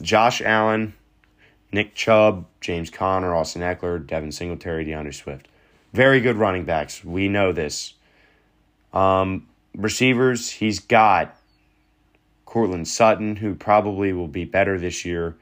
Josh 0.00 0.40
Allen, 0.40 0.94
Nick 1.72 1.94
Chubb, 1.94 2.46
James 2.60 2.90
Conner, 2.90 3.34
Austin 3.34 3.62
Ekeler, 3.62 4.04
Devin 4.04 4.32
Singletary, 4.32 4.84
D'Andre 4.84 5.12
Swift. 5.12 5.48
Very 5.92 6.20
good 6.20 6.36
running 6.36 6.64
backs. 6.64 7.04
We 7.04 7.28
know 7.28 7.52
this. 7.52 7.94
Um, 8.92 9.46
receivers, 9.76 10.50
he's 10.50 10.80
got 10.80 11.36
Courtland 12.46 12.88
Sutton, 12.88 13.36
who 13.36 13.54
probably 13.54 14.12
will 14.12 14.28
be 14.28 14.44
better 14.44 14.78
this 14.78 15.04
year. 15.04 15.36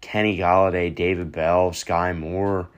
Kenny 0.00 0.38
Golladay, 0.38 0.94
David 0.94 1.32
Bell, 1.32 1.72
Sky 1.72 2.12
Moore. 2.12 2.68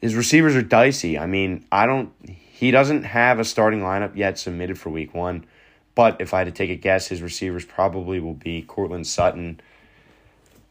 His 0.00 0.14
receivers 0.14 0.54
are 0.54 0.62
dicey. 0.62 1.18
I 1.18 1.26
mean, 1.26 1.64
I 1.72 1.86
don't. 1.86 2.12
He 2.58 2.72
doesn't 2.72 3.04
have 3.04 3.38
a 3.38 3.44
starting 3.44 3.82
lineup 3.82 4.16
yet 4.16 4.36
submitted 4.36 4.80
for 4.80 4.90
Week 4.90 5.14
One, 5.14 5.46
but 5.94 6.20
if 6.20 6.34
I 6.34 6.38
had 6.38 6.46
to 6.46 6.50
take 6.50 6.70
a 6.70 6.74
guess, 6.74 7.06
his 7.06 7.22
receivers 7.22 7.64
probably 7.64 8.18
will 8.18 8.34
be 8.34 8.62
Courtland 8.62 9.06
Sutton. 9.06 9.60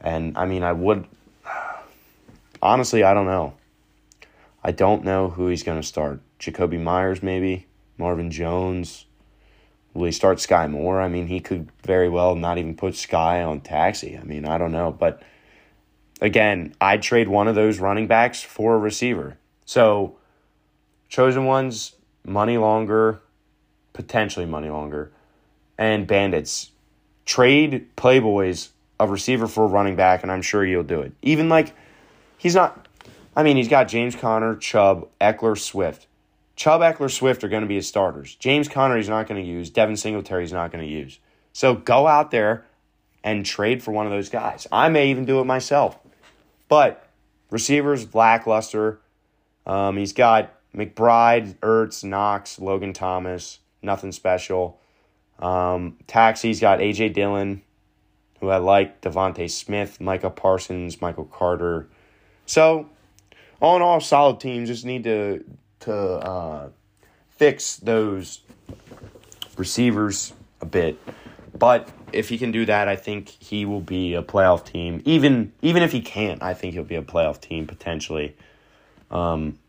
And 0.02 0.38
I 0.38 0.48
mean, 0.48 0.64
I 0.64 0.74
would 0.74 1.08
honestly, 2.62 3.04
I 3.04 3.14
don't 3.14 3.26
know. 3.26 3.54
I 4.62 4.74
don't 4.74 5.06
know 5.06 5.30
who 5.30 5.48
he's 5.48 5.64
going 5.64 5.80
to 5.80 5.88
start. 5.88 6.20
Jakobi 6.42 6.78
Meyers, 6.78 7.24
maybe. 7.24 7.68
Marvin 7.98 8.32
Jones. 8.32 9.06
Will 9.94 10.08
he 10.08 10.12
start 10.12 10.42
Sky 10.42 10.68
Moore? 10.68 11.00
I 11.00 11.08
mean, 11.08 11.28
he 11.28 11.40
could 11.40 11.70
very 11.86 12.10
well 12.10 12.36
not 12.36 12.58
even 12.58 12.76
put 12.76 12.98
Sky 12.98 13.42
on 13.44 13.62
taxi. 13.62 14.18
I 14.18 14.24
mean, 14.24 14.44
I 14.44 14.58
don't 14.58 14.74
know. 14.74 14.92
But 14.92 15.24
again, 16.20 16.76
I'd 16.82 17.02
trade 17.02 17.30
one 17.30 17.48
of 17.48 17.56
those 17.56 17.80
running 17.80 18.08
backs 18.08 18.42
for 18.42 18.76
a 18.76 18.78
receiver. 18.78 19.38
So, 19.64 20.17
chosen 21.10 21.46
ones, 21.46 21.96
money 22.26 22.58
longer, 22.58 23.22
potentially 23.94 24.46
money 24.46 24.70
longer, 24.70 25.12
and 25.78 26.08
bandits. 26.08 26.72
Trade 27.26 27.88
Playboys 27.96 28.70
a 29.00 29.08
receiver 29.08 29.48
for 29.48 29.66
a 29.66 29.68
running 29.68 29.96
back, 29.96 30.24
and 30.24 30.32
I'm 30.32 30.42
sure 30.42 30.66
you'll 30.66 30.84
do 30.84 31.02
it. 31.02 31.14
Even 31.22 31.50
like 31.50 31.74
he's 32.38 32.56
not. 32.56 32.88
I 33.36 33.44
mean, 33.44 33.56
he's 33.56 33.68
got 33.68 33.88
James 33.88 34.16
Conner, 34.16 34.56
Chubb, 34.56 35.08
Ekeler, 35.22 35.58
Swift. 35.58 36.08
Chubb, 36.56 36.82
Ekeler, 36.82 37.12
Swift 37.12 37.44
are 37.44 37.50
going 37.50 37.62
to 37.62 37.68
be 37.68 37.76
his 37.76 37.88
starters. 37.88 38.36
James 38.36 38.68
Conner, 38.68 38.98
he's 38.98 39.10
not 39.10 39.28
going 39.28 39.42
to 39.44 39.48
use. 39.48 39.70
Devin 39.70 39.96
Singletary, 39.96 40.42
he's 40.44 40.54
not 40.54 40.72
going 40.72 40.84
to 40.84 40.92
use. 40.92 41.20
So 41.54 41.76
go 41.76 42.08
out 42.08 42.32
there 42.32 42.66
and 43.24 43.46
trade 43.46 43.84
for 43.84 43.92
one 43.92 44.08
of 44.08 44.12
those 44.12 44.30
guys. 44.30 44.66
I 44.72 44.90
may 44.90 45.12
even 45.12 45.26
do 45.26 45.40
it 45.40 45.46
myself. 45.46 46.00
But 46.68 47.08
receivers, 47.52 48.14
lackluster. 48.16 49.00
Um, 49.68 49.98
he's 49.98 50.14
got 50.14 50.57
McBride, 50.76 51.56
Ertz, 51.60 52.04
Knox, 52.04 52.60
Logan 52.60 52.94
Thomas, 52.94 53.60
nothing 53.82 54.12
special. 54.12 54.80
Um, 55.40 55.98
Taxi's 56.08 56.60
got 56.60 56.82
A.J. 56.82 57.10
Dillon, 57.10 57.62
who 58.40 58.50
I 58.50 58.58
like, 58.58 59.02
DeVonta 59.02 59.50
Smith, 59.50 60.00
Micah 60.02 60.30
Parsons, 60.30 61.02
Michael 61.02 61.26
Carter, 61.26 61.88
so, 62.48 62.90
all 63.62 63.76
in 63.76 63.82
all, 63.82 64.00
solid 64.00 64.40
teams 64.40 64.70
just 64.70 64.86
need 64.86 65.04
to 65.04 65.44
to 65.82 65.94
uh, 65.94 66.70
fix 67.30 67.76
those 67.78 68.42
receivers 69.58 70.34
a 70.62 70.66
bit. 70.66 70.98
But 71.58 71.90
if 72.14 72.30
he 72.30 72.38
can 72.38 72.52
do 72.52 72.66
that, 72.66 72.88
I 72.88 72.96
think 72.96 73.30
he 73.30 73.66
will 73.66 73.82
be 73.82 74.16
a 74.16 74.24
playoff 74.24 74.66
team. 74.66 75.02
Even 75.06 75.52
even 75.62 75.84
if 75.84 75.92
he 75.92 76.02
can't, 76.02 76.42
I 76.42 76.54
think 76.54 76.74
he'll 76.74 76.84
be 76.84 76.96
a 76.96 77.04
playoff 77.04 77.42
team 77.42 77.68
potentially. 77.68 78.36
Um, 79.12 79.60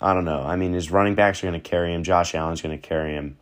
I 0.00 0.14
don't 0.14 0.24
know. 0.24 0.42
I 0.42 0.56
mean, 0.56 0.72
his 0.72 0.90
running 0.90 1.14
backs 1.14 1.42
are 1.42 1.46
going 1.48 1.60
to 1.60 1.68
carry 1.68 1.92
him. 1.92 2.02
Josh 2.02 2.34
Allen's 2.34 2.62
going 2.62 2.78
to 2.78 2.88
carry 2.88 3.12
him, 3.12 3.36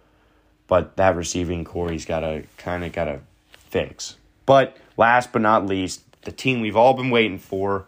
but 0.67 0.97
that 0.97 1.15
receiving 1.15 1.65
corps 1.65 1.91
he's 1.91 2.05
got 2.05 2.21
to 2.21 2.45
kind 2.57 2.85
of 2.85 2.93
got 2.93 3.05
to 3.05 3.21
fix. 3.53 4.17
But 4.47 4.77
last 4.97 5.33
but 5.33 5.43
not 5.43 5.67
least, 5.67 6.03
the 6.23 6.33
team 6.33 6.61
we've 6.61 6.77
all 6.77 6.95
been 6.95 7.11
waiting 7.11 7.39
for 7.39 7.87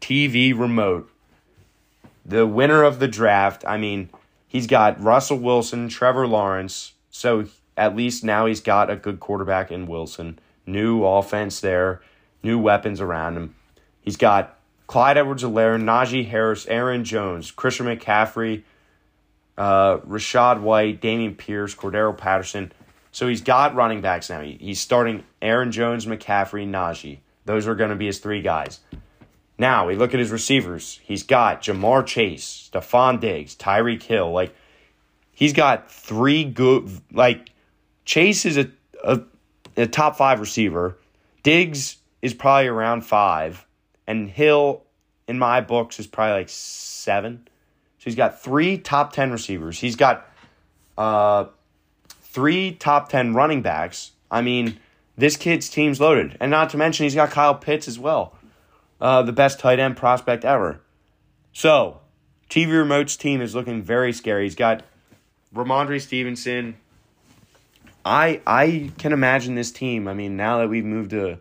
TV 0.00 0.58
remote. 0.58 1.08
The 2.24 2.46
winner 2.46 2.82
of 2.82 2.98
the 2.98 3.08
draft, 3.08 3.64
I 3.66 3.78
mean, 3.78 4.10
he's 4.48 4.66
got 4.66 5.00
Russell 5.02 5.38
Wilson, 5.38 5.88
Trevor 5.88 6.26
Lawrence. 6.26 6.92
So 7.10 7.46
at 7.76 7.96
least 7.96 8.24
now 8.24 8.46
he's 8.46 8.60
got 8.60 8.90
a 8.90 8.96
good 8.96 9.20
quarterback 9.20 9.70
in 9.70 9.86
Wilson. 9.86 10.38
New 10.66 11.04
offense 11.04 11.60
there, 11.60 12.00
new 12.42 12.58
weapons 12.58 13.00
around 13.00 13.36
him. 13.36 13.54
He's 14.00 14.16
got 14.16 14.58
Clyde 14.92 15.16
Edwards 15.16 15.42
Helaire, 15.42 15.82
Najee 15.82 16.28
Harris, 16.28 16.66
Aaron 16.66 17.02
Jones, 17.02 17.50
Christian 17.50 17.86
McCaffrey, 17.86 18.62
uh, 19.56 19.96
Rachaad 20.00 20.60
White, 20.60 21.00
Dameon 21.00 21.34
Pierce, 21.34 21.74
Cordarrelle 21.74 22.18
Patterson. 22.18 22.72
So 23.10 23.26
he's 23.26 23.40
got 23.40 23.74
running 23.74 24.02
backs 24.02 24.28
now. 24.28 24.42
He's 24.42 24.82
starting 24.82 25.24
Aaron 25.40 25.72
Jones, 25.72 26.04
McCaffrey, 26.04 26.68
Najee. 26.68 27.20
Those 27.46 27.66
are 27.66 27.74
going 27.74 27.88
to 27.88 27.96
be 27.96 28.04
his 28.04 28.18
three 28.18 28.42
guys. 28.42 28.80
Now 29.56 29.86
we 29.86 29.96
look 29.96 30.12
at 30.12 30.20
his 30.20 30.30
receivers. 30.30 31.00
He's 31.02 31.22
got 31.22 31.62
Ja'Marr 31.62 32.04
Chase, 32.04 32.70
Stefon 32.70 33.18
Diggs, 33.18 33.56
Tyreek 33.56 34.02
Hill. 34.02 34.30
Like 34.30 34.54
he's 35.32 35.54
got 35.54 35.90
three 35.90 36.44
good. 36.44 36.90
Like 37.10 37.48
Chase 38.04 38.44
is 38.44 38.58
a, 38.58 38.70
a 39.02 39.22
a 39.74 39.86
top 39.86 40.16
five 40.16 40.38
receiver. 40.38 40.98
Diggs 41.42 41.96
is 42.20 42.34
probably 42.34 42.68
around 42.68 43.06
five, 43.06 43.66
and 44.06 44.28
Hill, 44.28 44.82
in 45.28 45.38
my 45.38 45.60
books, 45.60 45.98
is 45.98 46.06
probably 46.06 46.34
like 46.34 46.48
seven. 46.48 47.48
So 47.98 48.04
he's 48.04 48.14
got 48.14 48.42
three 48.42 48.78
top 48.78 49.12
ten 49.12 49.30
receivers. 49.30 49.78
He's 49.78 49.96
got 49.96 50.26
uh, 50.98 51.46
three 52.08 52.72
top 52.72 53.08
ten 53.08 53.34
running 53.34 53.62
backs. 53.62 54.12
I 54.30 54.42
mean, 54.42 54.78
this 55.16 55.36
kid's 55.36 55.68
team's 55.68 56.00
loaded, 56.00 56.36
and 56.40 56.50
not 56.50 56.70
to 56.70 56.76
mention 56.76 57.04
he's 57.04 57.14
got 57.14 57.30
Kyle 57.30 57.54
Pitts 57.54 57.86
as 57.86 57.98
well, 57.98 58.36
uh, 59.00 59.22
the 59.22 59.32
best 59.32 59.60
tight 59.60 59.78
end 59.78 59.96
prospect 59.96 60.44
ever. 60.44 60.80
So, 61.52 62.00
TV 62.48 62.72
Remote's 62.72 63.16
team 63.16 63.40
is 63.40 63.54
looking 63.54 63.82
very 63.82 64.12
scary. 64.12 64.44
He's 64.44 64.54
got 64.54 64.82
Rhamondre 65.54 66.00
Stevenson, 66.00 66.76
I 68.04 68.40
I 68.46 68.90
can 68.98 69.12
imagine 69.12 69.54
this 69.54 69.70
team. 69.70 70.08
I 70.08 70.14
mean, 70.14 70.36
now 70.36 70.58
that 70.58 70.68
we've 70.68 70.84
moved 70.84 71.10
to 71.10 71.38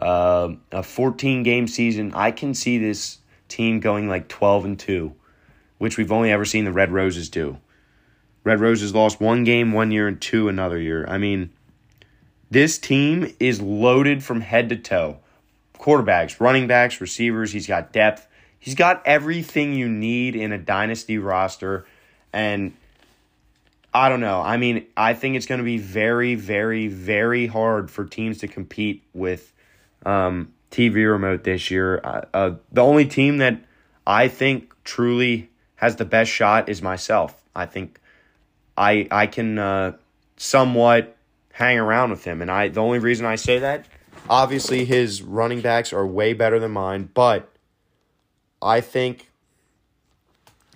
uh, 0.00 0.54
a 0.72 0.82
14 0.82 1.42
game 1.42 1.68
season, 1.68 2.12
I 2.14 2.30
can 2.30 2.54
see 2.54 2.78
this 2.78 3.18
team 3.48 3.80
going 3.80 4.08
like 4.08 4.28
12 4.28 4.64
and 4.64 4.78
2, 4.78 5.14
which 5.78 5.96
we've 5.96 6.12
only 6.12 6.30
ever 6.30 6.44
seen 6.44 6.64
the 6.64 6.72
Red 6.72 6.90
Roses 6.90 7.28
do. 7.28 7.58
Red 8.42 8.60
Roses 8.60 8.94
lost 8.94 9.20
one 9.20 9.44
game 9.44 9.72
one 9.72 9.90
year 9.90 10.08
and 10.08 10.20
two 10.20 10.48
another 10.48 10.78
year. 10.78 11.04
I 11.06 11.18
mean, 11.18 11.50
this 12.50 12.78
team 12.78 13.34
is 13.38 13.60
loaded 13.60 14.24
from 14.24 14.40
head 14.40 14.70
to 14.70 14.76
toe. 14.76 15.18
Quarterbacks, 15.74 16.40
running 16.40 16.66
backs, 16.66 17.00
receivers, 17.00 17.52
he's 17.52 17.66
got 17.66 17.92
depth. 17.92 18.26
He's 18.58 18.74
got 18.74 19.02
everything 19.06 19.74
you 19.74 19.88
need 19.88 20.36
in 20.36 20.52
a 20.52 20.58
dynasty 20.58 21.18
roster 21.18 21.86
and 22.32 22.72
I 23.92 24.08
don't 24.08 24.20
know. 24.20 24.40
I 24.40 24.56
mean, 24.56 24.86
I 24.96 25.14
think 25.14 25.36
it's 25.36 25.46
going 25.46 25.58
to 25.58 25.64
be 25.64 25.78
very, 25.78 26.36
very, 26.36 26.86
very 26.86 27.46
hard 27.46 27.90
for 27.90 28.04
teams 28.04 28.38
to 28.38 28.48
compete 28.48 29.02
with 29.12 29.52
um, 30.06 30.52
TV 30.70 31.10
remote 31.10 31.44
this 31.44 31.70
year. 31.70 32.00
Uh, 32.02 32.22
uh, 32.32 32.54
the 32.72 32.82
only 32.82 33.06
team 33.06 33.38
that 33.38 33.62
I 34.06 34.28
think 34.28 34.72
truly 34.84 35.50
has 35.76 35.96
the 35.96 36.04
best 36.04 36.30
shot 36.30 36.68
is 36.68 36.82
myself. 36.82 37.42
I 37.54 37.66
think 37.66 38.00
I 38.76 39.08
I 39.10 39.26
can 39.26 39.58
uh, 39.58 39.92
somewhat 40.36 41.16
hang 41.52 41.78
around 41.78 42.10
with 42.10 42.24
him, 42.24 42.42
and 42.42 42.50
I 42.50 42.68
the 42.68 42.80
only 42.80 42.98
reason 42.98 43.26
I 43.26 43.36
say 43.36 43.58
that, 43.58 43.86
obviously, 44.28 44.84
his 44.84 45.22
running 45.22 45.60
backs 45.60 45.92
are 45.92 46.06
way 46.06 46.32
better 46.32 46.58
than 46.58 46.70
mine, 46.72 47.10
but 47.12 47.50
I 48.62 48.80
think 48.80 49.30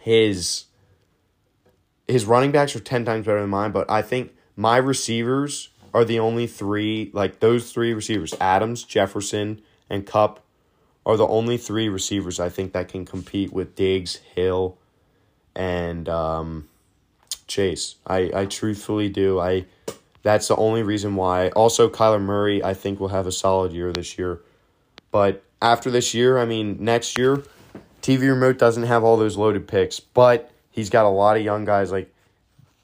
his 0.00 0.66
his 2.06 2.26
running 2.26 2.52
backs 2.52 2.76
are 2.76 2.80
10 2.80 3.04
times 3.04 3.26
better 3.26 3.40
than 3.40 3.50
mine, 3.50 3.72
but 3.72 3.90
I 3.90 4.02
think 4.02 4.34
my 4.56 4.76
receivers 4.76 5.70
are 5.94 6.04
the 6.04 6.18
only 6.18 6.46
three, 6.46 7.10
like 7.14 7.40
those 7.40 7.72
three 7.72 7.94
receivers, 7.94 8.34
Adams, 8.40 8.84
Jefferson, 8.84 9.62
and 9.88 10.06
Kupp, 10.06 10.40
are 11.06 11.16
the 11.16 11.26
only 11.26 11.56
three 11.56 11.88
receivers 11.88 12.40
I 12.40 12.48
think 12.48 12.72
that 12.72 12.88
can 12.88 13.04
compete 13.04 13.52
with 13.52 13.74
Diggs, 13.74 14.16
Hill, 14.34 14.76
and 15.54 16.08
um, 16.08 16.68
Chase. 17.46 17.96
I, 18.06 18.30
I 18.34 18.46
truthfully 18.46 19.08
do. 19.08 19.40
I 19.40 19.66
that's 20.22 20.48
the 20.48 20.56
only 20.56 20.82
reason 20.82 21.16
why. 21.16 21.50
Also, 21.50 21.88
Kyler 21.88 22.20
Murray, 22.20 22.64
I 22.64 22.74
think 22.74 22.98
will 22.98 23.08
have 23.08 23.26
a 23.26 23.32
solid 23.32 23.72
year 23.72 23.92
this 23.92 24.18
year. 24.18 24.40
But 25.10 25.44
after 25.60 25.90
this 25.90 26.14
year, 26.14 26.38
I 26.38 26.46
mean, 26.46 26.78
next 26.80 27.18
year, 27.18 27.42
TV 28.00 28.28
Remote 28.30 28.58
doesn't 28.58 28.84
have 28.84 29.04
all 29.04 29.18
those 29.18 29.36
loaded 29.36 29.68
picks, 29.68 30.00
but 30.00 30.50
He's 30.74 30.90
got 30.90 31.04
a 31.04 31.08
lot 31.08 31.36
of 31.36 31.44
young 31.44 31.64
guys. 31.64 31.92
Like 31.92 32.12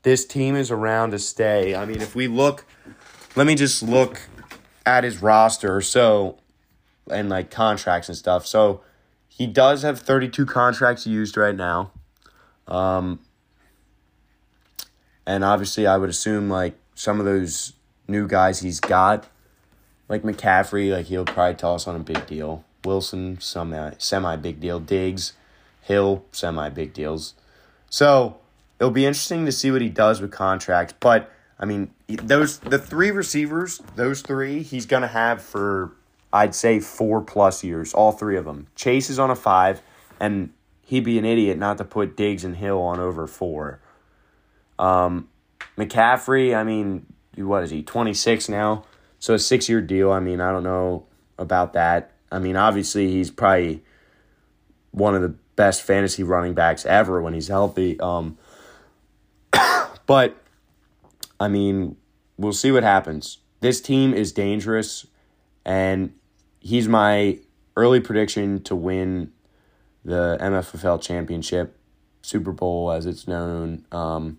this 0.03 0.25
team 0.25 0.55
is 0.55 0.71
around 0.71 1.11
to 1.11 1.19
stay. 1.19 1.75
I 1.75 1.85
mean, 1.87 2.01
if 2.01 2.15
we 2.15 2.29
look, 2.29 2.65
let 3.37 3.47
me 3.47 3.55
just 3.55 3.83
look 3.83 4.20
at 4.87 5.05
his 5.05 5.22
roster. 5.22 5.81
So, 5.81 6.39
and 7.11 7.28
like 7.28 7.51
contracts 7.51 8.09
and 8.09 8.16
stuff. 8.16 8.47
So, 8.47 8.83
he 9.41 9.47
does 9.47 9.83
have 9.83 9.99
32 9.99 10.45
contracts 10.45 11.07
used 11.07 11.37
right 11.37 11.57
now. 11.57 11.93
Um, 12.68 13.20
and 15.26 15.43
obviously, 15.43 15.87
I 15.87 15.97
would 15.97 16.11
assume 16.11 16.51
like 16.51 16.74
some 16.95 17.20
of 17.20 17.24
those 17.24 17.72
new 18.07 18.28
guys 18.28 18.61
he's 18.61 18.81
got, 18.81 19.28
like 20.11 20.22
McCaffrey, 20.22 20.93
like 20.93 21.07
he'll 21.07 21.24
probably 21.24 21.55
toss 21.55 21.87
on 21.87 21.97
a 21.97 22.01
big 22.01 22.26
deal. 22.26 22.64
Wilson, 22.85 23.41
semi 23.41 23.93
semi 23.97 24.37
big 24.37 24.61
deal. 24.61 24.78
Diggs, 24.78 25.33
Hill, 25.81 26.24
semi 26.33 26.68
big 26.68 26.93
deals. 26.93 27.33
So 27.89 28.39
it'll 28.78 28.91
be 28.91 29.07
interesting 29.07 29.47
to 29.47 29.53
see 29.53 29.70
what 29.70 29.81
he 29.81 29.89
does 29.89 30.20
with 30.20 30.33
contracts. 30.33 30.95
But 31.01 31.31
I 31.61 31.67
mean, 31.67 31.91
those 32.09 32.59
the 32.59 32.79
three 32.79 33.11
receivers, 33.11 33.83
those 33.95 34.23
three, 34.23 34.63
he's 34.63 34.87
gonna 34.87 35.07
have 35.07 35.43
for 35.43 35.93
I'd 36.33 36.55
say 36.55 36.81
four 36.81 37.21
plus 37.21 37.63
years, 37.63 37.93
all 37.93 38.13
three 38.13 38.39
of 38.39 38.47
them. 38.47 38.69
Chase 38.75 39.11
is 39.11 39.19
on 39.19 39.31
a 39.31 39.37
five, 39.37 39.83
and 40.19 40.53
he'd 40.83 41.05
be 41.05 41.19
an 41.19 41.27
idiot 41.27 41.59
not 41.59 41.77
to 41.79 41.85
put 41.85 42.17
Diggs 42.17 42.45
and 42.45 42.57
Hill 42.57 42.81
on 42.81 42.99
over 42.99 43.27
four. 43.27 43.81
Um, 44.79 45.29
McCaffrey, 45.77 46.57
I 46.57 46.65
mean, 46.65 47.05
what 47.37 47.63
is 47.63 47.71
he? 47.71 47.83
Twenty 47.83 48.15
six 48.15 48.49
now, 48.49 48.85
so 49.19 49.35
a 49.35 49.39
six 49.39 49.69
year 49.69 49.83
deal. 49.83 50.11
I 50.11 50.21
mean, 50.21 50.41
I 50.41 50.51
don't 50.53 50.65
know 50.65 51.05
about 51.37 51.75
that. 51.75 52.13
I 52.33 52.39
mean, 52.39 52.57
obviously 52.57 53.11
he's 53.11 53.31
probably 53.31 53.83
one 54.93 55.15
of 55.15 55.21
the 55.21 55.35
best 55.57 55.83
fantasy 55.83 56.23
running 56.23 56.55
backs 56.55 56.87
ever 56.87 57.21
when 57.21 57.35
he's 57.35 57.49
healthy. 57.49 58.01
Um, 58.01 58.39
but 60.07 60.39
I 61.41 61.49
mean, 61.49 61.97
we'll 62.36 62.53
see 62.53 62.70
what 62.70 62.82
happens. 62.82 63.38
This 63.61 63.80
team 63.80 64.12
is 64.12 64.30
dangerous, 64.30 65.07
and 65.64 66.12
he's 66.61 66.86
my 66.86 67.38
early 67.76 68.01
prediction 68.01 68.62
to 68.64 68.76
win 68.76 69.32
the 70.05 70.36
MFFL 70.41 71.01
championship, 71.01 71.76
Super 72.22 72.53
Bowl 72.53 72.93
as 72.93 73.07
it's 73.07 73.26
known. 73.26 73.86
Um, 73.91 74.38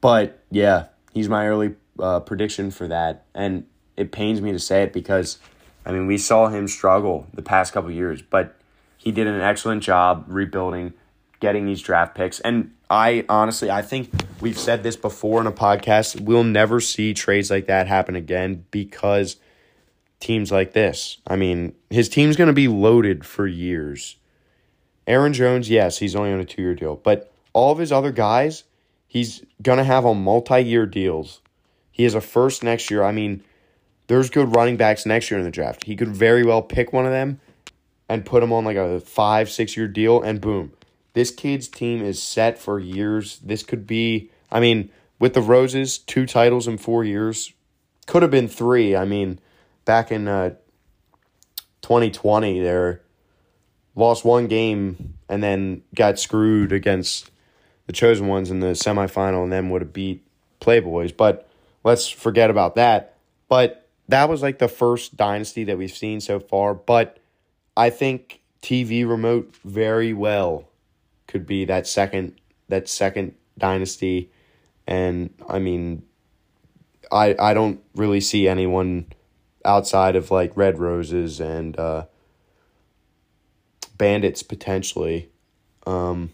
but 0.00 0.42
yeah, 0.50 0.86
he's 1.12 1.28
my 1.28 1.46
early 1.46 1.76
uh, 1.98 2.20
prediction 2.20 2.72
for 2.72 2.88
that, 2.88 3.26
and 3.34 3.64
it 3.96 4.10
pains 4.10 4.40
me 4.40 4.50
to 4.50 4.58
say 4.58 4.82
it 4.82 4.92
because, 4.92 5.38
I 5.86 5.92
mean, 5.92 6.06
we 6.06 6.18
saw 6.18 6.48
him 6.48 6.66
struggle 6.66 7.28
the 7.32 7.42
past 7.42 7.72
couple 7.72 7.90
years, 7.92 8.20
but 8.20 8.56
he 8.96 9.12
did 9.12 9.26
an 9.26 9.40
excellent 9.40 9.82
job 9.82 10.24
rebuilding, 10.26 10.94
getting 11.38 11.66
these 11.66 11.80
draft 11.80 12.14
picks. 12.16 12.40
And 12.40 12.72
I 12.94 13.24
honestly, 13.28 13.72
I 13.72 13.82
think 13.82 14.10
we've 14.40 14.58
said 14.58 14.84
this 14.84 14.94
before 14.94 15.40
in 15.40 15.48
a 15.48 15.52
podcast. 15.52 16.20
We'll 16.20 16.44
never 16.44 16.80
see 16.80 17.12
trades 17.12 17.50
like 17.50 17.66
that 17.66 17.88
happen 17.88 18.14
again 18.14 18.64
because 18.70 19.36
teams 20.20 20.52
like 20.52 20.74
this. 20.74 21.18
I 21.26 21.34
mean, 21.34 21.74
his 21.90 22.08
team's 22.08 22.36
going 22.36 22.46
to 22.46 22.54
be 22.54 22.68
loaded 22.68 23.26
for 23.26 23.48
years. 23.48 24.14
Aaron 25.08 25.32
Jones, 25.32 25.68
yes, 25.68 25.98
he's 25.98 26.14
only 26.14 26.32
on 26.32 26.38
a 26.38 26.44
two 26.44 26.62
year 26.62 26.76
deal, 26.76 26.94
but 26.94 27.32
all 27.52 27.72
of 27.72 27.78
his 27.78 27.90
other 27.90 28.12
guys, 28.12 28.62
he's 29.08 29.44
going 29.60 29.78
to 29.78 29.84
have 29.84 30.06
on 30.06 30.22
multi 30.22 30.60
year 30.60 30.86
deals. 30.86 31.40
He 31.90 32.04
has 32.04 32.14
a 32.14 32.20
first 32.20 32.62
next 32.62 32.92
year. 32.92 33.02
I 33.02 33.10
mean, 33.10 33.42
there's 34.06 34.30
good 34.30 34.54
running 34.54 34.76
backs 34.76 35.04
next 35.04 35.32
year 35.32 35.38
in 35.38 35.44
the 35.44 35.50
draft. 35.50 35.84
He 35.84 35.96
could 35.96 36.14
very 36.14 36.44
well 36.44 36.62
pick 36.62 36.92
one 36.92 37.06
of 37.06 37.12
them 37.12 37.40
and 38.08 38.24
put 38.24 38.40
him 38.40 38.52
on 38.52 38.64
like 38.64 38.76
a 38.76 39.00
five, 39.00 39.50
six 39.50 39.76
year 39.76 39.88
deal, 39.88 40.22
and 40.22 40.40
boom. 40.40 40.72
This 41.14 41.30
kid's 41.30 41.68
team 41.68 42.04
is 42.04 42.22
set 42.22 42.58
for 42.58 42.78
years. 42.78 43.38
This 43.38 43.62
could 43.62 43.86
be, 43.86 44.30
I 44.50 44.60
mean, 44.60 44.90
with 45.18 45.34
the 45.34 45.40
Roses, 45.40 45.96
two 45.96 46.26
titles 46.26 46.68
in 46.68 46.76
four 46.76 47.04
years. 47.04 47.52
Could 48.06 48.22
have 48.22 48.30
been 48.30 48.48
three. 48.48 48.94
I 48.94 49.04
mean, 49.04 49.38
back 49.84 50.12
in 50.12 50.28
uh, 50.28 50.50
2020, 51.82 52.60
they 52.60 52.96
lost 53.94 54.24
one 54.24 54.48
game 54.48 55.14
and 55.28 55.42
then 55.42 55.82
got 55.94 56.18
screwed 56.18 56.72
against 56.72 57.30
the 57.86 57.92
chosen 57.92 58.26
ones 58.26 58.50
in 58.50 58.60
the 58.60 58.68
semifinal 58.68 59.44
and 59.44 59.52
then 59.52 59.70
would 59.70 59.82
have 59.82 59.92
beat 59.92 60.26
Playboys. 60.60 61.16
But 61.16 61.48
let's 61.84 62.08
forget 62.08 62.50
about 62.50 62.74
that. 62.74 63.16
But 63.48 63.88
that 64.08 64.28
was 64.28 64.42
like 64.42 64.58
the 64.58 64.68
first 64.68 65.16
dynasty 65.16 65.64
that 65.64 65.78
we've 65.78 65.90
seen 65.90 66.20
so 66.20 66.40
far. 66.40 66.74
But 66.74 67.18
I 67.76 67.90
think 67.90 68.40
TV 68.62 69.08
remote 69.08 69.54
very 69.64 70.12
well 70.12 70.68
could 71.34 71.46
be 71.46 71.64
that 71.64 71.84
second 71.84 72.40
that 72.68 72.88
second 72.88 73.34
dynasty 73.58 74.30
and 74.86 75.30
I 75.48 75.58
mean 75.58 76.04
I 77.10 77.34
I 77.40 77.54
don't 77.54 77.80
really 77.96 78.20
see 78.20 78.46
anyone 78.46 79.06
outside 79.64 80.14
of 80.14 80.30
like 80.30 80.56
Red 80.56 80.78
Roses 80.78 81.40
and 81.40 81.76
uh 81.76 82.04
Bandits 83.98 84.44
potentially 84.44 85.30
um, 85.86 86.30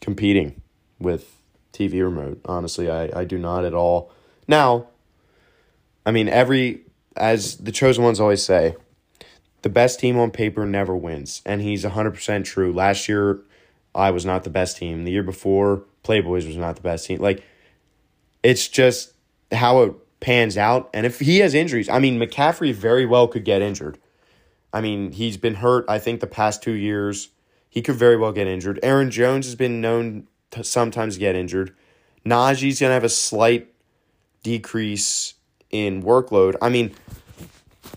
competing 0.00 0.62
with 0.98 1.36
TV 1.72 2.02
remote. 2.02 2.40
Honestly, 2.44 2.90
I, 2.90 3.10
I 3.20 3.24
do 3.24 3.38
not 3.38 3.64
at 3.64 3.74
all. 3.74 4.12
Now, 4.46 4.88
I 6.06 6.12
mean, 6.12 6.28
every, 6.28 6.82
as 7.16 7.56
the 7.56 7.72
chosen 7.72 8.04
ones 8.04 8.20
always 8.20 8.44
say, 8.44 8.76
the 9.62 9.68
best 9.68 9.98
team 10.00 10.18
on 10.18 10.30
paper 10.30 10.66
never 10.66 10.96
wins. 10.96 11.42
And 11.44 11.60
he's 11.62 11.84
100% 11.84 12.44
true. 12.44 12.72
Last 12.72 13.08
year, 13.08 13.40
I 13.94 14.10
was 14.10 14.24
not 14.24 14.44
the 14.44 14.50
best 14.50 14.76
team. 14.76 15.04
The 15.04 15.12
year 15.12 15.22
before, 15.22 15.84
Playboys 16.04 16.46
was 16.46 16.56
not 16.56 16.76
the 16.76 16.82
best 16.82 17.06
team. 17.06 17.20
Like, 17.20 17.44
it's 18.42 18.68
just 18.68 19.12
how 19.52 19.82
it 19.82 19.94
pans 20.20 20.56
out. 20.56 20.90
And 20.94 21.04
if 21.04 21.20
he 21.20 21.38
has 21.38 21.54
injuries, 21.54 21.88
I 21.88 21.98
mean, 21.98 22.18
McCaffrey 22.18 22.72
very 22.74 23.06
well 23.06 23.28
could 23.28 23.44
get 23.44 23.62
injured. 23.62 23.98
I 24.72 24.80
mean, 24.80 25.12
he's 25.12 25.36
been 25.36 25.56
hurt, 25.56 25.84
I 25.88 25.98
think, 25.98 26.20
the 26.20 26.26
past 26.26 26.62
two 26.62 26.72
years. 26.72 27.28
He 27.68 27.82
could 27.82 27.96
very 27.96 28.16
well 28.16 28.32
get 28.32 28.46
injured. 28.46 28.80
Aaron 28.82 29.10
Jones 29.10 29.46
has 29.46 29.54
been 29.54 29.80
known 29.80 30.26
to 30.52 30.64
sometimes 30.64 31.18
get 31.18 31.34
injured. 31.34 31.74
Najee's 32.24 32.80
going 32.80 32.90
to 32.90 32.94
have 32.94 33.04
a 33.04 33.08
slight 33.08 33.68
decrease 34.42 35.34
in 35.70 36.02
workload. 36.02 36.56
I 36.62 36.68
mean, 36.68 36.94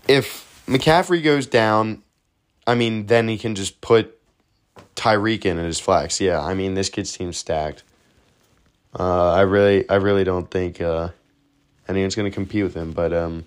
if 0.08 0.64
McCaffrey 0.66 1.22
goes 1.22 1.46
down, 1.46 2.02
I 2.66 2.74
mean, 2.74 3.06
then 3.06 3.28
he 3.28 3.38
can 3.38 3.54
just 3.54 3.80
put 3.80 4.15
Tyreek 4.96 5.44
in 5.44 5.58
at 5.58 5.64
his 5.64 5.78
flex. 5.78 6.20
Yeah, 6.20 6.40
I 6.40 6.54
mean, 6.54 6.74
this 6.74 6.88
kid's 6.88 7.12
team's 7.12 7.36
stacked. 7.36 7.84
Uh, 8.98 9.32
I 9.32 9.42
really, 9.42 9.88
I 9.88 9.96
really 9.96 10.24
don't 10.24 10.50
think 10.50 10.80
uh, 10.80 11.10
anyone's 11.88 12.14
to 12.14 12.30
compete 12.30 12.64
with 12.64 12.74
him. 12.74 12.92
But 12.92 13.12
um, 13.12 13.44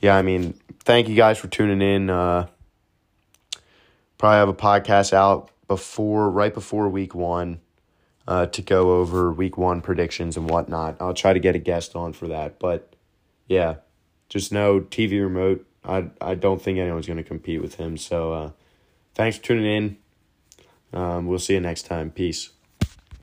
yeah, 0.00 0.16
I 0.16 0.22
mean, 0.22 0.54
thank 0.80 1.08
you 1.08 1.16
guys 1.16 1.38
for 1.38 1.48
tuning 1.48 1.80
in. 1.80 2.10
Uh, 2.10 2.46
probably 4.18 4.36
have 4.36 4.48
a 4.48 4.54
podcast 4.54 5.12
out 5.12 5.50
before, 5.68 6.30
right 6.30 6.52
before 6.52 6.88
week 6.88 7.14
one, 7.14 7.60
uh, 8.26 8.46
to 8.46 8.62
go 8.62 8.98
over 8.98 9.32
week 9.32 9.56
one 9.56 9.80
predictions 9.80 10.36
and 10.36 10.50
whatnot. 10.50 10.96
I'll 11.00 11.14
try 11.14 11.32
to 11.32 11.40
get 11.40 11.54
a 11.54 11.58
guest 11.58 11.94
on 11.94 12.12
for 12.12 12.28
that. 12.28 12.58
But 12.58 12.94
yeah, 13.48 13.76
just 14.28 14.52
know 14.52 14.80
TV 14.80 15.22
remote. 15.22 15.66
I 15.84 16.10
I 16.20 16.34
don't 16.34 16.60
think 16.60 16.78
anyone's 16.78 17.06
to 17.06 17.22
compete 17.22 17.62
with 17.62 17.76
him. 17.76 17.96
So 17.96 18.32
uh, 18.32 18.50
thanks 19.14 19.38
for 19.38 19.44
tuning 19.44 19.66
in. 19.66 19.96
Um, 20.92 21.26
we'll 21.26 21.38
see 21.38 21.54
you 21.54 21.60
next 21.60 21.82
time. 21.82 22.10
Peace. 22.10 22.50